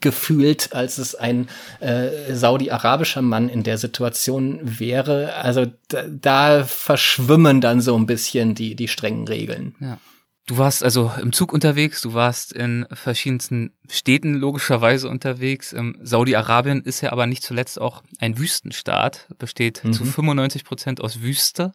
[0.00, 1.48] gefühlt, als es ein
[1.80, 5.34] äh, saudi-arabischer Mann in der Situation wäre.
[5.34, 9.74] Also da, da verschwimmen dann so ein bisschen die, die strengen Regeln.
[9.80, 9.98] Ja.
[10.46, 15.72] Du warst also im Zug unterwegs, du warst in verschiedensten Städten logischerweise unterwegs.
[15.72, 19.94] Ähm, Saudi-Arabien ist ja aber nicht zuletzt auch ein Wüstenstaat, besteht mhm.
[19.94, 21.72] zu 95 Prozent aus Wüste.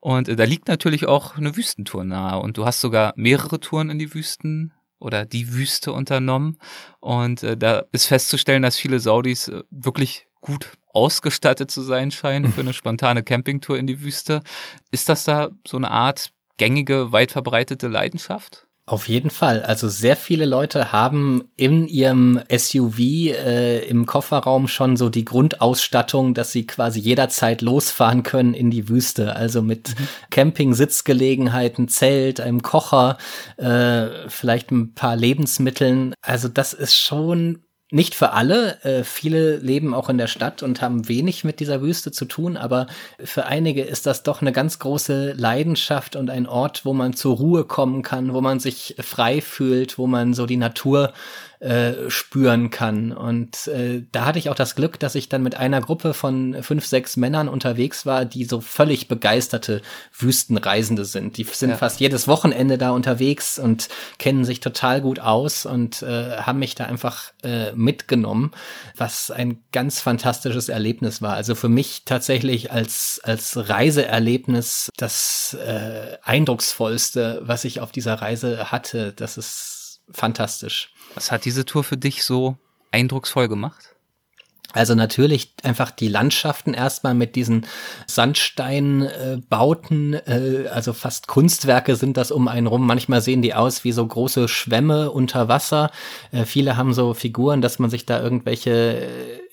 [0.00, 2.40] Und äh, da liegt natürlich auch eine Wüstentour nahe.
[2.40, 6.58] Und du hast sogar mehrere Touren in die Wüsten oder die Wüste unternommen.
[7.00, 12.52] Und äh, da ist festzustellen, dass viele Saudis äh, wirklich gut ausgestattet zu sein scheinen
[12.52, 14.42] für eine spontane Campingtour in die Wüste.
[14.90, 18.65] Ist das da so eine Art gängige, weit verbreitete Leidenschaft?
[18.88, 19.64] Auf jeden Fall.
[19.64, 26.34] Also sehr viele Leute haben in ihrem SUV äh, im Kofferraum schon so die Grundausstattung,
[26.34, 29.34] dass sie quasi jederzeit losfahren können in die Wüste.
[29.34, 30.08] Also mit mhm.
[30.30, 33.18] Camping-Sitzgelegenheiten, Zelt, einem Kocher,
[33.56, 36.14] äh, vielleicht ein paar Lebensmitteln.
[36.22, 38.82] Also das ist schon nicht für alle.
[38.84, 42.56] Äh, viele leben auch in der Stadt und haben wenig mit dieser Wüste zu tun,
[42.56, 42.88] aber
[43.22, 47.36] für einige ist das doch eine ganz große Leidenschaft und ein Ort, wo man zur
[47.36, 51.12] Ruhe kommen kann, wo man sich frei fühlt, wo man so die Natur
[51.60, 53.12] äh, spüren kann.
[53.12, 56.62] Und äh, da hatte ich auch das Glück, dass ich dann mit einer Gruppe von
[56.62, 59.80] fünf, sechs Männern unterwegs war, die so völlig begeisterte
[60.18, 61.38] Wüstenreisende sind.
[61.38, 61.76] Die sind ja.
[61.76, 63.88] fast jedes Wochenende da unterwegs und
[64.18, 68.52] kennen sich total gut aus und äh, haben mich da einfach äh, mitgenommen,
[68.96, 71.34] was ein ganz fantastisches Erlebnis war.
[71.34, 78.70] Also für mich tatsächlich als, als Reiseerlebnis das äh, eindrucksvollste, was ich auf dieser Reise
[78.70, 79.12] hatte.
[79.12, 80.90] Das ist fantastisch.
[81.16, 82.58] Was hat diese Tour für dich so
[82.92, 83.94] eindrucksvoll gemacht?
[84.74, 87.64] Also natürlich einfach die Landschaften erstmal mit diesen
[88.06, 92.86] Sandsteinbauten, äh, äh, also fast Kunstwerke sind das um einen rum.
[92.86, 95.90] Manchmal sehen die aus wie so große Schwämme unter Wasser.
[96.30, 99.08] Äh, viele haben so Figuren, dass man sich da irgendwelche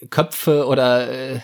[0.09, 1.39] Köpfe oder äh, äh,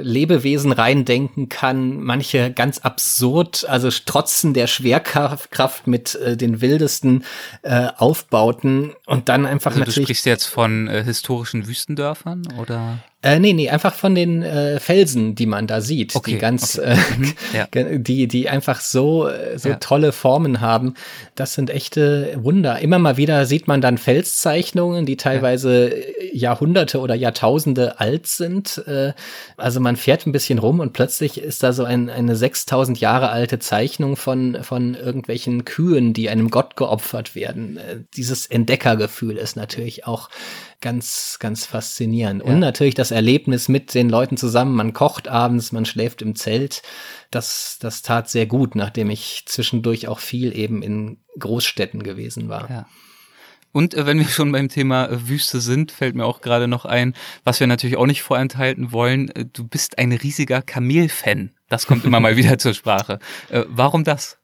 [0.00, 7.24] Lebewesen reindenken kann, manche ganz absurd, also trotzen der Schwerkraft mit äh, den wildesten
[7.62, 9.96] äh, Aufbauten und dann einfach also natürlich.
[9.96, 12.98] Du sprichst jetzt von äh, historischen Wüstendörfern oder?
[13.24, 16.76] Äh, nee, nee, einfach von den äh, Felsen, die man da sieht, okay, die ganz,
[16.76, 16.92] okay.
[16.92, 17.98] äh, mhm, ja.
[17.98, 19.76] die, die einfach so, äh, so ja.
[19.76, 20.94] tolle Formen haben.
[21.36, 22.80] Das sind echte Wunder.
[22.80, 25.94] Immer mal wieder sieht man dann Felszeichnungen, die teilweise
[26.32, 26.50] ja.
[26.50, 28.82] Jahrhunderte oder Jahrtausende alt sind.
[28.88, 29.12] Äh,
[29.56, 33.28] also man fährt ein bisschen rum und plötzlich ist da so ein, eine 6000 Jahre
[33.28, 37.76] alte Zeichnung von, von irgendwelchen Kühen, die einem Gott geopfert werden.
[37.76, 40.28] Äh, dieses Entdeckergefühl ist natürlich auch
[40.82, 42.42] ganz, ganz faszinierend.
[42.44, 42.52] Ja.
[42.52, 44.74] Und natürlich das Erlebnis mit den Leuten zusammen.
[44.74, 46.82] Man kocht abends, man schläft im Zelt.
[47.30, 52.68] Das, das tat sehr gut, nachdem ich zwischendurch auch viel eben in Großstädten gewesen war.
[52.68, 52.86] Ja.
[53.72, 56.84] Und äh, wenn wir schon beim Thema äh, Wüste sind, fällt mir auch gerade noch
[56.84, 59.30] ein, was wir natürlich auch nicht vorenthalten wollen.
[59.30, 61.52] Äh, du bist ein riesiger Kamel-Fan.
[61.68, 63.18] Das kommt immer mal wieder zur Sprache.
[63.50, 64.41] Warum das?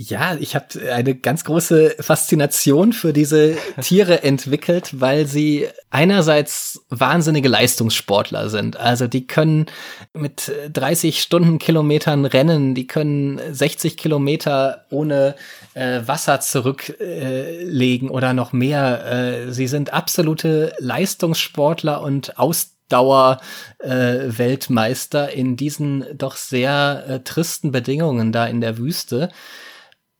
[0.00, 7.48] Ja, ich habe eine ganz große Faszination für diese Tiere entwickelt, weil sie einerseits wahnsinnige
[7.48, 8.76] Leistungssportler sind.
[8.76, 9.66] Also die können
[10.12, 15.34] mit 30 Stundenkilometern rennen, die können 60 Kilometer ohne
[15.74, 19.04] äh, Wasser zurücklegen äh, oder noch mehr.
[19.04, 23.40] Äh, sie sind absolute Leistungssportler und Ausdauer
[23.80, 23.88] äh,
[24.28, 29.30] Weltmeister in diesen doch sehr äh, tristen Bedingungen da in der Wüste.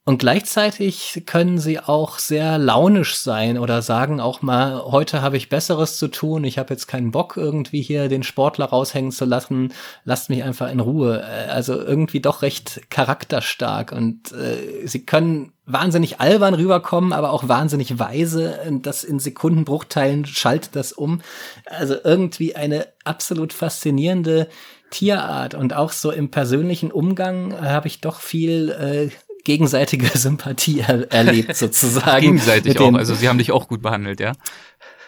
[0.08, 5.50] Und gleichzeitig können sie auch sehr launisch sein oder sagen auch mal, heute habe ich
[5.50, 9.70] Besseres zu tun, ich habe jetzt keinen Bock irgendwie hier den Sportler raushängen zu lassen,
[10.06, 11.20] lasst mich einfach in Ruhe.
[11.20, 17.46] Äh, also irgendwie doch recht charakterstark und äh, sie können wahnsinnig albern rüberkommen, aber auch
[17.46, 18.58] wahnsinnig weise.
[18.80, 21.20] Das in Sekundenbruchteilen schaltet das um.
[21.66, 24.48] Also irgendwie eine absolut faszinierende
[24.90, 29.10] Tierart und auch so im persönlichen Umgang habe ich doch viel äh,
[29.48, 32.20] gegenseitige Sympathie er erlebt sozusagen.
[32.20, 34.32] Gegenseitig auch, also sie haben dich auch gut behandelt, ja?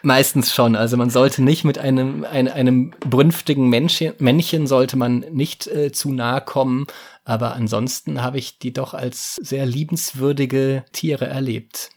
[0.03, 0.77] Meistens schon.
[0.77, 5.93] Also man sollte nicht mit einem, ein, einem brünftigen Männchen, Männchen sollte man nicht äh,
[5.93, 6.87] zu nahe kommen.
[7.25, 11.91] Aber ansonsten habe ich die doch als sehr liebenswürdige Tiere erlebt.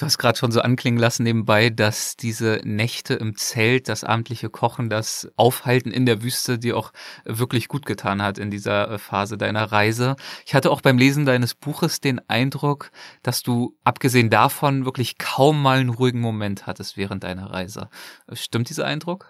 [0.00, 4.48] Du hast gerade schon so anklingen lassen nebenbei, dass diese Nächte im Zelt, das abendliche
[4.48, 6.94] Kochen, das Aufhalten in der Wüste dir auch
[7.26, 10.16] wirklich gut getan hat in dieser äh, Phase deiner Reise.
[10.46, 12.92] Ich hatte auch beim Lesen deines Buches den Eindruck,
[13.22, 17.90] dass du abgesehen davon wirklich kaum mal einen ruhigen Moment hattest während deiner Reise.
[18.32, 19.26] Stimmt dieser Eindruck?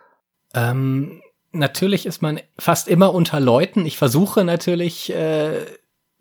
[0.55, 3.87] Ähm, natürlich ist man fast immer unter Leuten.
[3.87, 5.67] Ich versuche natürlich äh,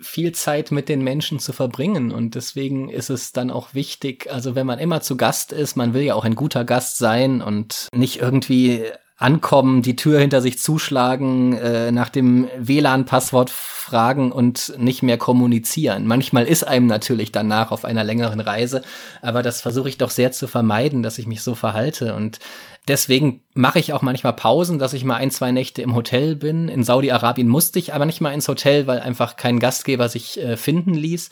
[0.01, 2.11] viel Zeit mit den Menschen zu verbringen.
[2.11, 5.93] Und deswegen ist es dann auch wichtig, also wenn man immer zu Gast ist, man
[5.93, 8.85] will ja auch ein guter Gast sein und nicht irgendwie
[9.19, 16.07] ankommen, die Tür hinter sich zuschlagen, äh, nach dem WLAN-Passwort fragen und nicht mehr kommunizieren.
[16.07, 18.81] Manchmal ist einem natürlich danach auf einer längeren Reise,
[19.21, 22.15] aber das versuche ich doch sehr zu vermeiden, dass ich mich so verhalte.
[22.15, 22.39] Und
[22.87, 26.69] deswegen mache ich auch manchmal Pausen, dass ich mal ein, zwei Nächte im Hotel bin.
[26.69, 30.55] In Saudi-Arabien musste ich aber nicht mal ins Hotel, weil einfach kein Gastgeber sich äh,
[30.55, 31.29] finden ließ.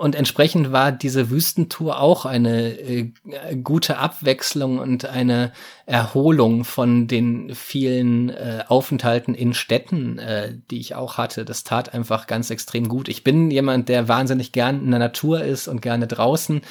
[0.00, 3.12] Und entsprechend war diese Wüstentour auch eine äh,
[3.62, 5.52] gute Abwechslung und eine
[5.84, 11.44] Erholung von den vielen äh, Aufenthalten in Städten, äh, die ich auch hatte.
[11.44, 13.10] Das tat einfach ganz extrem gut.
[13.10, 16.62] Ich bin jemand, der wahnsinnig gern in der Natur ist und gerne draußen.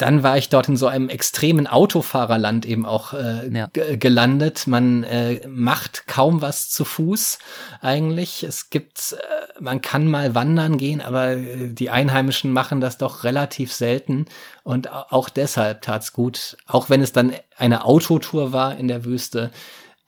[0.00, 3.68] Dann war ich dort in so einem extremen Autofahrerland eben auch äh, ja.
[3.72, 4.66] gelandet.
[4.66, 7.38] Man äh, macht kaum was zu Fuß
[7.82, 8.42] eigentlich.
[8.42, 13.24] Es gibt, äh, man kann mal wandern gehen, aber äh, die Einheimischen machen das doch
[13.24, 14.24] relativ selten.
[14.62, 19.50] Und auch deshalb tat's gut, auch wenn es dann eine Autotour war in der Wüste,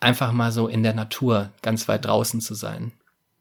[0.00, 2.92] einfach mal so in der Natur ganz weit draußen zu sein.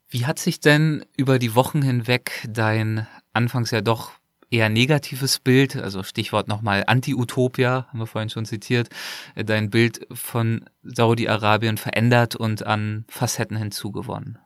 [0.09, 4.11] Wie hat sich denn über die Wochen hinweg dein anfangs ja doch
[4.51, 8.89] eher negatives Bild, also Stichwort nochmal Anti-Utopia, haben wir vorhin schon zitiert,
[9.35, 14.37] äh, dein Bild von Saudi-Arabien verändert und an Facetten hinzugewonnen?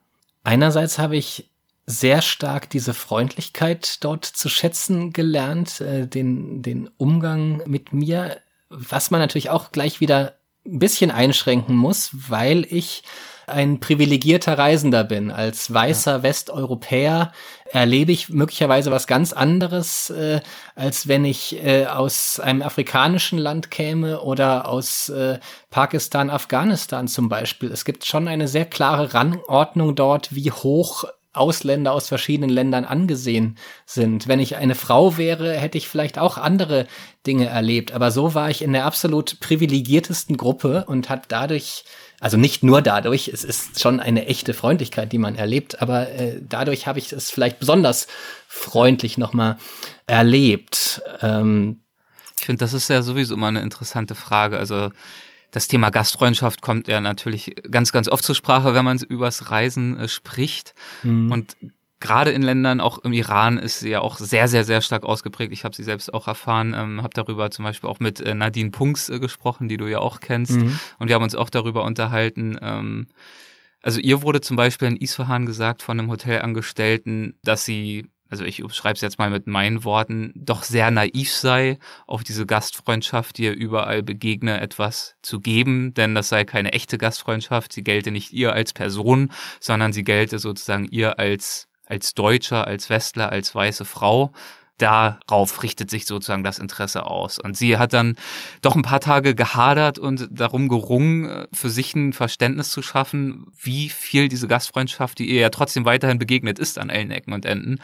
[0.43, 1.49] Einerseits habe ich
[1.87, 8.37] sehr stark diese Freundlichkeit dort zu schätzen gelernt, äh, den, den Umgang mit mir,
[8.69, 10.35] was man natürlich auch gleich wieder
[10.65, 13.03] ein bisschen einschränken muss, weil ich
[13.47, 15.31] ein privilegierter Reisender bin.
[15.31, 17.31] Als weißer Westeuropäer
[17.71, 20.41] erlebe ich möglicherweise was ganz anderes, äh,
[20.75, 25.39] als wenn ich äh, aus einem afrikanischen Land käme oder aus äh,
[25.69, 27.71] Pakistan, Afghanistan zum Beispiel.
[27.71, 33.57] Es gibt schon eine sehr klare Rangordnung dort, wie hoch Ausländer aus verschiedenen Ländern angesehen
[33.85, 34.27] sind.
[34.27, 36.87] Wenn ich eine Frau wäre, hätte ich vielleicht auch andere
[37.27, 37.91] Dinge erlebt.
[37.91, 41.83] Aber so war ich in der absolut privilegiertesten Gruppe und hat dadurch
[42.19, 46.39] also nicht nur dadurch, es ist schon eine echte Freundlichkeit, die man erlebt, aber äh,
[46.41, 48.07] dadurch habe ich es vielleicht besonders
[48.47, 49.57] freundlich nochmal
[50.07, 51.01] erlebt.
[51.21, 51.81] Ähm,
[52.37, 54.57] ich finde, das ist ja sowieso immer eine interessante Frage.
[54.57, 54.91] Also
[55.51, 59.97] das Thema Gastfreundschaft kommt ja natürlich ganz, ganz oft zur Sprache, wenn man übers Reisen
[59.97, 60.73] äh, spricht.
[61.03, 61.31] Mhm.
[61.31, 61.55] Und
[61.99, 65.53] gerade in Ländern, auch im Iran, ist sie ja auch sehr, sehr, sehr stark ausgeprägt.
[65.53, 68.71] Ich habe sie selbst auch erfahren, ähm, habe darüber zum Beispiel auch mit äh, Nadine
[68.71, 70.57] Punks äh, gesprochen, die du ja auch kennst.
[70.57, 70.79] Mhm.
[70.99, 72.57] Und wir haben uns auch darüber unterhalten.
[72.61, 73.07] Ähm,
[73.81, 78.63] also ihr wurde zum Beispiel in Isfahan gesagt von einem Hotelangestellten, dass sie also ich
[78.73, 81.77] schreibe es jetzt mal mit meinen Worten, doch sehr naiv sei,
[82.07, 86.97] auf diese Gastfreundschaft, die ihr überall begegne, etwas zu geben, denn das sei keine echte
[86.97, 92.67] Gastfreundschaft, sie gelte nicht ihr als Person, sondern sie gelte sozusagen ihr als als Deutscher,
[92.67, 94.31] als Westler, als weiße Frau.
[94.77, 97.39] Darauf richtet sich sozusagen das Interesse aus.
[97.39, 98.17] Und sie hat dann
[98.61, 103.87] doch ein paar Tage gehadert und darum gerungen, für sich ein Verständnis zu schaffen, wie
[103.87, 107.79] viel diese Gastfreundschaft, die ihr ja trotzdem weiterhin begegnet ist an allen Ecken und Enden,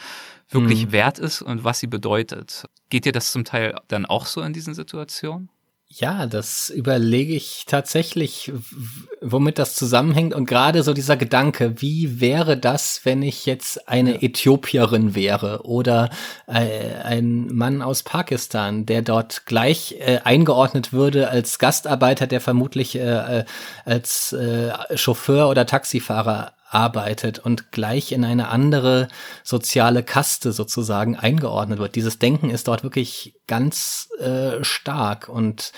[0.49, 0.91] wirklich mhm.
[0.91, 2.66] wert ist und was sie bedeutet.
[2.89, 5.49] Geht dir das zum Teil dann auch so in diesen Situationen?
[5.94, 8.52] Ja, das überlege ich tatsächlich,
[9.20, 10.34] womit das zusammenhängt.
[10.34, 16.10] Und gerade so dieser Gedanke, wie wäre das, wenn ich jetzt eine Äthiopierin wäre oder
[16.48, 22.96] äh, ein Mann aus Pakistan, der dort gleich äh, eingeordnet würde als Gastarbeiter, der vermutlich
[22.96, 23.46] äh, äh
[23.84, 29.09] als äh, Chauffeur oder Taxifahrer arbeitet und gleich in eine andere
[29.43, 31.95] soziale Kaste sozusagen eingeordnet wird.
[31.95, 35.74] Dieses Denken ist dort wirklich ganz äh, stark und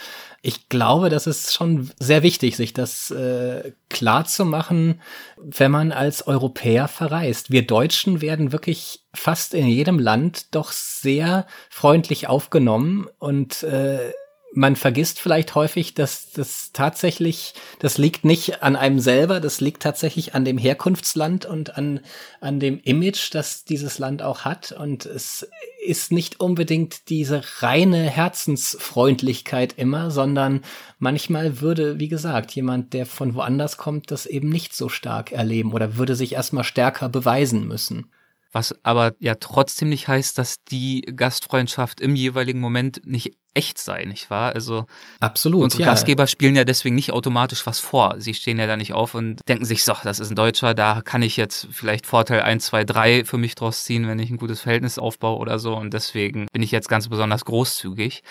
[0.45, 5.01] ich glaube, das ist schon sehr wichtig, sich das äh, klar zu machen,
[5.37, 7.49] wenn man als Europäer verreist.
[7.49, 14.11] Wir Deutschen werden wirklich fast in jedem Land doch sehr freundlich aufgenommen und äh,
[14.55, 19.81] man vergisst vielleicht häufig, dass das tatsächlich, das liegt nicht an einem selber, das liegt
[19.81, 22.01] tatsächlich an dem Herkunftsland und an,
[22.39, 24.71] an dem Image, das dieses Land auch hat.
[24.71, 25.47] Und es
[25.85, 30.61] ist nicht unbedingt diese reine Herzensfreundlichkeit immer, sondern
[30.99, 35.73] manchmal würde, wie gesagt, jemand, der von woanders kommt, das eben nicht so stark erleben
[35.73, 38.11] oder würde sich erstmal stärker beweisen müssen.
[38.53, 44.05] Was aber ja trotzdem nicht heißt, dass die Gastfreundschaft im jeweiligen Moment nicht echt sei,
[44.05, 44.53] nicht wahr?
[44.53, 44.85] Also
[45.19, 45.63] absolut.
[45.63, 45.89] Unsere ja.
[45.89, 48.15] Gastgeber spielen ja deswegen nicht automatisch was vor.
[48.19, 51.01] Sie stehen ja da nicht auf und denken sich, so, das ist ein Deutscher, da
[51.01, 54.37] kann ich jetzt vielleicht Vorteil 1, 2, 3 für mich draus ziehen, wenn ich ein
[54.37, 55.75] gutes Verhältnis aufbaue oder so.
[55.75, 58.21] Und deswegen bin ich jetzt ganz besonders großzügig.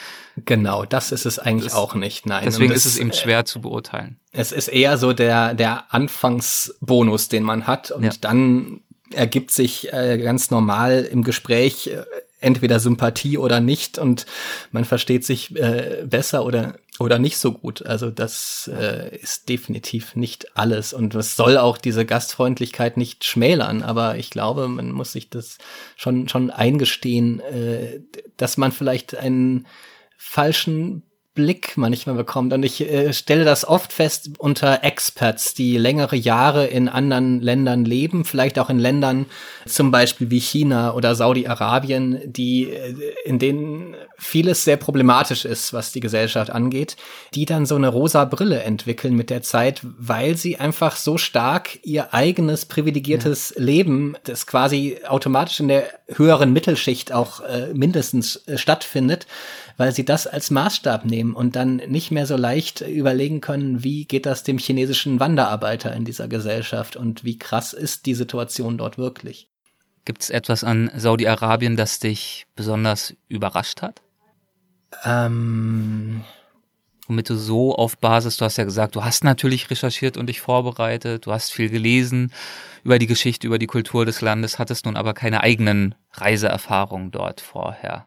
[0.45, 2.27] Genau, das ist es eigentlich das, auch nicht.
[2.27, 2.45] Nein.
[2.45, 4.21] Deswegen das, ist es eben schwer zu beurteilen.
[4.31, 8.13] Es ist eher so der, der Anfangsbonus, den man hat und ja.
[8.21, 8.83] dann
[9.15, 12.05] ergibt sich äh, ganz normal im Gespräch äh,
[12.43, 14.27] entweder Sympathie oder nicht und
[14.73, 17.85] man versteht sich äh, besser oder oder nicht so gut.
[17.87, 23.83] Also das äh, ist definitiv nicht alles und es soll auch diese Gastfreundlichkeit nicht schmälern,
[23.83, 25.59] aber ich glaube, man muss sich das
[25.97, 28.01] schon schon eingestehen, äh,
[28.37, 29.67] dass man vielleicht einen
[30.19, 31.03] falschen
[31.35, 32.53] Blick manchmal bekommt.
[32.53, 37.85] Und ich äh, stelle das oft fest unter Experts, die längere Jahre in anderen Ländern
[37.87, 39.27] leben, vielleicht auch in Ländern
[39.65, 45.93] zum Beispiel wie China oder Saudi-Arabien, die äh, in denen vieles sehr problematisch ist, was
[45.93, 46.97] die Gesellschaft angeht,
[47.35, 51.79] die dann so eine rosa Brille entwickeln mit der Zeit, weil sie einfach so stark
[51.83, 53.65] ihr eigenes privilegiertes ja.
[53.65, 59.27] Leben, das quasi automatisch in der höheren Mittelschicht auch äh, mindestens äh, stattfindet,
[59.83, 64.05] weil sie das als Maßstab nehmen und dann nicht mehr so leicht überlegen können, wie
[64.05, 68.97] geht das dem chinesischen Wanderarbeiter in dieser Gesellschaft und wie krass ist die Situation dort
[68.97, 69.49] wirklich.
[70.05, 74.03] Gibt es etwas an Saudi-Arabien, das dich besonders überrascht hat?
[75.05, 76.23] Ähm
[77.09, 80.41] womit du so auf Basis, du hast ja gesagt, du hast natürlich recherchiert und dich
[80.41, 82.33] vorbereitet, du hast viel gelesen
[82.85, 87.41] über die Geschichte, über die Kultur des Landes, hattest nun aber keine eigenen Reiseerfahrungen dort
[87.41, 88.07] vorher.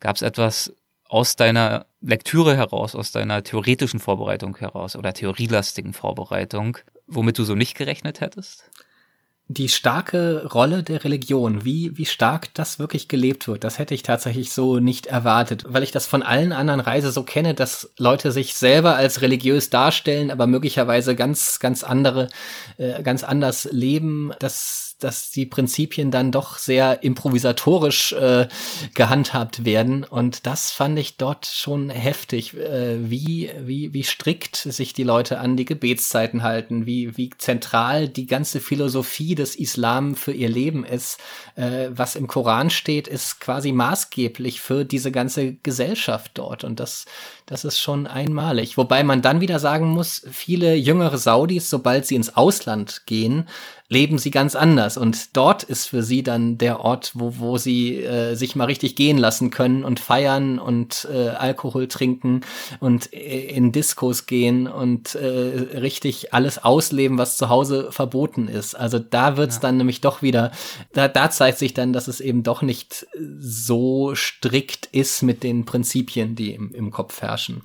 [0.00, 0.74] Gab es etwas,
[1.08, 7.54] aus deiner Lektüre heraus, aus deiner theoretischen Vorbereitung heraus oder theorielastigen Vorbereitung, womit du so
[7.54, 8.70] nicht gerechnet hättest?
[9.50, 14.02] die starke Rolle der Religion, wie, wie stark das wirklich gelebt wird, das hätte ich
[14.02, 18.30] tatsächlich so nicht erwartet, weil ich das von allen anderen Reise so kenne, dass Leute
[18.30, 22.28] sich selber als religiös darstellen, aber möglicherweise ganz, ganz andere,
[22.76, 24.32] äh, ganz anders leben,
[24.98, 28.48] dass die Prinzipien dann doch sehr improvisatorisch äh,
[28.94, 30.04] gehandhabt werden.
[30.04, 35.38] Und das fand ich dort schon heftig, äh, wie, wie, wie strikt sich die Leute
[35.38, 40.84] an die Gebetszeiten halten, wie, wie zentral die ganze Philosophie des Islam für ihr Leben
[40.84, 41.18] ist.
[41.54, 46.64] Äh, was im Koran steht, ist quasi maßgeblich für diese ganze Gesellschaft dort.
[46.64, 47.04] Und das,
[47.46, 48.76] das ist schon einmalig.
[48.76, 53.48] Wobei man dann wieder sagen muss, viele jüngere Saudis, sobald sie ins Ausland gehen,
[53.88, 54.98] leben sie ganz anders.
[54.98, 58.96] Und dort ist für sie dann der Ort, wo, wo sie äh, sich mal richtig
[58.96, 62.42] gehen lassen können und feiern und äh, Alkohol trinken
[62.80, 68.74] und äh, in Diskos gehen und äh, richtig alles ausleben, was zu Hause verboten ist.
[68.74, 69.62] Also da wird's ja.
[69.62, 70.52] dann nämlich doch wieder,
[70.92, 73.06] da, da zeigt sich dann, dass es eben doch nicht
[73.38, 77.62] so strikt ist mit den Prinzipien, die im, im Kopf herrschen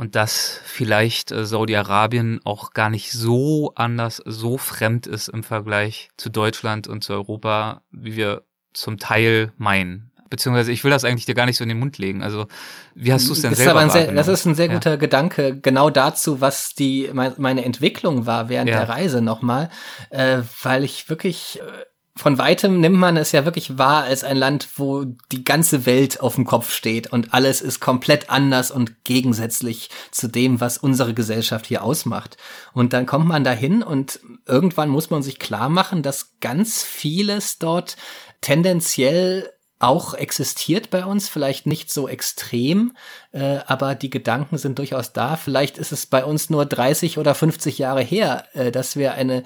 [0.00, 6.08] und dass vielleicht äh, Saudi-Arabien auch gar nicht so anders, so fremd ist im Vergleich
[6.16, 10.10] zu Deutschland und zu Europa, wie wir zum Teil meinen.
[10.30, 12.22] Beziehungsweise ich will das eigentlich dir gar nicht so in den Mund legen.
[12.22, 12.46] Also
[12.94, 14.96] wie hast du es denn ist selber aber sehr, Das ist ein sehr guter ja.
[14.96, 18.78] Gedanke, genau dazu, was die meine Entwicklung war während ja.
[18.78, 19.68] der Reise nochmal,
[20.08, 24.36] äh, weil ich wirklich äh, von weitem nimmt man es ja wirklich wahr als ein
[24.36, 29.04] Land, wo die ganze Welt auf dem Kopf steht und alles ist komplett anders und
[29.04, 32.36] gegensätzlich zu dem, was unsere Gesellschaft hier ausmacht.
[32.72, 37.58] Und dann kommt man dahin und irgendwann muss man sich klar machen, dass ganz vieles
[37.58, 37.96] dort
[38.40, 39.50] tendenziell
[39.80, 42.92] auch existiert bei uns, vielleicht nicht so extrem,
[43.32, 45.36] äh, aber die Gedanken sind durchaus da.
[45.36, 49.42] Vielleicht ist es bei uns nur 30 oder 50 Jahre her, äh, dass wir eine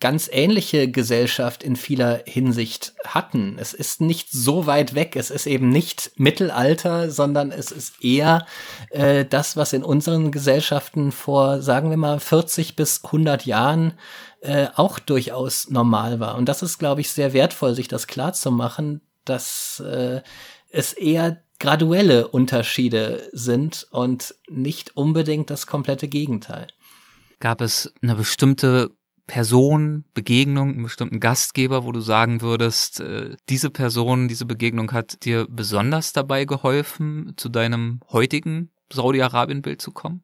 [0.00, 3.56] ganz ähnliche Gesellschaft in vieler Hinsicht hatten.
[3.58, 5.16] Es ist nicht so weit weg.
[5.16, 8.46] Es ist eben nicht Mittelalter, sondern es ist eher
[8.90, 13.94] äh, das, was in unseren Gesellschaften vor, sagen wir mal, 40 bis 100 Jahren
[14.42, 16.36] äh, auch durchaus normal war.
[16.36, 20.20] Und das ist, glaube ich, sehr wertvoll, sich das klar zu machen, dass äh,
[20.68, 26.66] es eher graduelle Unterschiede sind und nicht unbedingt das komplette Gegenteil.
[27.40, 28.90] Gab es eine bestimmte
[29.26, 35.24] Person, Begegnung, einen bestimmten Gastgeber, wo du sagen würdest, äh, diese Person, diese Begegnung hat
[35.24, 40.22] dir besonders dabei geholfen, zu deinem heutigen Saudi-Arabien-Bild zu kommen?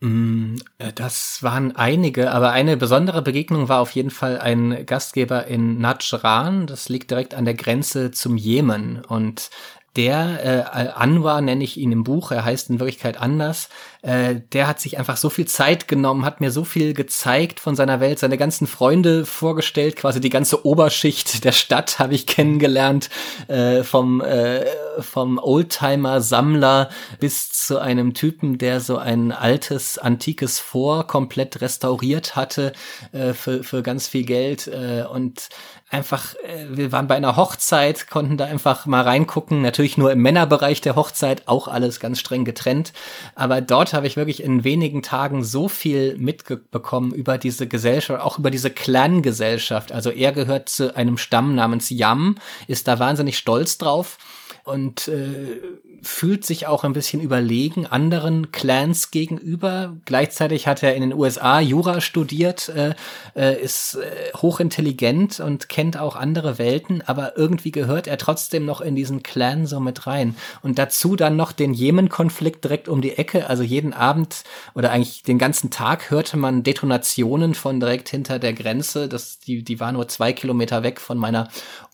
[0.00, 5.46] Mm, äh, das waren einige, aber eine besondere Begegnung war auf jeden Fall ein Gastgeber
[5.46, 6.66] in Najran.
[6.66, 9.04] Das liegt direkt an der Grenze zum Jemen.
[9.04, 9.50] Und
[9.96, 13.68] der äh, Anwar nenne ich ihn im Buch, er heißt in Wirklichkeit anders,
[14.02, 17.76] äh, der hat sich einfach so viel Zeit genommen, hat mir so viel gezeigt von
[17.76, 23.10] seiner Welt, seine ganzen Freunde vorgestellt, quasi die ganze Oberschicht der Stadt habe ich kennengelernt,
[23.48, 24.64] äh, vom, äh,
[25.00, 32.72] vom Oldtimer-Sammler bis zu einem Typen, der so ein altes, antikes Vor komplett restauriert hatte
[33.12, 35.48] äh, für, für ganz viel Geld äh, und
[35.90, 39.60] einfach, äh, wir waren bei einer Hochzeit, konnten da einfach mal reingucken.
[39.60, 42.92] Natürlich nur im Männerbereich der Hochzeit, auch alles ganz streng getrennt.
[43.34, 48.38] Aber dort habe ich wirklich in wenigen Tagen so viel mitbekommen über diese Gesellschaft, auch
[48.38, 49.92] über diese Clan-Gesellschaft.
[49.92, 52.36] Also er gehört zu einem Stamm namens Yam,
[52.66, 54.18] ist da wahnsinnig stolz drauf
[54.64, 55.60] und äh,
[56.02, 59.96] fühlt sich auch ein bisschen überlegen anderen Clans gegenüber.
[60.04, 62.94] Gleichzeitig hat er in den USA Jura studiert, äh,
[63.34, 68.80] äh, ist äh, hochintelligent und kennt auch andere Welten, aber irgendwie gehört er trotzdem noch
[68.80, 70.36] in diesen Clan so mit rein.
[70.62, 73.48] Und dazu dann noch den Jemen-Konflikt direkt um die Ecke.
[73.48, 74.44] Also jeden Abend
[74.74, 79.08] oder eigentlich den ganzen Tag hörte man Detonationen von direkt hinter der Grenze.
[79.08, 81.48] Das, die, die war nur zwei Kilometer weg von meiner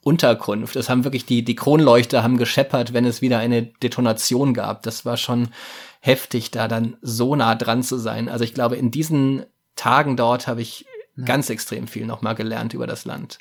[0.07, 0.77] Unterkunft.
[0.77, 4.85] Das haben wirklich die, die Kronleuchter haben gescheppert, wenn es wieder eine Detonation gab.
[4.85, 5.49] Das war schon
[5.99, 8.29] heftig, da dann so nah dran zu sein.
[8.29, 10.87] Also ich glaube, in diesen Tagen dort habe ich
[11.17, 11.25] ja.
[11.25, 13.39] ganz extrem viel nochmal gelernt über das Land.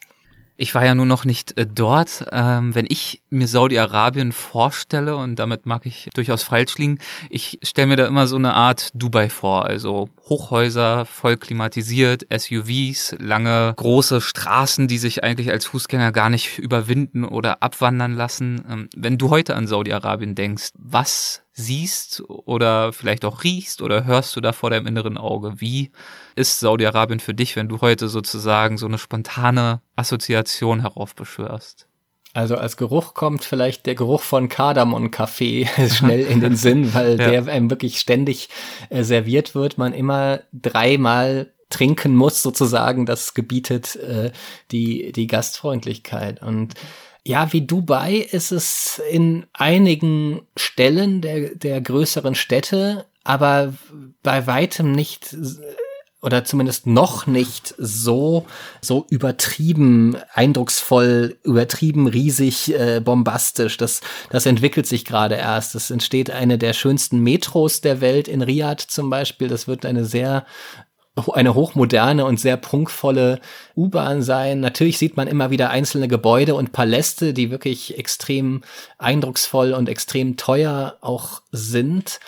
[0.57, 2.25] Ich war ja nur noch nicht äh, dort.
[2.31, 6.99] Ähm, wenn ich mir Saudi-Arabien vorstelle, und damit mag ich durchaus falsch liegen,
[7.29, 9.65] ich stelle mir da immer so eine Art Dubai vor.
[9.65, 16.57] Also Hochhäuser, voll klimatisiert, SUVs, lange große Straßen, die sich eigentlich als Fußgänger gar nicht
[16.57, 18.63] überwinden oder abwandern lassen.
[18.69, 24.35] Ähm, wenn du heute an Saudi-Arabien denkst, was siehst oder vielleicht auch riechst oder hörst
[24.35, 25.61] du da vor deinem inneren Auge?
[25.61, 25.91] Wie
[26.35, 31.87] ist Saudi-Arabien für dich, wenn du heute sozusagen so eine spontane Assoziation heraufbeschwörst?
[32.33, 37.29] Also als Geruch kommt vielleicht der Geruch von Kardamom-Kaffee schnell in den Sinn, weil ja.
[37.29, 38.49] der einem wirklich ständig
[38.89, 44.31] äh, serviert wird, man immer dreimal trinken muss sozusagen, das gebietet äh,
[44.71, 46.41] die, die Gastfreundlichkeit.
[46.41, 46.73] Und
[47.25, 53.73] ja, wie Dubai ist es in einigen Stellen der, der größeren Städte, aber
[54.21, 55.35] bei weitem nicht
[56.21, 58.45] oder zumindest noch nicht so
[58.81, 63.77] so übertrieben eindrucksvoll übertrieben riesig äh, bombastisch.
[63.77, 65.75] Das das entwickelt sich gerade erst.
[65.75, 69.47] Es entsteht eine der schönsten Metros der Welt in Riyadh zum Beispiel.
[69.47, 70.45] Das wird eine sehr
[71.33, 73.39] eine hochmoderne und sehr prunkvolle
[73.75, 74.59] U-Bahn sein.
[74.59, 78.63] Natürlich sieht man immer wieder einzelne Gebäude und Paläste, die wirklich extrem
[78.97, 82.19] eindrucksvoll und extrem teuer auch sind.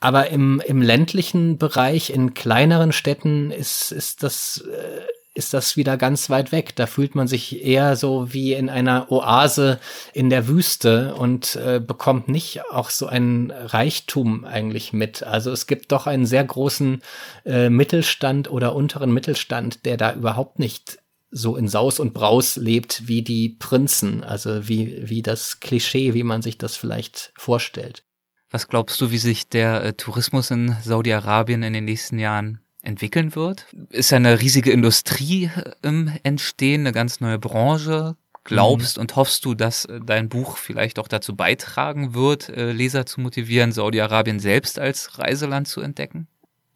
[0.00, 5.00] Aber im, im ländlichen Bereich, in kleineren Städten, ist, ist das, äh,
[5.38, 6.74] ist das wieder ganz weit weg.
[6.74, 9.78] Da fühlt man sich eher so wie in einer Oase
[10.12, 15.22] in der Wüste und äh, bekommt nicht auch so einen Reichtum eigentlich mit.
[15.22, 17.02] Also es gibt doch einen sehr großen
[17.46, 20.98] äh, Mittelstand oder unteren Mittelstand, der da überhaupt nicht
[21.30, 26.24] so in Saus und Braus lebt wie die Prinzen, also wie, wie das Klischee, wie
[26.24, 28.02] man sich das vielleicht vorstellt.
[28.50, 33.34] Was glaubst du, wie sich der äh, Tourismus in Saudi-Arabien in den nächsten Jahren entwickeln
[33.34, 33.66] wird?
[33.90, 35.50] Ist eine riesige Industrie
[35.82, 38.16] im Entstehen, eine ganz neue Branche?
[38.44, 39.02] Glaubst mhm.
[39.02, 43.20] und hoffst du, dass äh, dein Buch vielleicht auch dazu beitragen wird, äh, Leser zu
[43.20, 46.28] motivieren, Saudi-Arabien selbst als Reiseland zu entdecken?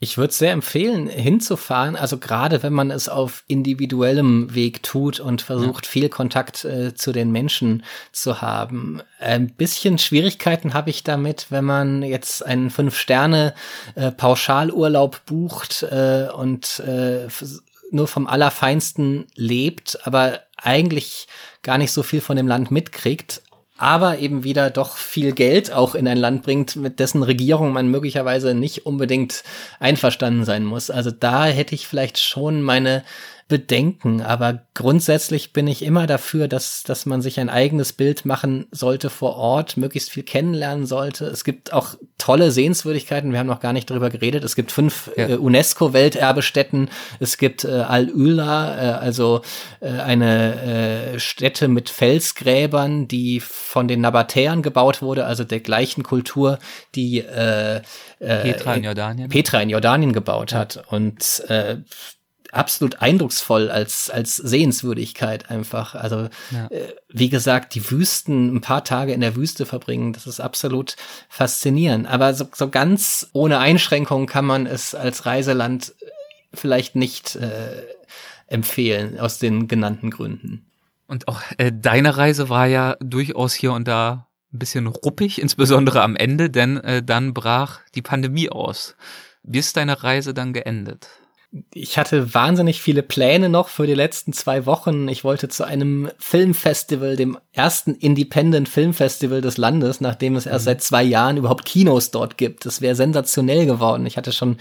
[0.03, 5.43] Ich würde sehr empfehlen, hinzufahren, also gerade wenn man es auf individuellem Weg tut und
[5.43, 5.93] versucht, ja.
[5.93, 9.01] viel Kontakt äh, zu den Menschen zu haben.
[9.21, 16.81] Ein bisschen Schwierigkeiten habe ich damit, wenn man jetzt einen Fünf-Sterne-Pauschalurlaub äh, bucht äh, und
[16.81, 17.29] äh,
[17.93, 21.29] nur vom Allerfeinsten lebt, aber eigentlich
[21.63, 23.42] gar nicht so viel von dem Land mitkriegt
[23.83, 27.89] aber eben wieder doch viel Geld auch in ein Land bringt, mit dessen Regierung man
[27.89, 29.43] möglicherweise nicht unbedingt
[29.81, 30.89] einverstanden sein muss.
[30.89, 33.03] Also da hätte ich vielleicht schon meine
[33.53, 38.67] Bedenken, aber grundsätzlich bin ich immer dafür, dass, dass man sich ein eigenes Bild machen
[38.71, 41.27] sollte vor Ort, möglichst viel kennenlernen sollte.
[41.27, 44.43] Es gibt auch tolle Sehenswürdigkeiten, wir haben noch gar nicht darüber geredet.
[44.43, 45.29] Es gibt fünf ja.
[45.29, 46.89] äh, UNESCO-Welterbestätten,
[47.21, 49.43] es gibt äh, Al-Ula, äh, also
[49.81, 56.05] äh, eine äh, Stätte mit Felsgräbern, die von den Nabatäern gebaut wurde, also der gleichen
[56.05, 56.59] Kultur,
[56.95, 57.83] die äh,
[58.19, 60.83] Petra in Jordanien, Petra in Jordanien gebaut hat.
[60.89, 61.43] Und
[62.53, 65.95] absolut eindrucksvoll als, als Sehenswürdigkeit einfach.
[65.95, 66.67] Also, ja.
[66.69, 70.97] äh, wie gesagt, die Wüsten, ein paar Tage in der Wüste verbringen, das ist absolut
[71.29, 72.07] faszinierend.
[72.07, 75.95] Aber so, so ganz ohne Einschränkung kann man es als Reiseland
[76.55, 77.83] vielleicht nicht äh,
[78.47, 80.67] empfehlen, aus den genannten Gründen.
[81.07, 86.03] Und auch äh, deine Reise war ja durchaus hier und da ein bisschen ruppig, insbesondere
[86.03, 88.95] am Ende, denn äh, dann brach die Pandemie aus.
[89.43, 91.09] Wie ist deine Reise dann geendet?
[91.75, 95.09] Ich hatte wahnsinnig viele Pläne noch für die letzten zwei Wochen.
[95.09, 100.71] Ich wollte zu einem Filmfestival, dem ersten Independent Filmfestival des Landes, nachdem es erst mhm.
[100.71, 102.65] seit zwei Jahren überhaupt Kinos dort gibt.
[102.65, 104.07] Das wäre sensationell geworden.
[104.07, 104.57] Ich hatte schon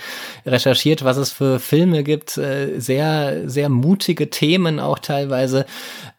[0.45, 2.37] recherchiert, was es für Filme gibt.
[2.37, 5.65] Äh, sehr, sehr mutige Themen auch teilweise.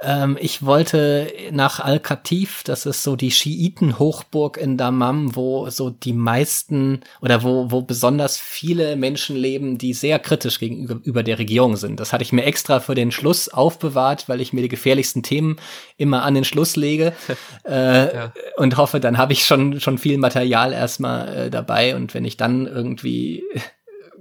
[0.00, 6.14] Ähm, ich wollte nach Al-Katif, das ist so die Schiiten-Hochburg in Dammam, wo so die
[6.14, 11.98] meisten oder wo, wo besonders viele Menschen leben, die sehr kritisch gegenüber der Regierung sind.
[11.98, 15.56] Das hatte ich mir extra für den Schluss aufbewahrt, weil ich mir die gefährlichsten Themen
[15.96, 17.12] immer an den Schluss lege
[17.64, 18.32] äh, ja.
[18.56, 22.36] und hoffe, dann habe ich schon schon viel Material erstmal äh, dabei und wenn ich
[22.36, 23.42] dann irgendwie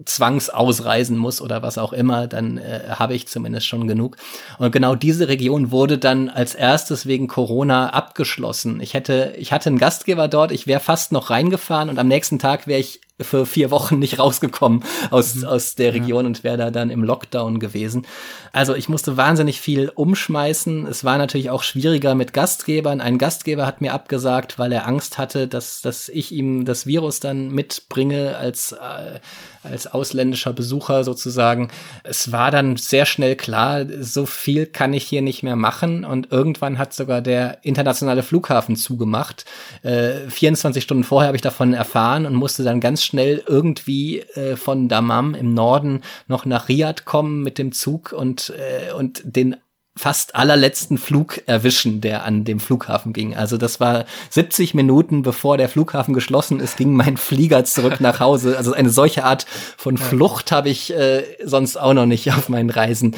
[0.05, 4.17] zwangsausreisen muss oder was auch immer, dann äh, habe ich zumindest schon genug.
[4.57, 8.79] Und genau diese Region wurde dann als erstes wegen Corona abgeschlossen.
[8.81, 12.39] Ich hätte, ich hatte einen Gastgeber dort, ich wäre fast noch reingefahren und am nächsten
[12.39, 15.45] Tag wäre ich für vier Wochen nicht rausgekommen aus, mhm.
[15.45, 16.27] aus der Region ja.
[16.27, 18.05] und wäre da dann im Lockdown gewesen.
[18.53, 20.85] Also ich musste wahnsinnig viel umschmeißen.
[20.85, 22.99] Es war natürlich auch schwieriger mit Gastgebern.
[22.99, 27.21] Ein Gastgeber hat mir abgesagt, weil er Angst hatte, dass, dass ich ihm das Virus
[27.21, 29.19] dann mitbringe als, äh,
[29.63, 31.69] als ausländischer Besucher sozusagen.
[32.03, 36.03] Es war dann sehr schnell klar, so viel kann ich hier nicht mehr machen.
[36.03, 39.45] Und irgendwann hat sogar der internationale Flughafen zugemacht.
[39.83, 44.55] Äh, 24 Stunden vorher habe ich davon erfahren und musste dann ganz schnell irgendwie äh,
[44.55, 49.57] von Damam im Norden noch nach Riyadh kommen mit dem Zug und, äh, und den
[49.97, 53.35] fast allerletzten Flug erwischen, der an dem Flughafen ging.
[53.35, 58.21] Also das war 70 Minuten bevor der Flughafen geschlossen ist, ging mein Flieger zurück nach
[58.21, 58.57] Hause.
[58.57, 59.45] Also eine solche Art
[59.77, 63.15] von Flucht habe ich äh, sonst auch noch nicht auf meinen Reisen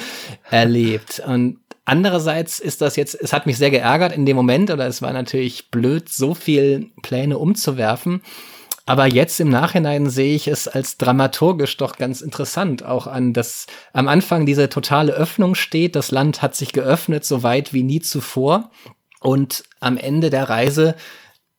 [0.49, 1.21] erlebt.
[1.25, 5.01] Und Andererseits ist das jetzt, es hat mich sehr geärgert in dem Moment, oder es
[5.01, 8.21] war natürlich blöd, so viel Pläne umzuwerfen.
[8.85, 13.65] Aber jetzt im Nachhinein sehe ich es als dramaturgisch doch ganz interessant auch an, dass
[13.93, 15.95] am Anfang diese totale Öffnung steht.
[15.95, 18.71] Das Land hat sich geöffnet, so weit wie nie zuvor.
[19.21, 20.95] Und am Ende der Reise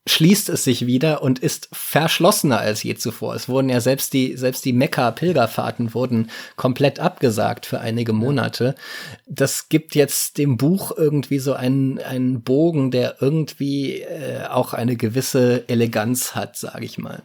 [0.06, 3.34] schließt es sich wieder und ist verschlossener als je zuvor.
[3.34, 8.74] Es wurden ja selbst die, selbst die Mekka-Pilgerfahrten wurden komplett abgesagt für einige Monate.
[9.26, 14.96] Das gibt jetzt dem Buch irgendwie so einen, einen Bogen, der irgendwie äh, auch eine
[14.96, 17.22] gewisse Eleganz hat, sage ich mal.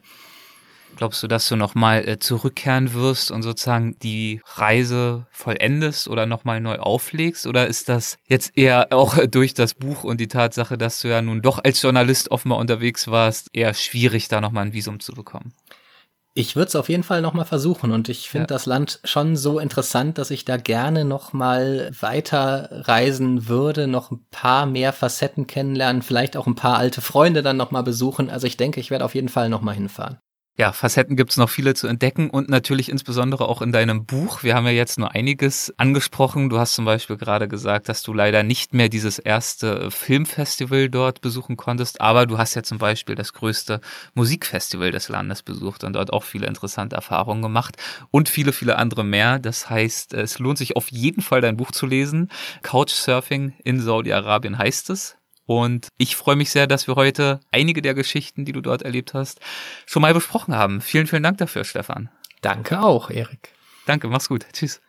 [0.99, 6.59] Glaubst du, dass du nochmal äh, zurückkehren wirst und sozusagen die Reise vollendest oder nochmal
[6.59, 7.47] neu auflegst?
[7.47, 11.21] Oder ist das jetzt eher auch durch das Buch und die Tatsache, dass du ja
[11.21, 15.53] nun doch als Journalist offenbar unterwegs warst, eher schwierig, da nochmal ein Visum zu bekommen?
[16.33, 18.47] Ich würde es auf jeden Fall nochmal versuchen und ich finde ja.
[18.47, 24.25] das Land schon so interessant, dass ich da gerne nochmal weiter reisen würde, noch ein
[24.31, 28.29] paar mehr Facetten kennenlernen, vielleicht auch ein paar alte Freunde dann nochmal besuchen.
[28.29, 30.17] Also ich denke, ich werde auf jeden Fall nochmal hinfahren
[30.59, 34.43] ja, Facetten gibt es noch viele zu entdecken und natürlich insbesondere auch in deinem Buch.
[34.43, 36.49] Wir haben ja jetzt nur einiges angesprochen.
[36.49, 41.21] Du hast zum Beispiel gerade gesagt, dass du leider nicht mehr dieses erste Filmfestival dort
[41.21, 43.79] besuchen konntest, aber du hast ja zum Beispiel das größte
[44.15, 47.77] Musikfestival des Landes besucht und dort auch viele interessante Erfahrungen gemacht
[48.11, 49.39] und viele, viele andere mehr.
[49.39, 52.27] Das heißt, es lohnt sich auf jeden Fall dein Buch zu lesen.
[52.63, 55.18] Couchsurfing in Saudi-Arabien heißt es.
[55.49, 59.15] Und ich freue mich sehr, dass wir heute einige der Geschichten, die du dort erlebt
[59.15, 59.39] hast,
[59.87, 60.79] schon mal besprochen haben.
[60.79, 62.11] Vielen, vielen Dank dafür, Stefan.
[62.41, 63.51] Danke auch, Erik.
[63.87, 64.45] Danke, mach's gut.
[64.53, 64.79] Tschüss.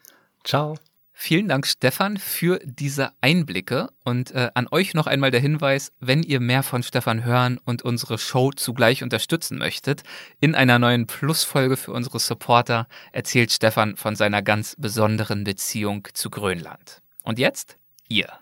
[0.45, 0.77] Ciao.
[1.15, 6.23] Vielen Dank, Stefan, für diese Einblicke und äh, an euch noch einmal der Hinweis, wenn
[6.23, 10.03] ihr mehr von Stefan hören und unsere Show zugleich unterstützen möchtet,
[10.41, 16.29] in einer neuen Plus-Folge für unsere Supporter erzählt Stefan von seiner ganz besonderen Beziehung zu
[16.29, 17.01] Grönland.
[17.23, 17.79] Und jetzt
[18.11, 18.40] ihr.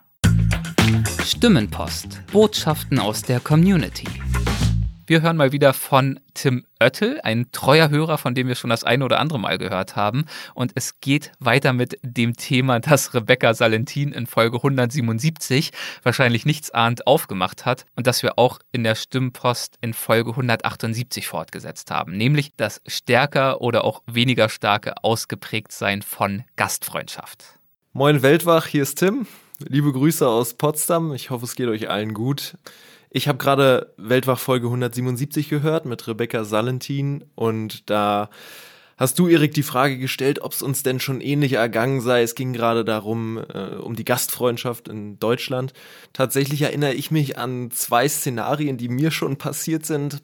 [1.29, 2.22] Stimmenpost.
[2.33, 4.07] Botschaften aus der Community.
[5.07, 8.83] Wir hören mal wieder von Tim Oettel, ein treuer Hörer, von dem wir schon das
[8.83, 10.24] eine oder andere Mal gehört haben.
[10.55, 15.72] Und es geht weiter mit dem Thema, das Rebecca Salentin in Folge 177
[16.03, 21.91] wahrscheinlich nichtsahnd aufgemacht hat und das wir auch in der Stimmpost in Folge 178 fortgesetzt
[21.91, 27.59] haben, nämlich das stärker oder auch weniger starke Ausgeprägtsein von Gastfreundschaft.
[27.93, 29.26] Moin Weltwach, hier ist Tim.
[29.67, 31.13] Liebe Grüße aus Potsdam.
[31.15, 32.57] Ich hoffe, es geht euch allen gut.
[33.11, 38.31] Ich habe gerade Weltwach Folge 177 gehört mit Rebecca Salentin und da
[38.99, 42.22] hast du, Erik, die Frage gestellt, ob es uns denn schon ähnlich ergangen sei.
[42.22, 45.72] Es ging gerade darum, äh, um die Gastfreundschaft in Deutschland.
[46.12, 50.22] Tatsächlich erinnere ich mich an zwei Szenarien, die mir schon passiert sind.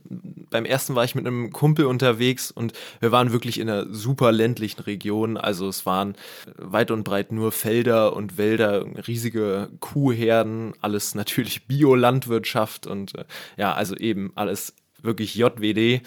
[0.51, 4.33] Beim ersten war ich mit einem Kumpel unterwegs und wir waren wirklich in einer super
[4.33, 5.37] ländlichen Region.
[5.37, 6.17] Also es waren
[6.57, 13.25] weit und breit nur Felder und Wälder, riesige Kuhherden, alles natürlich Biolandwirtschaft und äh,
[13.57, 16.03] ja, also eben alles wirklich JWD.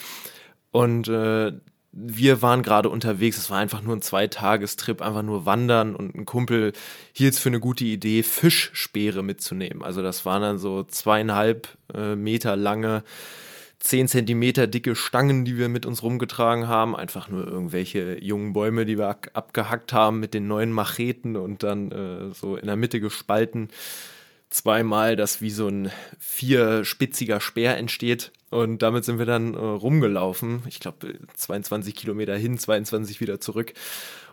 [0.71, 1.53] Und äh,
[1.99, 6.25] wir waren gerade unterwegs, es war einfach nur ein Zweitagestrip, einfach nur wandern und ein
[6.25, 6.73] Kumpel
[7.11, 9.81] hielt es für eine gute Idee, Fischspeere mitzunehmen.
[9.81, 13.03] Also das waren dann so zweieinhalb äh, Meter lange,
[13.79, 16.95] zehn Zentimeter dicke Stangen, die wir mit uns rumgetragen haben.
[16.95, 21.91] Einfach nur irgendwelche jungen Bäume, die wir abgehackt haben mit den neuen Macheten und dann
[21.91, 23.69] äh, so in der Mitte gespalten
[24.49, 28.31] zweimal, dass wie so ein vierspitziger Speer entsteht.
[28.49, 30.63] Und damit sind wir dann äh, rumgelaufen.
[30.67, 33.73] Ich glaube, 22 Kilometer hin, 22 wieder zurück.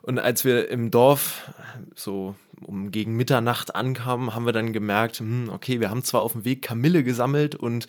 [0.02, 1.50] Und als wir im Dorf
[1.94, 6.32] so um gegen Mitternacht ankamen, haben wir dann gemerkt, hm, okay, wir haben zwar auf
[6.32, 7.86] dem Weg Kamille gesammelt und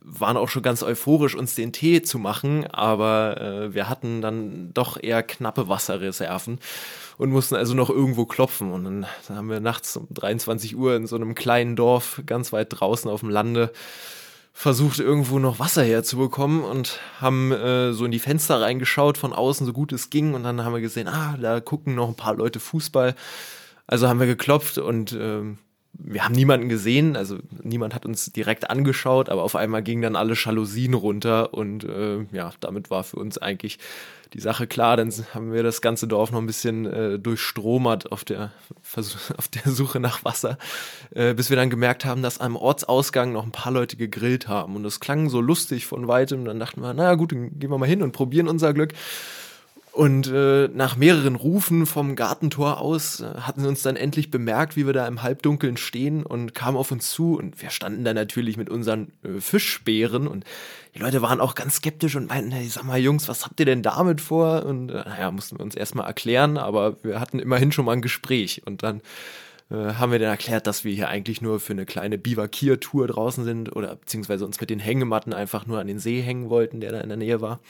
[0.00, 4.72] waren auch schon ganz euphorisch, uns den Tee zu machen, aber äh, wir hatten dann
[4.72, 6.60] doch eher knappe Wasserreserven
[7.18, 8.72] und mussten also noch irgendwo klopfen.
[8.72, 12.52] Und dann, dann haben wir nachts um 23 Uhr in so einem kleinen Dorf ganz
[12.52, 13.72] weit draußen auf dem Lande
[14.58, 19.66] versucht, irgendwo noch Wasser herzubekommen und haben äh, so in die Fenster reingeschaut von außen,
[19.66, 20.32] so gut es ging.
[20.32, 23.14] Und dann haben wir gesehen, ah, da gucken noch ein paar Leute Fußball.
[23.86, 25.58] Also haben wir geklopft und ähm,
[25.98, 30.16] wir haben niemanden gesehen, also niemand hat uns direkt angeschaut, aber auf einmal gingen dann
[30.16, 33.78] alle Jalousien runter und äh, ja, damit war für uns eigentlich
[34.32, 34.96] die Sache klar.
[34.96, 38.52] Dann haben wir das ganze Dorf noch ein bisschen äh, durchstromert auf der,
[39.36, 40.58] auf der Suche nach Wasser,
[41.14, 44.76] äh, bis wir dann gemerkt haben, dass am Ortsausgang noch ein paar Leute gegrillt haben
[44.76, 46.44] und das klang so lustig von weitem.
[46.44, 48.92] Dann dachten wir, naja gut, dann gehen wir mal hin und probieren unser Glück.
[49.96, 54.76] Und äh, nach mehreren Rufen vom Gartentor aus äh, hatten sie uns dann endlich bemerkt,
[54.76, 57.38] wie wir da im Halbdunkeln stehen und kamen auf uns zu.
[57.38, 60.28] Und wir standen da natürlich mit unseren äh, Fischspeeren.
[60.28, 60.44] Und
[60.94, 63.64] die Leute waren auch ganz skeptisch und meinten, hey, sag mal, Jungs, was habt ihr
[63.64, 64.66] denn damit vor?
[64.66, 68.02] Und äh, naja, mussten wir uns erstmal erklären, aber wir hatten immerhin schon mal ein
[68.02, 68.60] Gespräch.
[68.66, 69.00] Und dann
[69.70, 73.44] äh, haben wir dann erklärt, dass wir hier eigentlich nur für eine kleine Biwakiertour draußen
[73.44, 76.92] sind oder beziehungsweise uns mit den Hängematten einfach nur an den See hängen wollten, der
[76.92, 77.60] da in der Nähe war.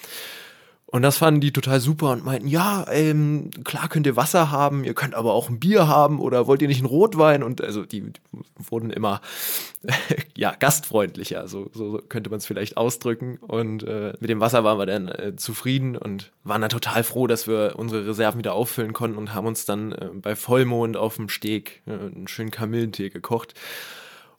[0.88, 4.84] Und das fanden die total super und meinten, ja, ähm, klar könnt ihr Wasser haben,
[4.84, 7.42] ihr könnt aber auch ein Bier haben oder wollt ihr nicht einen Rotwein?
[7.42, 8.12] Und also die, die
[8.70, 9.20] wurden immer
[10.36, 13.38] ja gastfreundlicher, so, so könnte man es vielleicht ausdrücken.
[13.38, 17.26] Und äh, mit dem Wasser waren wir dann äh, zufrieden und waren dann total froh,
[17.26, 21.16] dass wir unsere Reserven wieder auffüllen konnten und haben uns dann äh, bei Vollmond auf
[21.16, 23.54] dem Steg äh, einen schönen Kamillentee gekocht.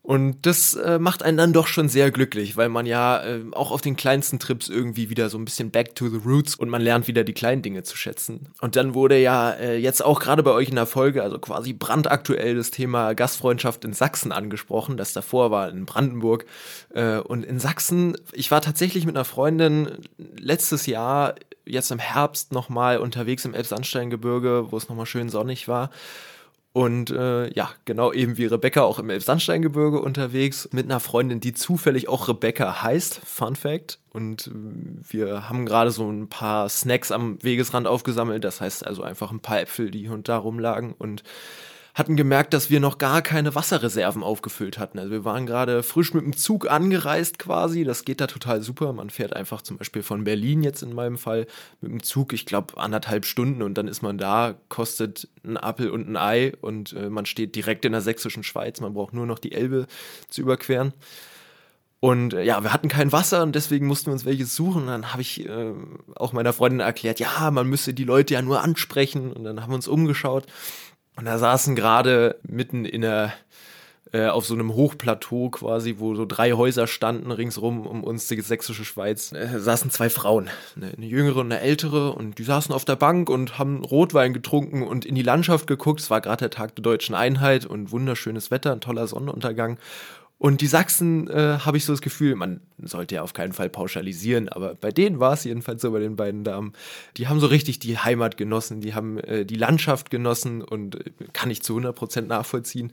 [0.08, 3.72] Und das äh, macht einen dann doch schon sehr glücklich, weil man ja äh, auch
[3.72, 6.82] auf den kleinsten Trips irgendwie wieder so ein bisschen back to the roots und man
[6.82, 8.48] lernt wieder die kleinen Dinge zu schätzen.
[8.62, 11.74] Und dann wurde ja äh, jetzt auch gerade bei euch in der Folge, also quasi
[11.74, 14.96] brandaktuell das Thema Gastfreundschaft in Sachsen angesprochen.
[14.96, 16.46] Das davor war in Brandenburg.
[16.94, 19.90] Äh, und in Sachsen, ich war tatsächlich mit einer Freundin
[20.40, 21.36] letztes Jahr,
[21.66, 25.90] jetzt im Herbst nochmal unterwegs im Elbsandsteingebirge, wo es nochmal schön sonnig war.
[26.78, 31.56] Und äh, ja, genau eben wie Rebecca auch im Elbsandsteingebirge unterwegs mit einer Freundin, die
[31.56, 33.20] zufällig auch Rebecca heißt.
[33.26, 33.98] Fun Fact.
[34.14, 34.52] Und äh,
[35.10, 38.44] wir haben gerade so ein paar Snacks am Wegesrand aufgesammelt.
[38.44, 40.94] Das heißt also einfach ein paar Äpfel, die hier und da rumlagen.
[40.96, 41.24] Und
[41.98, 45.00] hatten gemerkt, dass wir noch gar keine Wasserreserven aufgefüllt hatten.
[45.00, 47.84] Also wir waren gerade frisch mit dem Zug angereist quasi.
[47.84, 48.94] Das geht da total super.
[48.94, 51.48] Man fährt einfach zum Beispiel von Berlin jetzt in meinem Fall
[51.82, 55.90] mit dem Zug, ich glaube, anderthalb Stunden und dann ist man da, kostet ein Apfel
[55.90, 58.80] und ein Ei und äh, man steht direkt in der sächsischen Schweiz.
[58.80, 59.88] Man braucht nur noch die Elbe
[60.30, 60.94] zu überqueren.
[62.00, 64.84] Und äh, ja, wir hatten kein Wasser und deswegen mussten wir uns welches suchen.
[64.84, 65.74] Und dann habe ich äh,
[66.16, 69.34] auch meiner Freundin erklärt, ja, man müsse die Leute ja nur ansprechen.
[69.34, 70.46] Und dann haben wir uns umgeschaut
[71.18, 73.34] und da saßen gerade mitten in der,
[74.14, 78.40] äh, auf so einem Hochplateau quasi, wo so drei Häuser standen ringsrum um uns, die
[78.40, 82.74] sächsische Schweiz, äh, saßen zwei Frauen, eine, eine, jüngere und eine ältere, und die saßen
[82.74, 86.00] auf der Bank und haben Rotwein getrunken und in die Landschaft geguckt.
[86.02, 89.80] Es war gerade der Tag der deutschen Einheit und wunderschönes Wetter, ein toller Sonnenuntergang.
[90.40, 93.70] Und die Sachsen äh, habe ich so das Gefühl, man sollte ja auf keinen Fall
[93.70, 96.74] pauschalisieren, aber bei denen war es jedenfalls so bei den beiden Damen.
[97.18, 101.12] Die haben so richtig die Heimat genossen, die haben äh, die Landschaft genossen und äh,
[101.34, 102.92] kann ich zu 100% nachvollziehen.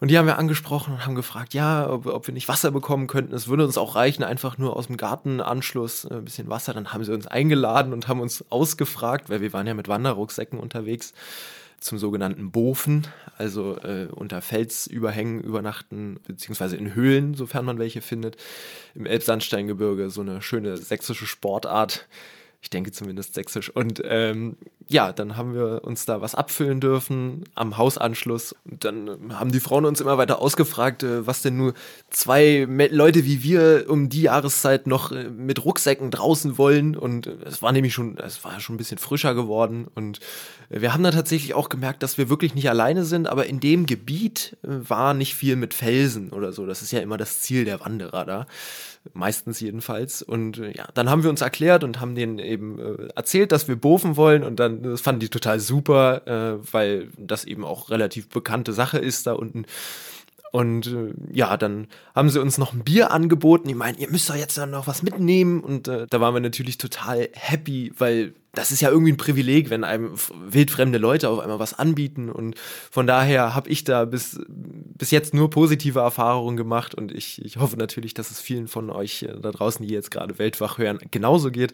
[0.00, 3.06] Und die haben wir angesprochen und haben gefragt, ja, ob, ob, wir nicht Wasser bekommen
[3.06, 3.32] könnten.
[3.32, 6.74] Es würde uns auch reichen, einfach nur aus dem Gartenanschluss äh, ein bisschen Wasser.
[6.74, 10.58] Dann haben sie uns eingeladen und haben uns ausgefragt, weil wir waren ja mit Wanderrucksäcken
[10.58, 11.12] unterwegs
[11.82, 13.06] zum sogenannten Bofen,
[13.38, 18.36] also äh, unter Felsüberhängen übernachten, beziehungsweise in Höhlen, sofern man welche findet,
[18.94, 22.06] im Elbsandsteingebirge, so eine schöne sächsische Sportart.
[22.62, 23.70] Ich denke zumindest sächsisch.
[23.70, 24.56] Und ähm,
[24.86, 28.54] ja, dann haben wir uns da was abfüllen dürfen am Hausanschluss.
[28.64, 31.74] Und dann haben die Frauen uns immer weiter ausgefragt, äh, was denn nur
[32.10, 36.96] zwei Leute wie wir um die Jahreszeit noch äh, mit Rucksäcken draußen wollen.
[36.96, 39.88] Und es war nämlich schon, es war schon ein bisschen frischer geworden.
[39.96, 40.20] Und
[40.68, 43.86] wir haben dann tatsächlich auch gemerkt, dass wir wirklich nicht alleine sind, aber in dem
[43.86, 46.66] Gebiet war nicht viel mit Felsen oder so.
[46.66, 48.46] Das ist ja immer das Ziel der Wanderer da
[49.14, 50.22] meistens jedenfalls.
[50.22, 53.68] Und äh, ja, dann haben wir uns erklärt und haben denen eben äh, erzählt, dass
[53.68, 57.90] wir bofen wollen und dann, das fanden die total super, äh, weil das eben auch
[57.90, 59.64] relativ bekannte Sache ist da unten.
[60.52, 63.68] Und äh, ja, dann haben sie uns noch ein Bier angeboten.
[63.68, 65.60] Die meinen, ihr müsst doch jetzt dann noch was mitnehmen.
[65.60, 69.70] Und äh, da waren wir natürlich total happy, weil das ist ja irgendwie ein Privileg,
[69.70, 70.12] wenn einem
[70.46, 72.30] wildfremde Leute auf einmal was anbieten.
[72.30, 72.54] Und
[72.90, 76.94] von daher habe ich da bis, bis jetzt nur positive Erfahrungen gemacht.
[76.94, 80.10] Und ich, ich hoffe natürlich, dass es vielen von euch äh, da draußen, die jetzt
[80.10, 81.72] gerade Weltwach hören, genauso geht.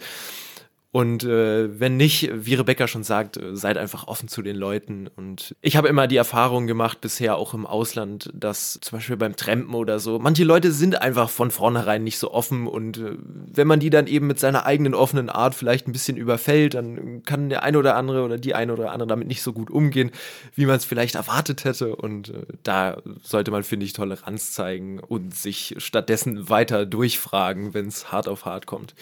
[0.90, 5.06] Und äh, wenn nicht, wie Rebecca schon sagt, äh, seid einfach offen zu den Leuten.
[5.06, 9.36] Und ich habe immer die Erfahrung gemacht, bisher auch im Ausland, dass zum Beispiel beim
[9.36, 12.66] Trampen oder so, manche Leute sind einfach von vornherein nicht so offen.
[12.66, 16.16] Und äh, wenn man die dann eben mit seiner eigenen offenen Art vielleicht ein bisschen
[16.16, 19.52] überfällt, dann kann der eine oder andere oder die eine oder andere damit nicht so
[19.52, 20.10] gut umgehen,
[20.54, 21.96] wie man es vielleicht erwartet hätte.
[21.96, 27.88] Und äh, da sollte man, finde ich, Toleranz zeigen und sich stattdessen weiter durchfragen, wenn
[27.88, 28.94] es hart auf hart kommt.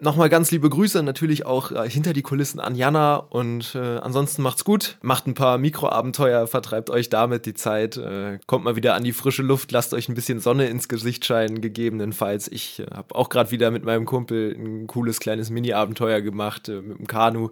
[0.00, 4.42] Nochmal ganz liebe Grüße natürlich auch äh, hinter die Kulissen an Jana und äh, ansonsten
[4.42, 8.94] macht's gut, macht ein paar Mikroabenteuer, vertreibt euch damit die Zeit, äh, kommt mal wieder
[8.94, 12.46] an die frische Luft, lasst euch ein bisschen Sonne ins Gesicht scheinen, gegebenenfalls.
[12.46, 16.80] Ich äh, habe auch gerade wieder mit meinem Kumpel ein cooles kleines Mini-Abenteuer gemacht äh,
[16.80, 17.50] mit dem Kanu.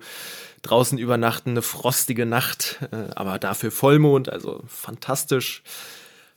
[0.63, 5.65] Draußen übernachten, eine frostige Nacht, äh, aber dafür Vollmond, also fantastisch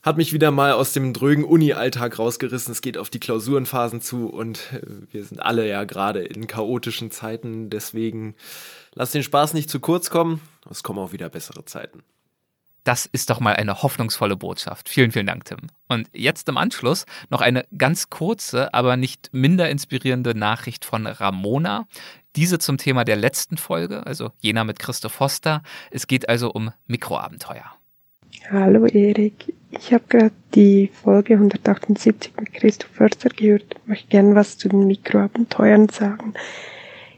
[0.02, 2.72] hat mich wieder mal aus dem drögen Uni-Alltag rausgerissen.
[2.72, 7.10] Es geht auf die Klausurenphasen zu und äh, wir sind alle ja gerade in chaotischen
[7.10, 7.70] Zeiten.
[7.70, 8.34] Deswegen
[8.94, 10.40] lasst den Spaß nicht zu kurz kommen.
[10.70, 12.02] Es kommen auch wieder bessere Zeiten.
[12.84, 14.88] Das ist doch mal eine hoffnungsvolle Botschaft.
[14.88, 15.58] Vielen, vielen Dank, Tim.
[15.88, 21.86] Und jetzt im Anschluss noch eine ganz kurze, aber nicht minder inspirierende Nachricht von Ramona.
[22.36, 25.62] Diese zum Thema der letzten Folge, also jener mit Christoph Foster.
[25.90, 27.79] Es geht also um Mikroabenteuer.
[28.48, 33.64] Hallo Erik, ich habe gerade die Folge 178 mit Christoph Förster gehört.
[33.70, 36.34] Ich möchte gerne was zu den Mikroabenteuern sagen.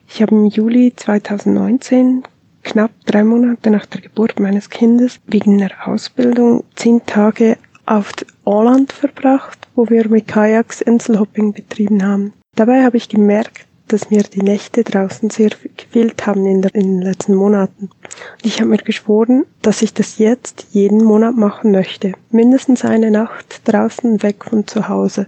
[0.09, 2.25] Ich habe im Juli 2019,
[2.65, 8.13] knapp drei Monate nach der Geburt meines Kindes, wegen einer Ausbildung zehn Tage auf
[8.45, 12.35] Åland verbracht, wo wir mit Kajaks Inselhopping betrieben haben.
[12.57, 16.99] Dabei habe ich gemerkt, dass mir die Nächte draußen sehr gefehlt haben in, der, in
[16.99, 17.91] den letzten Monaten.
[17.91, 22.15] Und ich habe mir geschworen, dass ich das jetzt jeden Monat machen möchte.
[22.31, 25.27] Mindestens eine Nacht draußen weg von zu Hause.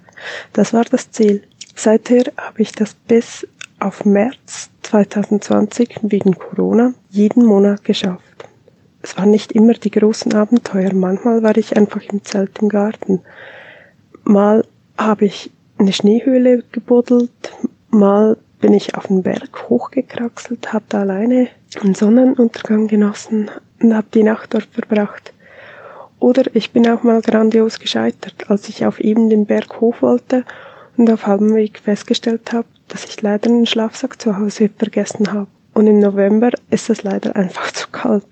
[0.52, 1.42] Das war das Ziel.
[1.74, 3.46] Seither habe ich das bis
[3.80, 8.22] auf März 2020 wegen Corona jeden Monat geschafft.
[9.02, 10.94] Es waren nicht immer die großen Abenteuer.
[10.94, 13.20] Manchmal war ich einfach im Zelt im Garten.
[14.22, 14.64] Mal
[14.96, 17.30] habe ich eine Schneehöhle gebuddelt,
[17.90, 21.48] mal bin ich auf den Berg hochgekraxelt, habe da alleine
[21.82, 23.50] einen Sonnenuntergang genossen
[23.82, 25.34] und habe die Nacht dort verbracht.
[26.18, 30.46] Oder ich bin auch mal grandios gescheitert, als ich auf eben den Berg hoch wollte
[30.96, 35.48] und auf halbem Weg festgestellt habe, dass ich leider einen Schlafsack zu Hause vergessen habe.
[35.74, 38.24] Und im November ist es leider einfach zu kalt.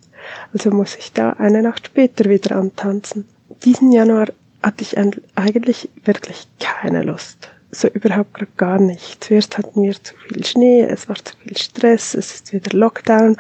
[0.55, 3.29] Also muss ich da eine Nacht später wieder antanzen.
[3.65, 4.29] Diesen Januar
[4.63, 7.52] hatte ich eigentlich wirklich keine Lust.
[7.75, 9.25] So überhaupt gar nicht.
[9.25, 13.39] Zuerst hatten wir zu viel Schnee, es war zu viel Stress, es ist wieder Lockdown.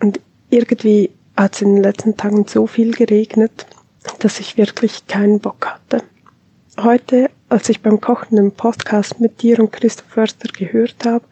[0.00, 0.20] Und
[0.50, 3.66] irgendwie hat es in den letzten Tagen so viel geregnet,
[4.18, 6.02] dass ich wirklich keinen Bock hatte.
[6.76, 11.24] Heute, als ich beim Kochen den Podcast mit dir und Christoph Förster gehört habe,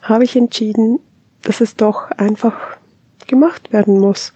[0.00, 1.00] habe ich entschieden,
[1.42, 2.78] dass es doch einfach
[3.26, 4.32] gemacht werden muss.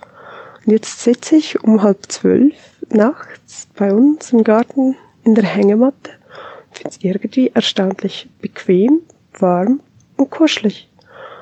[0.66, 2.54] Und jetzt sitze ich um halb zwölf
[2.90, 6.10] nachts bei uns im Garten in der Hängematte
[6.74, 9.00] finde es irgendwie erstaunlich bequem,
[9.38, 9.80] warm
[10.16, 10.88] und kuschelig.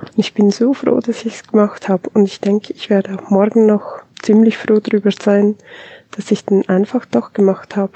[0.01, 3.17] Und ich bin so froh, dass ich es gemacht habe und ich denke, ich werde
[3.17, 5.57] auch morgen noch ziemlich froh darüber sein,
[6.13, 7.93] dass ich den einfach doch gemacht habe.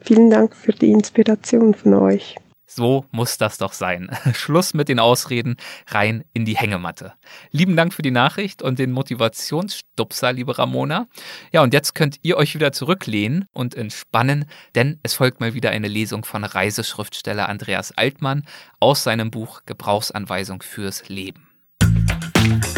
[0.00, 2.36] Vielen Dank für die Inspiration von euch.
[2.72, 4.16] So muss das doch sein.
[4.32, 5.56] Schluss mit den Ausreden,
[5.88, 7.14] rein in die Hängematte.
[7.50, 11.08] Lieben Dank für die Nachricht und den Motivationsstupser, liebe Ramona.
[11.50, 14.44] Ja, und jetzt könnt ihr euch wieder zurücklehnen und entspannen,
[14.76, 18.44] denn es folgt mal wieder eine Lesung von Reiseschriftsteller Andreas Altmann
[18.78, 21.48] aus seinem Buch Gebrauchsanweisung fürs Leben.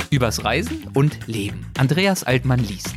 [0.08, 1.70] Übers Reisen und Leben.
[1.76, 2.94] Andreas Altmann liest.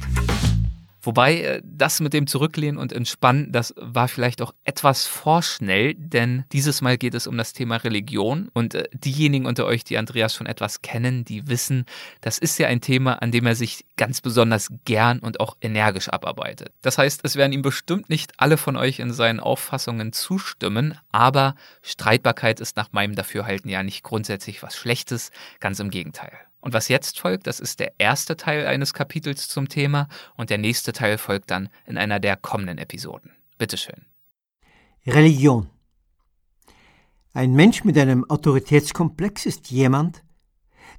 [1.06, 6.46] Wobei äh, das mit dem Zurücklehnen und Entspannen, das war vielleicht auch etwas vorschnell, denn
[6.52, 10.34] dieses Mal geht es um das Thema Religion und äh, diejenigen unter euch, die Andreas
[10.34, 11.86] schon etwas kennen, die wissen,
[12.22, 16.10] das ist ja ein Thema, an dem er sich ganz besonders gern und auch energisch
[16.10, 16.72] abarbeitet.
[16.82, 21.56] Das heißt, es werden ihm bestimmt nicht alle von euch in seinen Auffassungen zustimmen, aber
[21.84, 26.32] Streitbarkeit ist nach meinem Dafürhalten ja nicht grundsätzlich was Schlechtes, ganz im Gegenteil.
[26.66, 30.58] Und was jetzt folgt, das ist der erste Teil eines Kapitels zum Thema und der
[30.58, 33.30] nächste Teil folgt dann in einer der kommenden Episoden.
[33.60, 34.08] Bitteschön.
[35.06, 35.70] Religion.
[37.36, 40.24] Ein Mensch mit einem Autoritätskomplex ist jemand,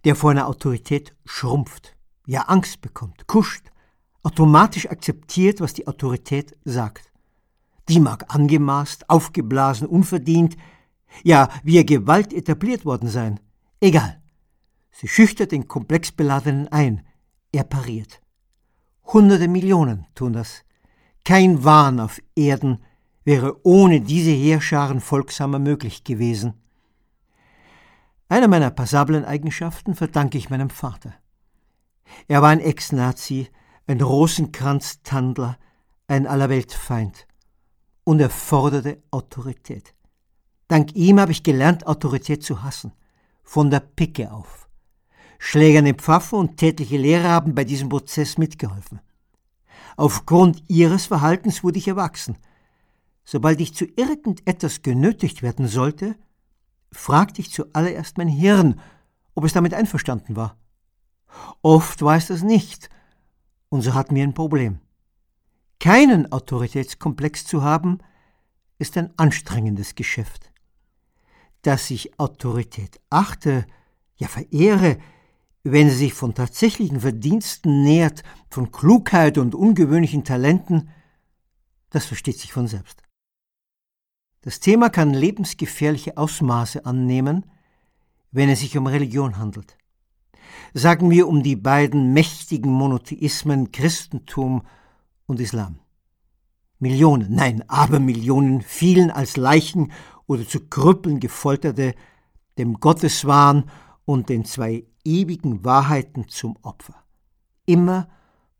[0.04, 1.96] der vor einer Autorität schrumpft,
[2.28, 3.66] ja Angst bekommt, kuscht,
[4.22, 7.10] automatisch akzeptiert, was die Autorität sagt.
[7.88, 10.56] Die mag angemaßt, aufgeblasen, unverdient,
[11.24, 13.40] ja via Gewalt etabliert worden sein.
[13.80, 14.22] Egal.
[14.98, 17.06] Sie schüchtert den Komplexbeladenen ein.
[17.52, 18.22] Er pariert.
[19.04, 20.64] Hunderte Millionen tun das.
[21.22, 22.82] Kein Wahn auf Erden
[23.22, 26.54] wäre ohne diese Heerscharen folgsamer möglich gewesen.
[28.30, 31.12] Eine meiner passablen Eigenschaften verdanke ich meinem Vater.
[32.26, 33.50] Er war ein Ex-Nazi,
[33.86, 35.58] ein Rosenkranz-Tandler,
[36.08, 37.26] ein Allerweltfeind.
[38.04, 39.94] Und er forderte Autorität.
[40.68, 42.92] Dank ihm habe ich gelernt, Autorität zu hassen.
[43.42, 44.65] Von der Picke auf.
[45.38, 49.00] Schlägerne Pfaffen und tätliche Lehrer haben bei diesem Prozess mitgeholfen.
[49.96, 52.36] Aufgrund ihres Verhaltens wurde ich erwachsen.
[53.24, 56.16] Sobald ich zu irgendetwas genötigt werden sollte,
[56.92, 58.80] fragte ich zuallererst mein Hirn,
[59.34, 60.56] ob es damit einverstanden war.
[61.62, 62.88] Oft war es das nicht,
[63.68, 64.80] und so hatten wir ein Problem.
[65.80, 67.98] Keinen Autoritätskomplex zu haben,
[68.78, 70.52] ist ein anstrengendes Geschäft.
[71.62, 73.66] Dass ich Autorität achte,
[74.16, 74.98] ja verehre,
[75.72, 80.90] wenn sie sich von tatsächlichen Verdiensten nährt, von Klugheit und ungewöhnlichen Talenten,
[81.90, 83.02] das versteht sich von selbst.
[84.42, 87.46] Das Thema kann lebensgefährliche Ausmaße annehmen,
[88.30, 89.76] wenn es sich um Religion handelt.
[90.72, 94.62] Sagen wir um die beiden mächtigen Monotheismen Christentum
[95.26, 95.80] und Islam.
[96.78, 99.90] Millionen, nein, Abermillionen fielen als Leichen
[100.26, 101.94] oder zu Krüppeln gefolterte
[102.58, 103.64] dem Gotteswahn
[104.06, 106.94] und den zwei ewigen Wahrheiten zum Opfer.
[107.66, 108.08] Immer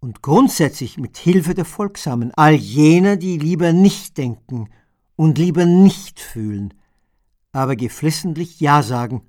[0.01, 4.69] und grundsätzlich mit Hilfe der Folgsamen, all jener, die lieber nicht denken
[5.17, 6.75] und lieber nicht fühlen,
[7.53, 9.23] aber geflissentlich Ja sagen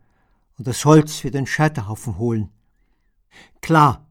[0.58, 2.50] und das Holz für den Scheiterhaufen holen.
[3.62, 4.06] Klar,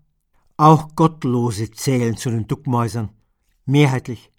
[0.57, 3.11] auch Gottlose zählen zu den Duckmäusern,
[3.67, 4.31] mehrheitlich.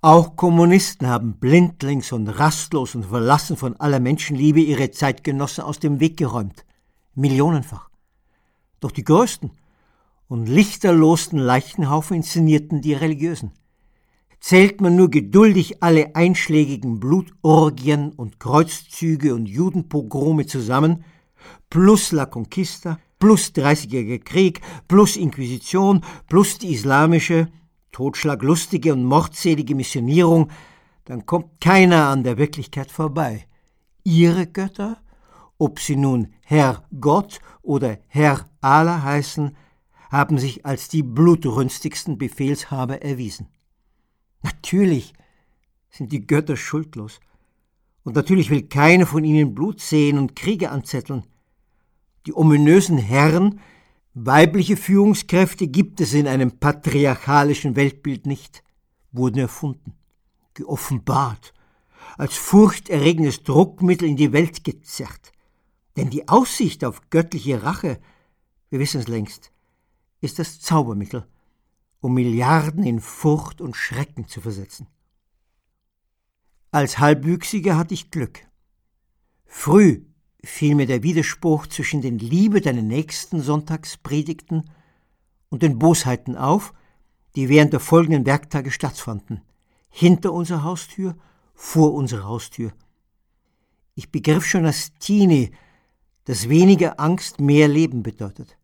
[0.00, 6.00] Auch Kommunisten haben blindlings und rastlos und verlassen von aller Menschenliebe ihre Zeitgenossen aus dem
[6.00, 6.64] Weg geräumt.
[7.16, 7.88] Millionenfach.
[8.80, 9.50] Doch die größten
[10.28, 13.52] und lichterlosten Leichenhaufen inszenierten die Religiösen.
[14.38, 21.04] Zählt man nur geduldig alle einschlägigen Blutorgien und Kreuzzüge und Judenpogrome zusammen,
[21.70, 27.48] plus La Conquista, plus Dreißigjähriger Krieg, plus Inquisition, plus die islamische,
[27.92, 30.50] totschlaglustige und mordselige Missionierung,
[31.06, 33.46] dann kommt keiner an der Wirklichkeit vorbei.
[34.04, 34.98] Ihre Götter,
[35.58, 39.56] ob sie nun Herr Gott oder Herr Allah heißen,
[40.10, 43.48] haben sich als die blutrünstigsten Befehlshaber erwiesen.
[44.42, 45.14] Natürlich
[45.90, 47.20] sind die Götter schuldlos,
[48.04, 51.24] und natürlich will keiner von ihnen Blut sehen und Kriege anzetteln.
[52.26, 53.60] Die ominösen Herren,
[54.14, 58.62] weibliche Führungskräfte gibt es in einem patriarchalischen Weltbild nicht,
[59.10, 59.94] wurden erfunden,
[60.54, 61.52] geoffenbart,
[62.16, 65.32] als furchterregendes Druckmittel in die Welt gezerrt.
[65.96, 67.98] Denn die Aussicht auf göttliche Rache,
[68.70, 69.50] wir wissen es längst,
[70.20, 71.26] ist das Zaubermittel,
[72.00, 74.86] um Milliarden in Furcht und Schrecken zu versetzen.
[76.70, 78.40] Als Halbwüchsiger hatte ich Glück.
[79.46, 80.02] Früh
[80.44, 84.70] fiel mir der Widerspruch zwischen den Liebe deiner Nächsten Sonntagspredigten
[85.48, 86.74] und den Bosheiten auf,
[87.34, 89.42] die während der folgenden Werktage stattfanden.
[89.88, 91.16] Hinter unserer Haustür,
[91.54, 92.72] vor unserer Haustür.
[93.94, 95.52] Ich begriff schon als Teenie,
[96.26, 98.58] dass weniger Angst mehr Leben bedeutet.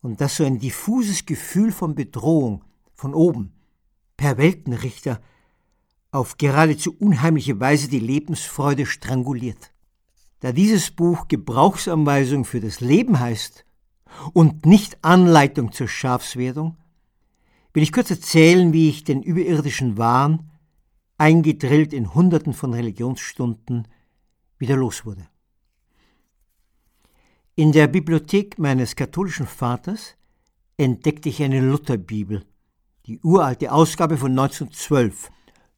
[0.00, 3.52] Und dass so ein diffuses Gefühl von Bedrohung von oben,
[4.16, 5.20] per Weltenrichter,
[6.10, 9.72] auf geradezu unheimliche Weise die Lebensfreude stranguliert.
[10.40, 13.64] Da dieses Buch Gebrauchsanweisung für das Leben heißt
[14.32, 16.76] und nicht Anleitung zur Schafswerdung,
[17.72, 20.50] will ich kurz erzählen, wie ich den überirdischen Wahn,
[21.16, 23.88] eingedrillt in Hunderten von Religionsstunden,
[24.58, 25.28] wieder los wurde.
[27.54, 30.16] In der Bibliothek meines katholischen Vaters
[30.78, 32.46] entdeckte ich eine Lutherbibel,
[33.04, 35.30] die uralte Ausgabe von 1912.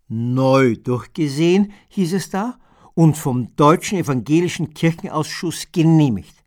[0.06, 2.60] Neu durchgesehen hieß es da
[2.94, 6.44] und vom Deutschen Evangelischen Kirchenausschuss genehmigt.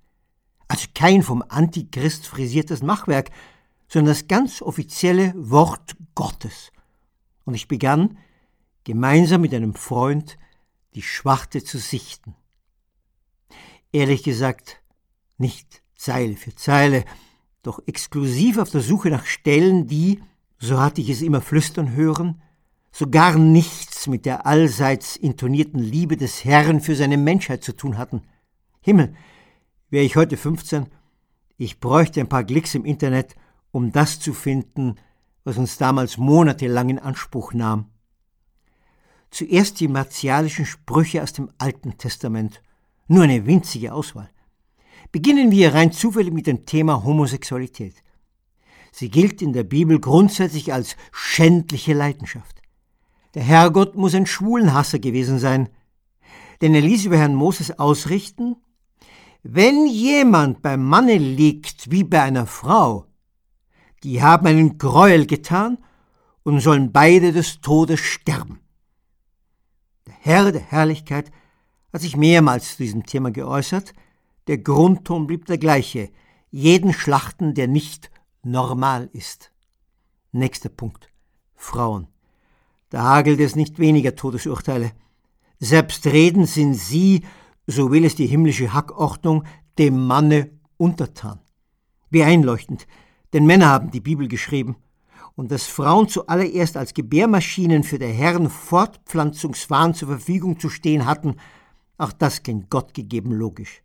[0.69, 3.29] Also kein vom Antichrist frisiertes Machwerk,
[3.89, 6.71] sondern das ganz offizielle Wort Gottes.
[7.43, 8.17] Und ich begann,
[8.85, 10.37] gemeinsam mit einem Freund,
[10.95, 12.33] die Schwarte zu sichten.
[13.91, 14.81] Ehrlich gesagt,
[15.37, 17.05] nicht Zeile für Zeile,
[17.63, 20.21] doch exklusiv auf der Suche nach Stellen, die,
[20.59, 22.41] so hatte ich es immer flüstern hören,
[22.91, 27.97] so gar nichts mit der allseits intonierten Liebe des Herrn für seine Menschheit zu tun
[27.97, 28.21] hatten.
[28.81, 29.13] Himmel,
[29.89, 30.87] wäre ich heute 15,
[31.57, 33.35] ich bräuchte ein paar Klicks im Internet,
[33.71, 34.95] um das zu finden,
[35.43, 37.89] was uns damals monatelang in Anspruch nahm.
[39.29, 42.61] Zuerst die martialischen Sprüche aus dem Alten Testament,
[43.07, 44.29] nur eine winzige Auswahl.
[45.11, 47.95] Beginnen wir rein zufällig mit dem Thema Homosexualität.
[48.91, 52.61] Sie gilt in der Bibel grundsätzlich als schändliche Leidenschaft.
[53.35, 55.69] Der Herrgott muss ein Schwulenhasser gewesen sein,
[56.61, 58.55] denn er ließ über Herrn Moses ausrichten,
[59.43, 63.05] wenn jemand beim Manne liegt wie bei einer Frau,
[64.03, 65.77] die haben einen Gräuel getan
[66.43, 68.59] und sollen beide des Todes sterben.
[70.05, 71.31] Der Herr der Herrlichkeit
[71.93, 73.93] hat sich mehrmals zu diesem Thema geäußert,
[74.47, 76.09] der Grundton blieb der gleiche,
[76.49, 78.09] jeden schlachten, der nicht
[78.43, 79.51] normal ist.
[80.31, 81.09] Nächster Punkt.
[81.55, 82.07] Frauen.
[82.89, 84.91] Da hagelt es nicht weniger Todesurteile.
[85.59, 87.23] Selbstredend sind sie,
[87.65, 89.43] so will es die himmlische Hackordnung,
[89.77, 91.39] dem Manne untertan.
[92.09, 92.87] Wie einleuchtend,
[93.33, 94.77] denn Männer haben die Bibel geschrieben.
[95.35, 101.35] Und dass Frauen zuallererst als Gebärmaschinen für der Herren Fortpflanzungswahn zur Verfügung zu stehen hatten,
[101.97, 103.83] auch das klingt Gott gegeben logisch.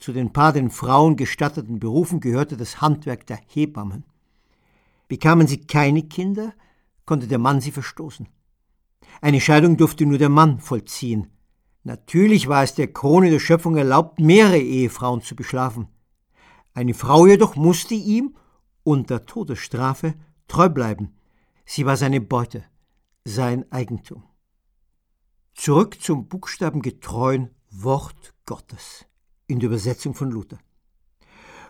[0.00, 4.04] Zu den paar den Frauen gestatteten Berufen gehörte das Handwerk der Hebammen.
[5.08, 6.54] Bekamen sie keine Kinder,
[7.04, 8.26] konnte der Mann sie verstoßen.
[9.20, 11.30] Eine Scheidung durfte nur der Mann vollziehen.
[11.84, 15.88] Natürlich war es der Krone der Schöpfung erlaubt, mehrere Ehefrauen zu beschlafen.
[16.72, 18.36] Eine Frau jedoch musste ihm
[18.84, 20.14] unter Todesstrafe
[20.48, 21.14] treu bleiben.
[21.66, 22.64] Sie war seine Beute,
[23.24, 24.22] sein Eigentum.
[25.54, 29.09] Zurück zum buchstabengetreuen Wort Gottes
[29.50, 30.58] in der Übersetzung von Luther.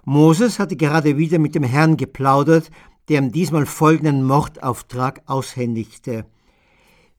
[0.04, 2.70] Moses hatte gerade wieder mit dem Herrn geplaudert,
[3.08, 6.26] der ihm diesmal folgenden Mordauftrag aushändigte.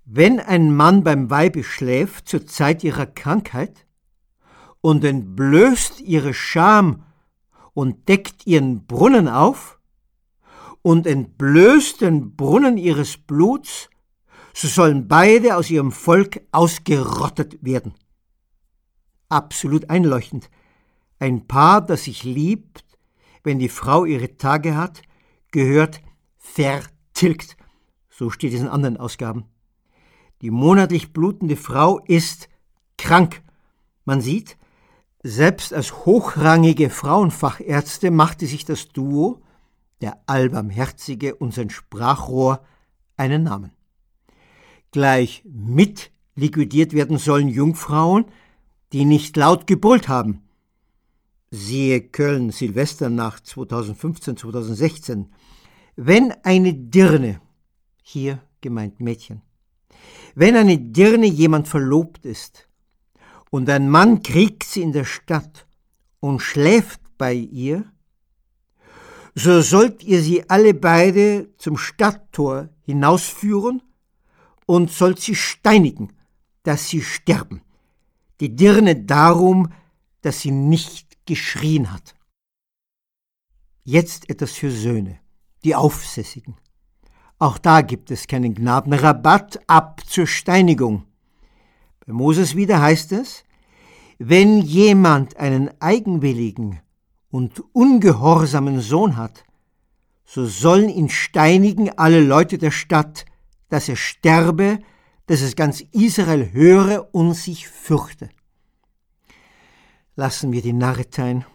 [0.05, 3.85] Wenn ein Mann beim Weibe schläft zur Zeit ihrer Krankheit
[4.81, 7.03] und entblößt ihre Scham
[7.73, 9.79] und deckt ihren Brunnen auf
[10.81, 13.89] und entblößt den Brunnen ihres Bluts
[14.53, 17.93] so sollen beide aus ihrem Volk ausgerottet werden.
[19.31, 20.49] Absolut einleuchtend.
[21.17, 22.83] Ein Paar, das sich liebt,
[23.45, 25.03] wenn die Frau ihre Tage hat,
[25.51, 26.01] gehört
[26.37, 27.55] vertilgt.
[28.09, 29.45] So steht es in anderen Ausgaben.
[30.41, 32.49] Die monatlich blutende Frau ist
[32.97, 33.41] krank.
[34.03, 34.57] Man sieht,
[35.23, 39.41] selbst als hochrangige Frauenfachärzte machte sich das Duo,
[40.01, 42.65] der Allbarmherzige und sein Sprachrohr,
[43.15, 43.71] einen Namen.
[44.91, 48.25] Gleich mit liquidiert werden sollen Jungfrauen,
[48.93, 50.43] die nicht laut gebrüllt haben.
[51.49, 55.33] Siehe Köln Silvesternacht 2015, 2016.
[55.95, 57.41] Wenn eine Dirne,
[58.01, 59.41] hier gemeint Mädchen,
[60.35, 62.67] wenn eine Dirne jemand verlobt ist
[63.49, 65.67] und ein Mann kriegt sie in der Stadt
[66.19, 67.91] und schläft bei ihr,
[69.35, 73.81] so sollt ihr sie alle beide zum Stadttor hinausführen
[74.65, 76.13] und sollt sie steinigen,
[76.63, 77.61] dass sie sterben.
[78.41, 79.71] Die Dirne darum,
[80.21, 82.15] dass sie nicht geschrien hat.
[83.83, 85.19] Jetzt etwas für Söhne,
[85.63, 86.55] die Aufsässigen.
[87.37, 91.05] Auch da gibt es keinen Gnadenrabatt ab zur Steinigung.
[92.05, 93.43] Bei Moses wieder heißt es,
[94.17, 96.79] wenn jemand einen eigenwilligen
[97.29, 99.43] und ungehorsamen Sohn hat,
[100.25, 103.25] so sollen ihn steinigen alle Leute der Stadt,
[103.69, 104.79] dass er sterbe,
[105.31, 108.27] dass es ganz Israel höre und sich fürchte.
[110.17, 111.45] Lassen wir die Narretein.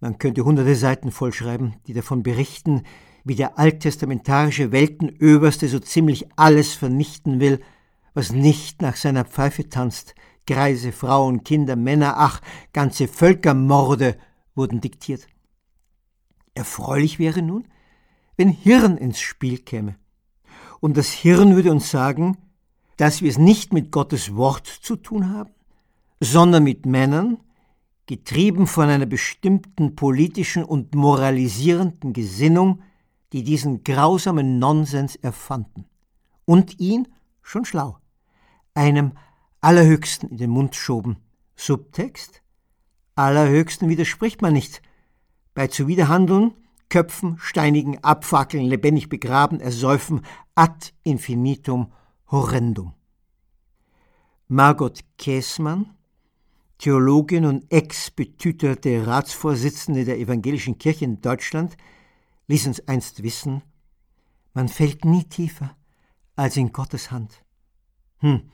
[0.00, 2.84] Man könnte hunderte Seiten vollschreiben, die davon berichten,
[3.22, 7.60] wie der alttestamentarische Weltenöberste so ziemlich alles vernichten will,
[8.14, 10.14] was nicht nach seiner Pfeife tanzt.
[10.46, 12.40] Greise, Frauen, Kinder, Männer, ach,
[12.72, 14.16] ganze Völkermorde
[14.54, 15.26] wurden diktiert.
[16.54, 17.68] Erfreulich wäre nun,
[18.38, 19.96] wenn Hirn ins Spiel käme.
[20.80, 22.38] Und das Hirn würde uns sagen,
[22.96, 25.50] dass wir es nicht mit Gottes Wort zu tun haben,
[26.20, 27.38] sondern mit Männern,
[28.06, 32.82] getrieben von einer bestimmten politischen und moralisierenden Gesinnung,
[33.32, 35.86] die diesen grausamen Nonsens erfanden
[36.44, 37.08] und ihn,
[37.40, 37.98] schon schlau,
[38.74, 39.12] einem
[39.60, 41.16] Allerhöchsten in den Mund schoben.
[41.56, 42.42] Subtext?
[43.14, 44.82] Allerhöchsten widerspricht man nicht.
[45.54, 46.54] Bei Zuwiderhandeln,
[46.88, 50.22] Köpfen, Steinigen, Abfackeln, lebendig begraben, ersäufen,
[50.54, 51.92] ad infinitum
[52.32, 52.94] horrendum.
[54.48, 55.94] Margot Käßmann,
[56.78, 61.76] Theologin und ex-betüterte Ratsvorsitzende der Evangelischen Kirche in Deutschland,
[62.48, 63.62] ließ uns einst wissen,
[64.54, 65.76] man fällt nie tiefer
[66.34, 67.44] als in Gottes Hand.
[68.18, 68.50] Hm,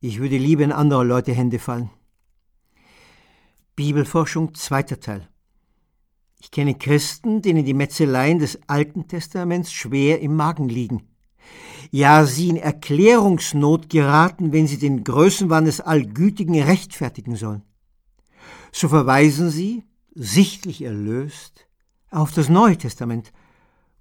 [0.00, 1.90] ich würde lieber in andere Leute Hände fallen.
[3.76, 5.28] Bibelforschung, zweiter Teil.
[6.38, 11.15] Ich kenne Christen, denen die Metzeleien des Alten Testaments schwer im Magen liegen.
[11.90, 17.62] Ja, sie in Erklärungsnot geraten, wenn sie den Größenwahn des Allgütigen rechtfertigen sollen.
[18.72, 21.66] So verweisen sie, sichtlich erlöst,
[22.10, 23.32] auf das Neue Testament,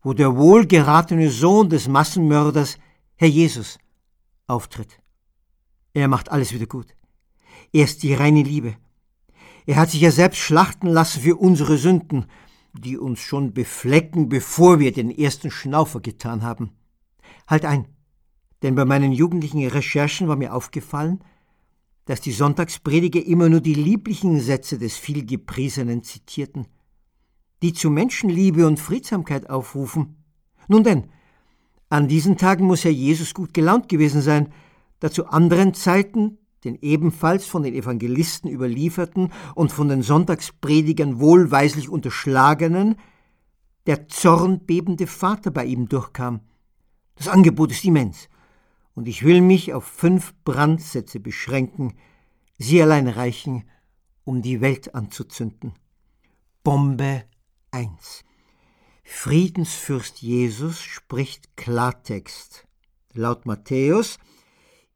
[0.01, 2.77] wo der wohlgeratene Sohn des Massenmörders,
[3.15, 3.77] Herr Jesus,
[4.47, 4.99] auftritt.
[5.93, 6.87] Er macht alles wieder gut.
[7.71, 8.75] Er ist die reine Liebe.
[9.65, 12.25] Er hat sich ja selbst schlachten lassen für unsere Sünden,
[12.73, 16.71] die uns schon beflecken, bevor wir den ersten Schnaufer getan haben.
[17.47, 17.87] Halt ein,
[18.63, 21.23] denn bei meinen jugendlichen Recherchen war mir aufgefallen,
[22.05, 26.67] dass die Sonntagsprediger immer nur die lieblichen Sätze des vielgepriesenen zitierten,
[27.61, 30.23] die zu Menschenliebe und Friedsamkeit aufrufen.
[30.67, 31.09] Nun denn,
[31.89, 34.51] an diesen Tagen muss Herr Jesus gut gelaunt gewesen sein,
[34.99, 41.89] da zu anderen Zeiten den ebenfalls von den Evangelisten überlieferten und von den Sonntagspredigern wohlweislich
[41.89, 42.95] unterschlagenen,
[43.85, 46.41] der zornbebende Vater bei ihm durchkam.
[47.15, 48.29] Das Angebot ist immens,
[48.93, 51.93] und ich will mich auf fünf Brandsätze beschränken,
[52.57, 53.63] sie allein reichen,
[54.23, 55.73] um die Welt anzuzünden.
[56.63, 57.25] Bombe
[57.71, 58.23] 1.
[59.03, 62.65] Friedensfürst Jesus spricht Klartext.
[63.13, 64.17] Laut Matthäus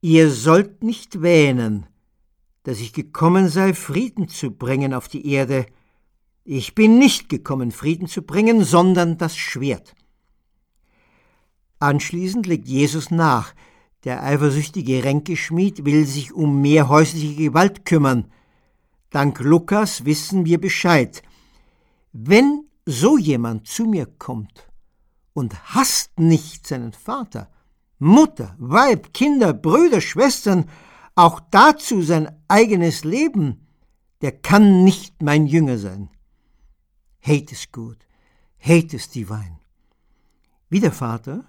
[0.02, 1.86] Ihr sollt nicht wähnen,
[2.64, 5.66] dass ich gekommen sei, Frieden zu bringen auf die Erde.
[6.46, 9.96] Ich bin nicht gekommen, Frieden zu bringen, sondern das Schwert.
[11.80, 13.54] Anschließend legt Jesus nach,
[14.04, 18.32] der eifersüchtige Ränkeschmied will sich um mehr häusliche Gewalt kümmern.
[19.10, 21.22] Dank Lukas wissen wir Bescheid.
[22.12, 24.70] Wenn so jemand zu mir kommt
[25.34, 27.50] und hasst nicht seinen Vater,
[27.98, 30.70] Mutter, Weib, Kinder, Brüder, Schwestern,
[31.16, 33.68] auch dazu sein eigenes Leben,
[34.22, 36.10] der kann nicht mein Jünger sein.
[37.22, 37.98] Hate is good,
[38.60, 39.60] hate is divine.
[40.70, 41.49] Wie der Vater,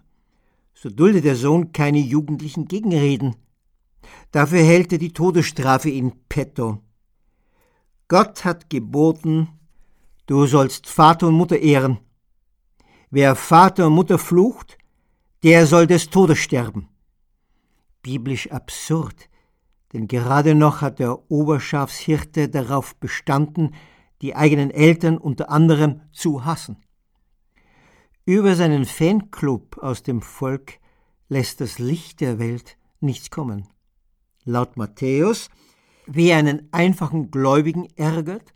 [0.83, 3.37] so dulde der Sohn keine jugendlichen Gegenreden.
[4.31, 6.79] Dafür hält er die Todesstrafe in petto.
[8.09, 9.49] Gott hat geboten,
[10.25, 11.99] du sollst Vater und Mutter ehren.
[13.11, 14.79] Wer Vater und Mutter flucht,
[15.43, 16.89] der soll des Todes sterben.
[18.01, 19.29] Biblisch absurd,
[19.93, 23.75] denn gerade noch hat der Oberschafshirte darauf bestanden,
[24.23, 26.79] die eigenen Eltern unter anderem zu hassen.
[28.27, 30.79] Über seinen Fanclub aus dem Volk
[31.29, 33.69] lässt das Licht der Welt nichts kommen.
[34.45, 35.49] Laut Matthäus,
[36.07, 38.53] wer einen einfachen Gläubigen ärgert,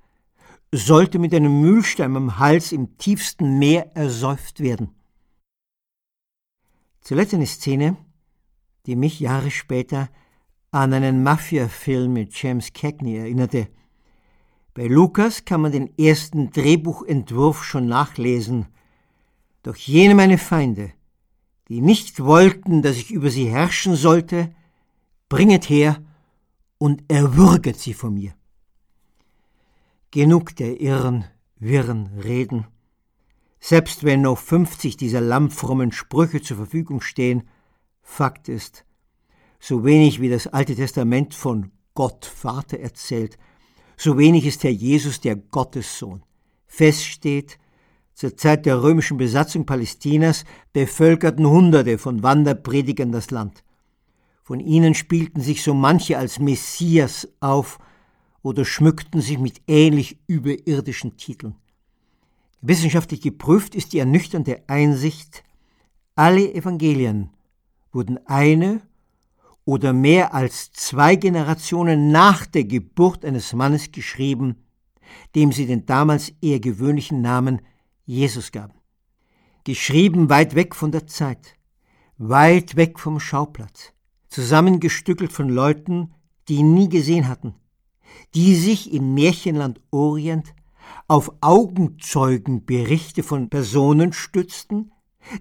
[0.70, 4.90] sollte mit einem Mühlstein am Hals im tiefsten Meer ersäuft werden.
[7.00, 7.96] Zuletzt eine Szene,
[8.86, 10.08] die mich Jahre später
[10.70, 13.68] an einen Mafia-Film mit James Cagney erinnerte.
[14.74, 18.66] Bei Lukas kann man den ersten Drehbuchentwurf schon nachlesen.
[19.64, 20.92] Doch jene meine Feinde,
[21.68, 24.54] die nicht wollten, dass ich über sie herrschen sollte,
[25.30, 26.02] bringet her
[26.76, 28.34] und erwürget sie von mir.
[30.10, 31.24] Genug der irren,
[31.56, 32.66] wirren Reden.
[33.58, 37.48] Selbst wenn noch 50 dieser lammfrommen Sprüche zur Verfügung stehen,
[38.02, 38.84] Fakt ist,
[39.58, 43.38] so wenig wie das Alte Testament von Gott Vater erzählt,
[43.96, 46.22] so wenig ist Herr Jesus der Gottessohn.
[46.66, 47.58] Fest steht,
[48.14, 53.64] zur Zeit der römischen Besatzung Palästinas bevölkerten Hunderte von Wanderpredigern das Land.
[54.42, 57.78] Von ihnen spielten sich so manche als Messias auf
[58.42, 61.56] oder schmückten sich mit ähnlich überirdischen Titeln.
[62.60, 65.44] Wissenschaftlich geprüft ist die ernüchternde Einsicht,
[66.14, 67.30] alle Evangelien
[67.90, 68.82] wurden eine
[69.64, 74.56] oder mehr als zwei Generationen nach der Geburt eines Mannes geschrieben,
[75.34, 77.60] dem sie den damals eher gewöhnlichen Namen
[78.04, 78.74] Jesus gaben.
[79.64, 81.56] Geschrieben weit weg von der Zeit,
[82.18, 83.92] weit weg vom Schauplatz,
[84.28, 86.14] zusammengestückelt von Leuten,
[86.48, 87.54] die ihn nie gesehen hatten,
[88.34, 90.54] die sich im Märchenland Orient
[91.08, 94.92] auf Augenzeugenberichte von Personen stützten,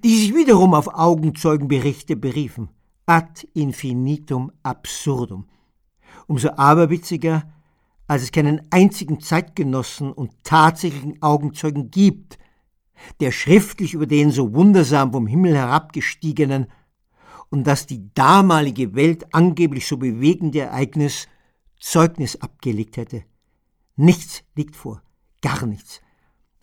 [0.04, 2.70] die sich wiederum auf Augenzeugenberichte beriefen
[3.06, 5.46] ad infinitum absurdum.
[6.28, 7.44] Umso aberwitziger,
[8.08, 12.38] als es keinen einzigen Zeitgenossen und tatsächlichen Augenzeugen gibt,
[13.20, 16.68] der schriftlich über den so wundersam vom Himmel herabgestiegenen
[17.50, 21.28] und das die damalige Welt angeblich so bewegende Ereignis
[21.80, 23.24] Zeugnis abgelegt hätte.
[23.96, 25.04] Nichts liegt vor,
[25.42, 26.02] gar nichts.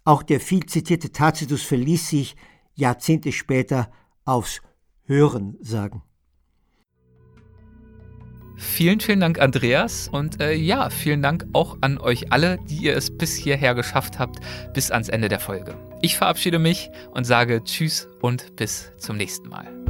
[0.04, 2.36] Auch der viel zitierte Tacitus verließ sich
[2.74, 3.90] Jahrzehnte später
[4.24, 4.62] aufs
[5.04, 6.02] Hören sagen.
[8.60, 10.08] Vielen, vielen Dank, Andreas.
[10.08, 14.18] Und äh, ja, vielen Dank auch an euch alle, die ihr es bis hierher geschafft
[14.18, 14.38] habt,
[14.74, 15.74] bis ans Ende der Folge.
[16.02, 19.89] Ich verabschiede mich und sage Tschüss und bis zum nächsten Mal.